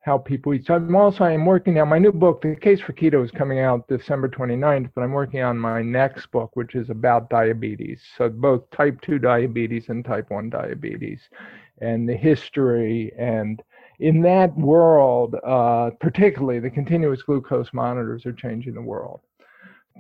how 0.08 0.18
people 0.18 0.54
eat. 0.54 0.66
So 0.66 0.74
I'm 0.74 0.96
also 0.96 1.26
I'm 1.26 1.46
working 1.46 1.80
on 1.80 1.90
my 1.90 2.00
new 2.00 2.14
book, 2.14 2.42
The 2.42 2.56
Case 2.56 2.80
for 2.80 2.94
Keto, 2.94 3.24
is 3.26 3.32
coming 3.32 3.60
out 3.60 3.90
December 3.90 4.30
29th, 4.30 4.90
but 4.96 5.02
I'm 5.02 5.12
working 5.12 5.42
on 5.42 5.58
my 5.58 5.82
next 5.82 6.32
book, 6.32 6.52
which 6.54 6.76
is 6.76 6.90
about 6.90 7.30
diabetes. 7.30 8.02
So 8.18 8.30
both 8.30 8.70
type 8.70 9.02
2 9.02 9.20
diabetes 9.20 9.90
and 9.90 10.06
type 10.06 10.30
1 10.30 10.50
diabetes, 10.50 11.20
and 11.82 12.08
the 12.08 12.16
history 12.16 13.12
and 13.18 13.62
in 14.00 14.22
that 14.22 14.56
world, 14.56 15.36
uh, 15.46 15.90
particularly 16.00 16.60
the 16.60 16.70
continuous 16.70 17.24
glucose 17.24 17.70
monitors 17.74 18.26
are 18.26 18.34
changing 18.34 18.74
the 18.74 18.82
world. 18.82 19.22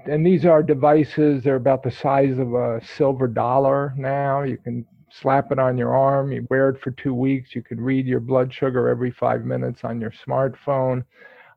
And 0.05 0.25
these 0.25 0.45
are 0.45 0.61
devices, 0.61 1.43
they're 1.43 1.55
about 1.55 1.81
the 1.83 1.91
size 1.91 2.37
of 2.37 2.53
a 2.53 2.79
silver 2.85 3.27
dollar 3.27 3.93
now. 3.97 4.43
You 4.43 4.57
can 4.57 4.85
slap 5.09 5.51
it 5.51 5.57
on 5.57 5.77
your 5.77 5.95
arm, 5.95 6.31
you 6.31 6.45
wear 6.49 6.69
it 6.69 6.81
for 6.81 6.91
two 6.91 7.13
weeks, 7.13 7.55
you 7.55 7.63
can 7.63 7.79
read 7.79 8.05
your 8.05 8.19
blood 8.19 8.53
sugar 8.53 8.87
every 8.87 9.09
five 9.09 9.45
minutes 9.45 9.83
on 9.83 9.99
your 9.99 10.11
smartphone. 10.27 11.03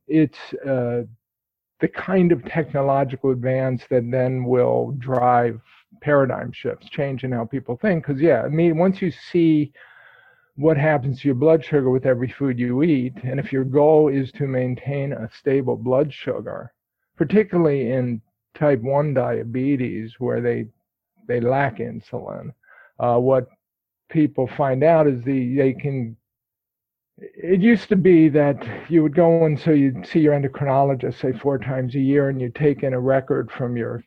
It's 0.09 0.39
uh, 0.67 1.03
the 1.81 1.89
kind 1.89 2.33
of 2.33 2.45
technological 2.45 3.31
advance 3.31 3.83
that 3.91 4.11
then 4.11 4.45
will 4.45 4.93
drive 4.99 5.61
paradigm 6.01 6.53
shifts, 6.53 6.89
change 6.89 7.25
in 7.25 7.33
how 7.33 7.45
people 7.45 7.77
think. 7.77 8.07
Because, 8.07 8.23
yeah, 8.23 8.43
I 8.43 8.49
mean, 8.49 8.79
once 8.79 9.03
you 9.03 9.11
see 9.11 9.73
what 10.57 10.77
happens 10.77 11.21
to 11.21 11.29
your 11.29 11.35
blood 11.35 11.65
sugar 11.65 11.91
with 11.91 12.07
every 12.07 12.29
food 12.29 12.59
you 12.59 12.83
eat. 12.83 13.15
And 13.23 13.41
if 13.41 13.53
your 13.53 13.65
goal 13.65 14.09
is 14.09 14.31
to 14.33 14.47
maintain 14.47 15.13
a 15.13 15.31
stable 15.33 15.77
blood 15.77 16.13
sugar, 16.13 16.73
particularly 17.17 17.93
in 17.93 18.21
type 18.55 18.81
1 18.81 19.15
diabetes 19.15 20.15
where 20.19 20.41
they 20.41 20.67
they 21.27 21.41
lack 21.41 21.79
insulin, 21.79 22.53
uh, 22.99 23.17
what 23.17 23.49
people 24.11 24.47
find 24.49 24.83
out 24.83 25.07
is 25.07 25.23
the 25.23 25.57
they 25.57 25.73
can 25.73 26.17
it 27.21 27.61
used 27.61 27.89
to 27.89 27.97
be 27.97 28.29
that 28.29 28.67
you 28.89 29.03
would 29.03 29.15
go 29.15 29.45
and 29.45 29.59
so 29.59 29.71
you'd 29.71 30.07
see 30.07 30.21
your 30.21 30.35
endocrinologist 30.35 31.21
say 31.21 31.33
four 31.33 31.59
times 31.59 31.95
a 31.95 32.01
year 32.01 32.29
and 32.29 32.41
you'd 32.41 32.55
take 32.55 32.83
in 32.83 32.95
a 32.95 33.01
record 33.01 33.51
from 33.51 33.77
your 33.77 34.03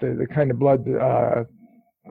the, 0.00 0.14
the 0.14 0.26
kind 0.26 0.50
of 0.50 0.58
blood 0.58 0.86
uh, 0.94 1.44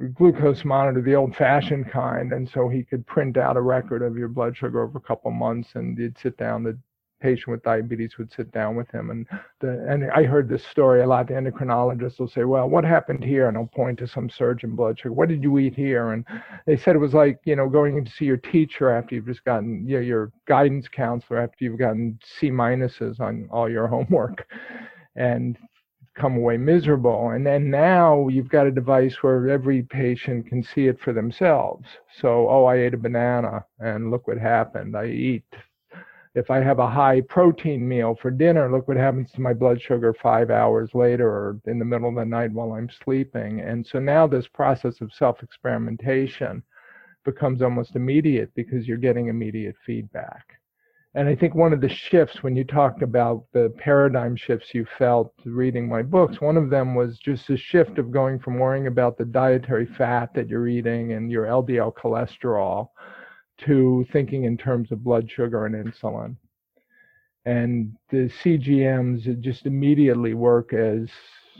glucose 0.07 0.63
monitor, 0.65 1.01
the 1.01 1.15
old 1.15 1.35
fashioned 1.35 1.91
kind. 1.91 2.33
And 2.33 2.49
so 2.49 2.69
he 2.69 2.83
could 2.83 3.05
print 3.05 3.37
out 3.37 3.57
a 3.57 3.61
record 3.61 4.01
of 4.01 4.17
your 4.17 4.27
blood 4.27 4.55
sugar 4.55 4.81
over 4.81 4.97
a 4.97 5.01
couple 5.01 5.31
months 5.31 5.69
and 5.75 5.97
you'd 5.97 6.17
sit 6.17 6.37
down, 6.37 6.63
the 6.63 6.77
patient 7.19 7.49
with 7.49 7.63
diabetes 7.63 8.17
would 8.17 8.31
sit 8.31 8.51
down 8.51 8.75
with 8.75 8.89
him. 8.91 9.09
And 9.09 9.25
the, 9.59 9.85
and 9.89 10.09
I 10.11 10.23
heard 10.23 10.47
this 10.47 10.65
story 10.65 11.01
a 11.01 11.07
lot. 11.07 11.27
The 11.27 11.33
endocrinologist 11.33 12.19
will 12.19 12.27
say, 12.27 12.45
well, 12.45 12.69
what 12.69 12.83
happened 12.83 13.23
here? 13.23 13.47
And 13.47 13.57
I'll 13.57 13.67
point 13.67 13.99
to 13.99 14.07
some 14.07 14.29
surge 14.29 14.63
in 14.63 14.75
blood 14.75 14.97
sugar. 14.99 15.13
What 15.13 15.29
did 15.29 15.43
you 15.43 15.57
eat 15.59 15.75
here? 15.75 16.11
And 16.11 16.25
they 16.65 16.77
said 16.77 16.95
it 16.95 16.99
was 16.99 17.13
like, 17.13 17.39
you 17.45 17.55
know, 17.55 17.67
going 17.69 17.97
in 17.97 18.05
to 18.05 18.11
see 18.11 18.25
your 18.25 18.37
teacher 18.37 18.89
after 18.89 19.15
you've 19.15 19.27
just 19.27 19.43
gotten, 19.43 19.87
you 19.87 19.97
know, 19.97 20.01
your 20.01 20.31
guidance 20.47 20.87
counselor 20.87 21.39
after 21.39 21.65
you've 21.65 21.79
gotten 21.79 22.19
C 22.23 22.49
minuses 22.49 23.19
on 23.19 23.47
all 23.51 23.69
your 23.69 23.87
homework. 23.89 24.47
And 25.15 25.57
come 26.19 26.35
away 26.37 26.57
miserable. 26.57 27.29
And 27.29 27.45
then 27.45 27.69
now 27.69 28.27
you've 28.27 28.49
got 28.49 28.67
a 28.67 28.71
device 28.71 29.15
where 29.21 29.49
every 29.49 29.83
patient 29.83 30.47
can 30.47 30.61
see 30.61 30.87
it 30.87 30.99
for 30.99 31.13
themselves. 31.13 31.87
So, 32.19 32.49
oh, 32.49 32.65
I 32.65 32.75
ate 32.75 32.93
a 32.93 32.97
banana 32.97 33.63
and 33.79 34.11
look 34.11 34.27
what 34.27 34.37
happened. 34.37 34.95
I 34.95 35.05
eat. 35.05 35.45
If 36.35 36.51
I 36.51 36.61
have 36.61 36.79
a 36.79 36.89
high 36.89 37.21
protein 37.21 37.87
meal 37.87 38.15
for 38.21 38.29
dinner, 38.29 38.71
look 38.71 38.87
what 38.87 38.97
happens 38.97 39.31
to 39.31 39.41
my 39.41 39.53
blood 39.53 39.81
sugar 39.81 40.13
five 40.13 40.51
hours 40.51 40.93
later 40.93 41.27
or 41.27 41.59
in 41.65 41.79
the 41.79 41.85
middle 41.85 42.09
of 42.09 42.15
the 42.15 42.25
night 42.25 42.51
while 42.51 42.73
I'm 42.73 42.89
sleeping. 43.03 43.61
And 43.61 43.85
so 43.85 43.99
now 43.99 44.27
this 44.27 44.47
process 44.47 45.01
of 45.01 45.11
self 45.13 45.41
experimentation 45.41 46.61
becomes 47.25 47.61
almost 47.61 47.95
immediate 47.95 48.51
because 48.55 48.87
you're 48.87 48.97
getting 48.97 49.27
immediate 49.27 49.75
feedback. 49.85 50.58
And 51.15 51.27
I 51.27 51.35
think 51.35 51.55
one 51.55 51.73
of 51.73 51.81
the 51.81 51.89
shifts 51.89 52.43
when 52.43 52.55
you 52.55 52.63
talked 52.63 53.01
about 53.01 53.45
the 53.51 53.73
paradigm 53.77 54.35
shifts 54.35 54.75
you 54.75 54.85
felt 54.97 55.33
reading 55.43 55.89
my 55.89 56.03
books, 56.03 56.39
one 56.39 56.55
of 56.55 56.69
them 56.69 56.93
was 56.93 57.17
just 57.17 57.49
a 57.49 57.57
shift 57.57 57.97
of 57.97 58.11
going 58.11 58.37
from 58.37 58.59
worrying 58.59 58.85
about 58.85 59.17
the 59.17 59.25
dietary 59.25 59.87
fat 59.87 60.33
that 60.35 60.47
you're 60.47 60.67
eating 60.67 61.13
and 61.13 61.31
your 61.31 61.45
LDL 61.45 61.93
cholesterol 61.95 62.89
to 63.65 64.05
thinking 64.11 64.43
in 64.43 64.55
terms 64.55 64.91
of 64.91 65.03
blood 65.03 65.29
sugar 65.29 65.65
and 65.65 65.73
insulin. 65.73 66.35
And 67.45 67.95
the 68.09 68.31
CGMs 68.43 69.41
just 69.41 69.65
immediately 69.65 70.35
work 70.35 70.73
as 70.73 71.09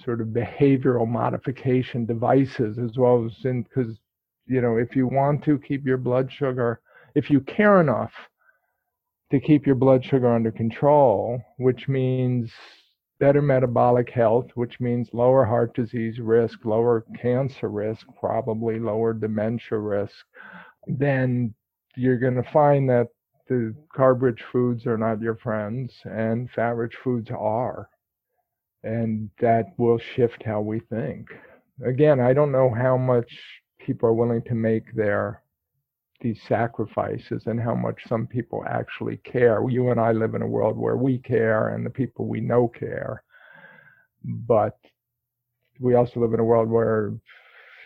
sort 0.05 0.21
of 0.21 0.27
behavioral 0.27 1.07
modification 1.07 2.05
devices 2.05 2.77
as 2.77 2.97
well 2.97 3.25
as 3.25 3.45
in 3.45 3.63
because 3.63 3.97
you 4.45 4.61
know, 4.61 4.77
if 4.77 4.95
you 4.95 5.07
want 5.07 5.43
to 5.43 5.59
keep 5.59 5.85
your 5.85 5.97
blood 5.97 6.31
sugar, 6.31 6.81
if 7.15 7.29
you 7.29 7.39
care 7.41 7.81
enough 7.81 8.11
to 9.31 9.39
keep 9.39 9.65
your 9.65 9.75
blood 9.75 10.03
sugar 10.03 10.33
under 10.33 10.51
control, 10.51 11.39
which 11.57 11.87
means 11.87 12.51
better 13.19 13.41
metabolic 13.41 14.09
health, 14.09 14.47
which 14.55 14.79
means 14.79 15.09
lower 15.13 15.45
heart 15.45 15.75
disease 15.75 16.19
risk, 16.19 16.63
lower 16.65 17.05
cancer 17.21 17.69
risk, 17.69 18.07
probably 18.19 18.79
lower 18.79 19.13
dementia 19.13 19.77
risk, 19.77 20.15
then 20.87 21.53
you're 21.95 22.17
going 22.17 22.41
to 22.41 22.51
find 22.51 22.89
that 22.89 23.07
the 23.47 23.75
carb 23.95 24.21
rich 24.21 24.41
foods 24.51 24.85
are 24.85 24.97
not 24.97 25.21
your 25.21 25.35
friends 25.35 25.93
and 26.05 26.49
fat 26.51 26.75
rich 26.75 26.95
foods 27.03 27.29
are. 27.31 27.89
And 28.83 29.29
that 29.39 29.73
will 29.77 29.97
shift 29.97 30.43
how 30.43 30.61
we 30.61 30.79
think. 30.79 31.27
Again, 31.85 32.19
I 32.19 32.33
don't 32.33 32.51
know 32.51 32.73
how 32.73 32.95
much 32.95 33.31
people 33.79 34.09
are 34.09 34.13
willing 34.13 34.43
to 34.43 34.55
make 34.55 34.93
their 34.95 35.41
these 36.21 36.39
sacrifices 36.47 37.43
and 37.45 37.59
how 37.59 37.75
much 37.75 38.01
some 38.07 38.27
people 38.27 38.63
actually 38.67 39.17
care. 39.17 39.63
You 39.69 39.91
and 39.91 39.99
I 39.99 40.11
live 40.11 40.35
in 40.35 40.41
a 40.41 40.47
world 40.47 40.77
where 40.77 40.97
we 40.97 41.17
care 41.19 41.69
and 41.69 41.85
the 41.85 41.89
people 41.89 42.27
we 42.27 42.41
know 42.41 42.67
care. 42.67 43.23
But 44.23 44.77
we 45.79 45.95
also 45.95 46.19
live 46.19 46.33
in 46.33 46.39
a 46.39 46.43
world 46.43 46.69
where 46.69 47.13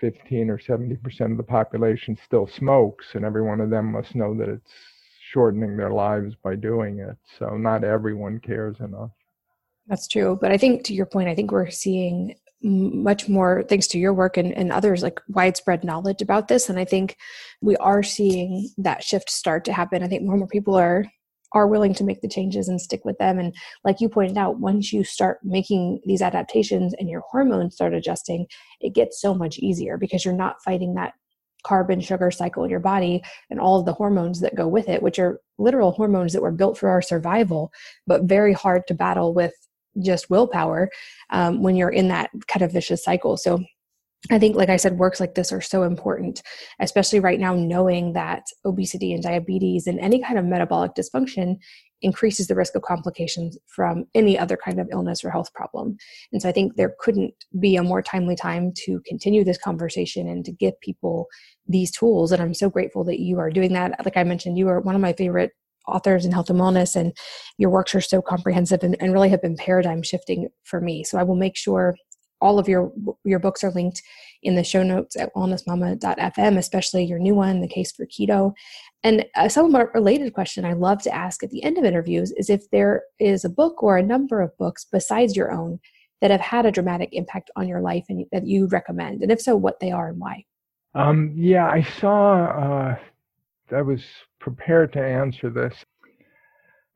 15 0.02 0.50
or 0.50 0.58
70% 0.58 1.32
of 1.32 1.38
the 1.38 1.44
population 1.44 2.18
still 2.26 2.48
smokes, 2.48 3.06
and 3.14 3.24
every 3.24 3.42
one 3.42 3.62
of 3.62 3.70
them 3.70 3.92
must 3.92 4.16
know 4.16 4.36
that 4.36 4.50
it's 4.50 4.72
shortening 5.32 5.78
their 5.78 5.92
lives 5.92 6.36
by 6.44 6.56
doing 6.56 7.00
it. 7.00 7.18
So 7.40 7.56
not 7.56 7.84
everyone 7.84 8.40
cares 8.40 8.80
enough. 8.80 9.12
That's 9.88 10.08
true. 10.08 10.38
But 10.40 10.52
I 10.52 10.58
think 10.58 10.84
to 10.86 10.94
your 10.94 11.06
point, 11.06 11.30
I 11.30 11.36
think 11.36 11.52
we're 11.52 11.70
seeing 11.70 12.36
much 12.64 13.28
more 13.28 13.64
thanks 13.68 13.88
to 13.88 13.99
your 13.99 14.14
work 14.14 14.38
and, 14.38 14.53
and 14.53 14.72
others 14.72 15.03
like 15.03 15.20
widespread 15.28 15.84
knowledge 15.84 16.22
about 16.22 16.47
this. 16.47 16.70
And 16.70 16.80
i 16.80 16.86
think 16.86 17.18
we 17.61 17.76
are 17.78 18.03
seeing 18.03 18.70
that 18.78 19.03
shift 19.03 19.30
start 19.30 19.66
to 19.66 19.74
happen. 19.74 20.03
I 20.03 20.07
think 20.07 20.24
more 20.24 20.34
and 20.34 20.39
more 20.39 20.47
people 20.47 20.76
are 20.76 21.05
are 21.53 21.68
willing 21.68 21.93
to 21.93 22.03
make 22.03 22.22
the 22.22 22.28
changes 22.28 22.68
and 22.68 22.82
stick 22.82 23.05
with 23.05 23.18
them. 23.20 23.38
And 23.38 23.53
like 23.84 24.01
you 24.01 24.09
pointed 24.09 24.38
out 24.38 24.59
once 24.59 24.91
you 24.91 25.03
start 25.03 25.38
making 25.43 26.01
these 26.05 26.22
adaptations 26.22 26.95
and 26.97 27.07
your 27.07 27.22
hormones 27.30 27.76
start 27.76 27.93
adjusting 27.93 28.47
it 28.82 28.95
gets 28.95 29.22
so 29.22 29.34
much 29.34 29.59
easier 29.59 29.97
because 29.97 30.26
you're 30.26 30.34
not 30.34 30.61
fighting 30.64 30.95
that 30.95 31.14
carbon 31.64 32.01
sugar 32.01 32.30
cycle 32.30 32.64
in 32.64 32.70
your 32.70 32.80
body 32.80 33.24
and 33.49 33.59
all 33.59 33.80
of 33.80 33.86
the 33.86 33.93
hormones 33.93 34.41
that 34.41 34.55
go 34.55 34.68
with 34.68 34.89
it 34.89 35.01
which 35.01 35.18
are 35.18 35.39
literal 35.57 35.91
hormones 35.91 36.34
that 36.34 36.41
were 36.41 36.51
built 36.51 36.78
for 36.78 36.89
our 36.89 37.01
survival 37.01 37.72
but 38.05 38.24
very 38.24 38.51
hard 38.51 38.86
to 38.86 38.93
battle 38.93 39.34
with 39.34 39.53
just 40.02 40.30
willpower 40.30 40.89
um, 41.30 41.62
when 41.62 41.76
you're 41.76 41.89
in 41.89 42.08
that 42.10 42.30
kind 42.48 42.64
of 42.64 42.72
vicious 42.72 43.04
cycle. 43.04 43.38
So 43.38 43.64
I 44.32 44.39
think, 44.39 44.56
like 44.56 44.70
I 44.70 44.78
said, 44.78 44.98
works 44.98 45.20
like 45.20 45.36
this 45.36 45.52
are 45.52 45.60
so 45.60 45.84
important, 45.84 46.41
especially 46.80 47.20
right 47.20 47.39
now, 47.39 47.56
knowing 47.56 48.14
that 48.14 48.44
obesity 48.64 49.14
and 49.14 49.22
diabetes 49.22 49.86
and 49.86 50.00
any 50.00 50.22
kind 50.22 50.39
of 50.39 50.46
metabolic 50.46 50.94
dysfunction 50.96 51.58
increases 52.02 52.48
the 52.48 52.56
risk 52.56 52.76
of 52.76 52.84
complications 52.84 53.58
from 53.68 54.06
any 54.14 54.38
other 54.38 54.58
kind 54.58 54.80
of 54.80 54.88
illness 54.91 55.24
or 55.24 55.30
health 55.30 55.54
problem. 55.54 55.98
And 56.32 56.41
so 56.41 56.48
I 56.48 56.52
think 56.52 56.76
there 56.76 56.96
couldn't 57.00 57.34
be 57.60 57.76
a 57.76 57.84
more 57.84 58.02
timely 58.02 58.36
time 58.36 58.72
to 58.86 59.02
continue 59.06 59.44
this 59.44 59.58
conversation 59.58 60.28
and 60.28 60.46
to 60.46 60.52
give 60.52 60.80
people 60.82 61.28
these 61.68 61.91
tools. 61.91 62.32
And 62.32 62.41
I'm 62.41 62.54
so 62.54 62.70
grateful 62.70 63.04
that 63.06 63.20
you 63.20 63.39
are 63.39 63.50
doing 63.50 63.74
that. 63.74 64.06
Like 64.06 64.18
I 64.18 64.24
mentioned, 64.24 64.58
you 64.58 64.68
are 64.70 64.80
one 64.80 64.96
of 64.96 65.02
my 65.02 65.14
favorite 65.14 65.52
authors 65.88 66.26
in 66.26 66.32
health 66.32 66.50
and 66.50 66.60
wellness 66.60 66.96
and 66.96 67.16
your 67.58 67.70
works 67.70 67.94
are 67.96 68.02
so 68.02 68.22
comprehensive 68.22 68.84
and, 68.84 68.96
and 69.00 69.14
really 69.14 69.30
have 69.30 69.42
been 69.42 69.58
paradigm 69.58 70.02
shifting 70.02 70.48
for 70.64 70.80
me. 70.82 71.04
So 71.04 71.18
i 71.18 71.24
will 71.24 71.36
make 71.36 71.58
sure 71.58 71.96
all 72.44 72.60
of 72.60 72.68
your 72.68 72.92
your 73.24 73.40
books 73.40 73.64
are 73.64 73.72
linked 73.72 74.02
in 74.44 74.56
the 74.56 74.64
show 74.64 74.84
notes 74.84 75.16
at 75.16 75.34
wellnessmama.fm 75.34 76.58
especially 76.58 77.06
your 77.06 77.20
new 77.20 77.34
one 77.34 77.62
the 77.62 77.68
case 77.68 77.92
for 77.92 78.06
keto. 78.06 78.54
And 79.04 79.26
a 79.36 79.50
somewhat 79.50 79.94
related 79.94 80.34
question 80.34 80.66
i 80.66 80.74
love 80.74 81.02
to 81.04 81.16
ask 81.16 81.42
at 81.44 81.50
the 81.50 81.64
end 81.64 81.78
of 81.78 81.86
interviews 81.86 82.32
is 82.34 82.50
if 82.50 82.70
there 82.70 83.04
is 83.20 83.46
a 83.46 83.50
book 83.50 83.82
or 83.82 83.98
a 83.98 84.04
number 84.04 84.42
of 84.42 84.56
books 84.58 84.86
besides 84.92 85.36
your 85.36 85.52
own 85.52 85.80
that 86.22 86.32
have 86.32 86.42
had 86.42 86.66
a 86.66 86.72
dramatic 86.72 87.10
impact 87.12 87.50
on 87.56 87.68
your 87.68 87.82
life 87.82 88.06
and 88.08 88.26
that 88.32 88.48
you 88.48 88.68
recommend? 88.68 89.22
And 89.22 89.32
if 89.32 89.42
so 89.42 89.58
what 89.58 89.80
they 89.82 89.92
are 89.92 90.10
and 90.10 90.20
why? 90.20 90.46
Um, 90.96 91.34
yeah 91.36 91.68
i 91.68 91.82
saw 92.00 92.44
uh, 92.46 92.96
I 93.72 93.82
was 93.82 94.04
prepared 94.44 94.91
to 94.91 95.00
answer 95.00 95.50
this. 95.50 95.74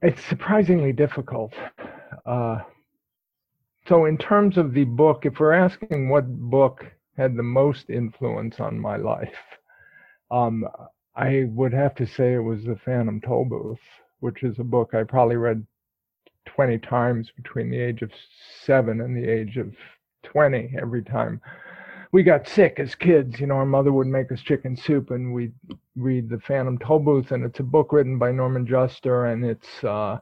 It's 0.01 0.21
surprisingly 0.25 0.91
difficult. 0.91 1.53
Uh, 2.25 2.59
so, 3.87 4.05
in 4.05 4.17
terms 4.17 4.57
of 4.57 4.73
the 4.73 4.83
book, 4.83 5.25
if 5.25 5.39
we're 5.39 5.53
asking 5.53 6.09
what 6.09 6.27
book 6.27 6.85
had 7.15 7.37
the 7.37 7.43
most 7.43 7.89
influence 7.89 8.59
on 8.59 8.77
my 8.77 8.97
life, 8.97 9.39
um, 10.29 10.67
I 11.15 11.45
would 11.47 11.73
have 11.73 11.95
to 11.95 12.05
say 12.05 12.33
it 12.33 12.39
was 12.39 12.65
The 12.65 12.75
Phantom 12.83 13.21
Tollbooth, 13.21 13.79
which 14.19 14.43
is 14.43 14.59
a 14.59 14.65
book 14.65 14.93
I 14.93 15.03
probably 15.03 15.37
read 15.37 15.65
20 16.47 16.79
times 16.79 17.31
between 17.35 17.71
the 17.71 17.79
age 17.79 18.01
of 18.01 18.11
seven 18.65 18.99
and 18.99 19.15
the 19.15 19.27
age 19.27 19.55
of 19.55 19.73
20 20.23 20.75
every 20.81 21.03
time 21.03 21.39
we 22.17 22.23
got 22.23 22.47
sick 22.47 22.79
as 22.79 22.95
kids. 22.95 23.39
You 23.39 23.45
know, 23.45 23.57
our 23.57 23.65
mother 23.67 23.93
would 23.93 24.07
make 24.07 24.31
us 24.31 24.41
chicken 24.41 24.75
soup, 24.75 25.11
and 25.11 25.35
we'd 25.35 25.53
read 25.95 26.31
The 26.31 26.39
Phantom 26.39 26.79
Tollbooth, 26.79 27.29
and 27.29 27.45
it's 27.45 27.59
a 27.59 27.63
book 27.63 27.93
written 27.93 28.17
by 28.17 28.31
Norton 28.31 28.65
Juster, 28.65 29.27
and 29.27 29.45
it's, 29.45 29.83
uh, 29.83 30.17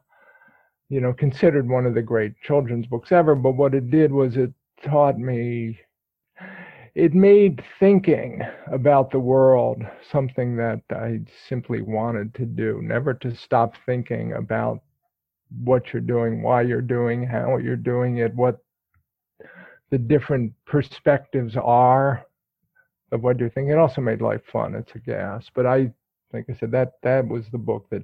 you 0.90 1.00
know, 1.00 1.14
considered 1.14 1.70
one 1.70 1.86
of 1.86 1.94
the 1.94 2.02
great 2.02 2.34
children's 2.42 2.86
books 2.86 3.14
ever. 3.14 3.34
But 3.34 3.54
what 3.54 3.74
it 3.74 3.90
did 3.92 4.12
was 4.12 4.36
it 4.36 4.52
taught 4.84 5.18
me, 5.18 5.80
it 6.96 7.14
made 7.14 7.64
thinking 7.80 8.42
about 8.74 9.10
the 9.10 9.20
world 9.20 9.82
something 10.12 10.58
that 10.58 10.82
I 10.90 11.22
simply 11.48 11.82
wanted 11.82 12.34
to 12.34 12.46
do, 12.46 12.82
never 12.84 13.14
to 13.14 13.34
stop 13.34 13.76
thinking 13.86 14.34
about 14.34 14.82
what 15.64 15.94
you're 15.94 16.02
doing, 16.02 16.42
why 16.42 16.64
you're 16.64 16.82
doing, 16.82 17.26
how 17.26 17.56
you're 17.56 17.78
doing 17.78 18.18
it, 18.18 18.36
what 18.36 18.65
the 19.96 20.00
different 20.00 20.52
perspectives 20.66 21.56
are 21.56 22.26
of 23.14 23.24
what 23.24 23.40
you're 23.40 23.50
thinking. 23.50 23.72
It 23.72 23.78
also 23.78 24.02
made 24.02 24.20
life 24.20 24.42
fun. 24.52 24.76
It's 24.76 24.94
a 24.94 25.00
gas. 25.00 25.46
But 25.56 25.66
I, 25.66 25.90
like 26.34 26.48
I 26.50 26.54
said, 26.54 26.72
that 26.72 26.96
that 27.04 27.26
was 27.26 27.46
the 27.50 27.58
book 27.58 27.88
that 27.92 28.04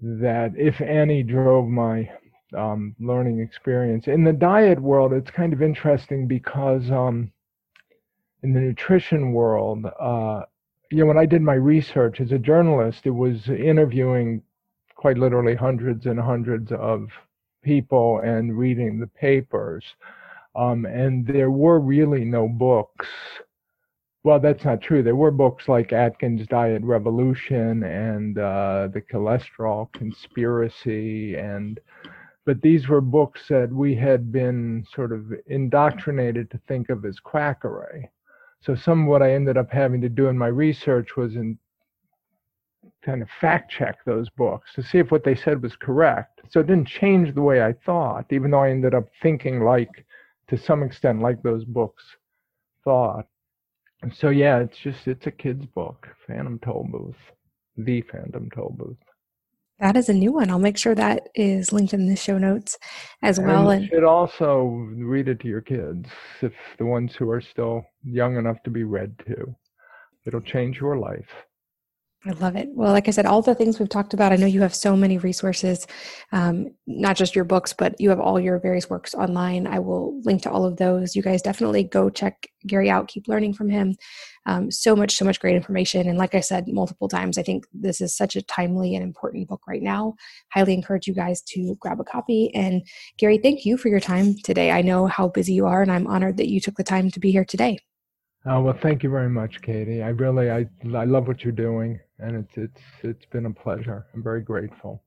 that, 0.00 0.50
if 0.56 0.80
any, 0.80 1.22
drove 1.22 1.68
my 1.68 2.10
um, 2.58 2.96
learning 2.98 3.38
experience. 3.38 4.08
In 4.08 4.24
the 4.24 4.32
diet 4.32 4.80
world, 4.80 5.12
it's 5.12 5.30
kind 5.30 5.52
of 5.52 5.62
interesting 5.62 6.26
because 6.26 6.90
um, 6.90 7.30
in 8.42 8.52
the 8.52 8.58
nutrition 8.58 9.30
world, 9.30 9.84
uh, 10.00 10.40
you 10.90 10.98
know, 10.98 11.06
when 11.06 11.18
I 11.18 11.26
did 11.26 11.42
my 11.42 11.54
research 11.54 12.20
as 12.20 12.32
a 12.32 12.38
journalist, 12.38 13.02
it 13.04 13.10
was 13.10 13.48
interviewing 13.48 14.42
quite 14.96 15.16
literally 15.16 15.54
hundreds 15.54 16.06
and 16.06 16.18
hundreds 16.18 16.72
of 16.72 17.06
people 17.62 18.20
and 18.24 18.58
reading 18.58 18.98
the 18.98 19.06
papers. 19.06 19.84
Um, 20.54 20.84
and 20.84 21.26
there 21.26 21.50
were 21.50 21.78
really 21.78 22.24
no 22.24 22.48
books. 22.48 23.08
Well, 24.22 24.40
that's 24.40 24.64
not 24.64 24.82
true. 24.82 25.02
There 25.02 25.16
were 25.16 25.30
books 25.30 25.68
like 25.68 25.92
Atkins 25.92 26.46
Diet 26.46 26.82
Revolution 26.82 27.84
and 27.84 28.38
uh, 28.38 28.88
The 28.92 29.00
Cholesterol 29.00 29.90
Conspiracy, 29.92 31.36
and 31.36 31.80
but 32.44 32.60
these 32.62 32.88
were 32.88 33.00
books 33.00 33.42
that 33.48 33.72
we 33.72 33.94
had 33.94 34.32
been 34.32 34.84
sort 34.94 35.12
of 35.12 35.32
indoctrinated 35.46 36.50
to 36.50 36.60
think 36.66 36.90
of 36.90 37.04
as 37.04 37.20
quackery. 37.20 38.10
So 38.60 38.74
some 38.74 39.02
of 39.02 39.08
what 39.08 39.22
I 39.22 39.32
ended 39.32 39.56
up 39.56 39.70
having 39.70 40.00
to 40.02 40.08
do 40.08 40.28
in 40.28 40.36
my 40.36 40.48
research 40.48 41.16
was 41.16 41.36
in 41.36 41.58
kind 43.02 43.22
of 43.22 43.28
fact 43.40 43.70
check 43.70 44.04
those 44.04 44.28
books 44.30 44.74
to 44.74 44.82
see 44.82 44.98
if 44.98 45.10
what 45.10 45.24
they 45.24 45.34
said 45.34 45.62
was 45.62 45.76
correct. 45.76 46.40
So 46.50 46.60
it 46.60 46.66
didn't 46.66 46.88
change 46.88 47.34
the 47.34 47.42
way 47.42 47.62
I 47.62 47.72
thought, 47.72 48.26
even 48.30 48.50
though 48.50 48.60
I 48.60 48.70
ended 48.70 48.94
up 48.94 49.08
thinking 49.22 49.60
like 49.64 50.04
to 50.50 50.58
some 50.58 50.82
extent 50.82 51.22
like 51.22 51.42
those 51.42 51.64
books 51.64 52.02
thought. 52.84 53.26
So 54.14 54.30
yeah, 54.30 54.58
it's 54.58 54.78
just 54.78 55.06
it's 55.06 55.26
a 55.26 55.30
kid's 55.30 55.66
book, 55.66 56.08
Phantom 56.26 56.58
Tollbooth, 56.58 57.14
the 57.76 58.02
Phantom 58.02 58.48
Tollbooth. 58.50 58.96
That 59.78 59.96
is 59.96 60.10
a 60.10 60.12
new 60.12 60.32
one. 60.32 60.50
I'll 60.50 60.58
make 60.58 60.76
sure 60.76 60.94
that 60.94 61.28
is 61.34 61.72
linked 61.72 61.94
in 61.94 62.06
the 62.06 62.16
show 62.16 62.36
notes 62.36 62.76
as 63.22 63.38
and 63.38 63.46
well. 63.46 63.70
And 63.70 63.84
you 63.84 63.88
should 63.88 64.04
also 64.04 64.64
read 64.64 65.28
it 65.28 65.40
to 65.40 65.48
your 65.48 65.62
kids, 65.62 66.06
if 66.42 66.52
the 66.78 66.84
ones 66.84 67.14
who 67.14 67.30
are 67.30 67.40
still 67.40 67.82
young 68.02 68.36
enough 68.36 68.62
to 68.64 68.70
be 68.70 68.84
read 68.84 69.18
to. 69.26 69.54
It'll 70.26 70.42
change 70.42 70.80
your 70.80 70.98
life. 70.98 71.30
I 72.26 72.32
love 72.32 72.54
it. 72.54 72.68
Well, 72.74 72.92
like 72.92 73.08
I 73.08 73.12
said, 73.12 73.24
all 73.24 73.40
the 73.40 73.54
things 73.54 73.78
we've 73.78 73.88
talked 73.88 74.12
about, 74.12 74.30
I 74.30 74.36
know 74.36 74.44
you 74.44 74.60
have 74.60 74.74
so 74.74 74.94
many 74.94 75.16
resources, 75.16 75.86
um, 76.32 76.66
not 76.86 77.16
just 77.16 77.34
your 77.34 77.46
books, 77.46 77.72
but 77.72 77.98
you 77.98 78.10
have 78.10 78.20
all 78.20 78.38
your 78.38 78.58
various 78.58 78.90
works 78.90 79.14
online. 79.14 79.66
I 79.66 79.78
will 79.78 80.20
link 80.20 80.42
to 80.42 80.50
all 80.50 80.66
of 80.66 80.76
those. 80.76 81.16
You 81.16 81.22
guys 81.22 81.40
definitely 81.40 81.82
go 81.82 82.10
check 82.10 82.46
Gary 82.66 82.90
out, 82.90 83.08
keep 83.08 83.26
learning 83.26 83.54
from 83.54 83.70
him. 83.70 83.96
Um, 84.44 84.70
so 84.70 84.94
much, 84.94 85.16
so 85.16 85.24
much 85.24 85.40
great 85.40 85.56
information. 85.56 86.08
And 86.10 86.18
like 86.18 86.34
I 86.34 86.40
said 86.40 86.68
multiple 86.68 87.08
times, 87.08 87.38
I 87.38 87.42
think 87.42 87.64
this 87.72 88.02
is 88.02 88.14
such 88.14 88.36
a 88.36 88.42
timely 88.42 88.94
and 88.94 89.02
important 89.02 89.48
book 89.48 89.62
right 89.66 89.82
now. 89.82 90.14
Highly 90.52 90.74
encourage 90.74 91.06
you 91.06 91.14
guys 91.14 91.40
to 91.42 91.74
grab 91.80 92.00
a 92.00 92.04
copy. 92.04 92.54
And 92.54 92.86
Gary, 93.16 93.38
thank 93.38 93.64
you 93.64 93.78
for 93.78 93.88
your 93.88 94.00
time 94.00 94.34
today. 94.44 94.72
I 94.72 94.82
know 94.82 95.06
how 95.06 95.28
busy 95.28 95.54
you 95.54 95.64
are, 95.64 95.80
and 95.80 95.90
I'm 95.90 96.06
honored 96.06 96.36
that 96.36 96.50
you 96.50 96.60
took 96.60 96.76
the 96.76 96.84
time 96.84 97.10
to 97.12 97.20
be 97.20 97.30
here 97.30 97.46
today. 97.46 97.78
Uh, 98.46 98.60
well, 98.60 98.78
thank 98.82 99.02
you 99.02 99.10
very 99.10 99.28
much, 99.28 99.60
Katie. 99.60 100.02
I 100.02 100.08
really, 100.08 100.50
I, 100.50 100.66
I 100.94 101.04
love 101.04 101.28
what 101.28 101.44
you're 101.44 101.52
doing, 101.52 102.00
and 102.18 102.36
it's 102.36 102.56
it's 102.56 102.82
it's 103.02 103.26
been 103.26 103.46
a 103.46 103.50
pleasure. 103.50 104.06
I'm 104.14 104.22
very 104.22 104.40
grateful. 104.40 105.02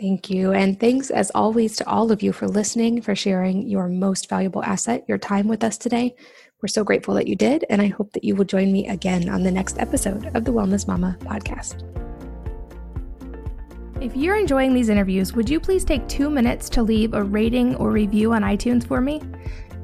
Thank 0.00 0.30
you. 0.30 0.52
And 0.52 0.80
thanks, 0.80 1.10
as 1.10 1.30
always, 1.34 1.76
to 1.76 1.86
all 1.86 2.10
of 2.10 2.22
you 2.22 2.32
for 2.32 2.48
listening, 2.48 3.02
for 3.02 3.14
sharing 3.14 3.68
your 3.68 3.86
most 3.86 4.30
valuable 4.30 4.64
asset, 4.64 5.04
your 5.06 5.18
time 5.18 5.46
with 5.46 5.62
us 5.62 5.76
today. 5.76 6.14
We're 6.62 6.68
so 6.68 6.84
grateful 6.84 7.12
that 7.14 7.26
you 7.26 7.36
did. 7.36 7.66
And 7.68 7.82
I 7.82 7.88
hope 7.88 8.12
that 8.12 8.24
you 8.24 8.34
will 8.34 8.46
join 8.46 8.72
me 8.72 8.88
again 8.88 9.28
on 9.28 9.42
the 9.42 9.50
next 9.50 9.78
episode 9.78 10.34
of 10.34 10.46
the 10.46 10.52
Wellness 10.52 10.88
Mama 10.88 11.18
podcast. 11.20 11.84
If 14.00 14.16
you're 14.16 14.36
enjoying 14.36 14.72
these 14.72 14.88
interviews, 14.88 15.34
would 15.34 15.50
you 15.50 15.60
please 15.60 15.84
take 15.84 16.08
two 16.08 16.30
minutes 16.30 16.70
to 16.70 16.82
leave 16.82 17.12
a 17.12 17.22
rating 17.22 17.74
or 17.76 17.90
review 17.90 18.32
on 18.32 18.40
iTunes 18.40 18.86
for 18.86 19.02
me? 19.02 19.20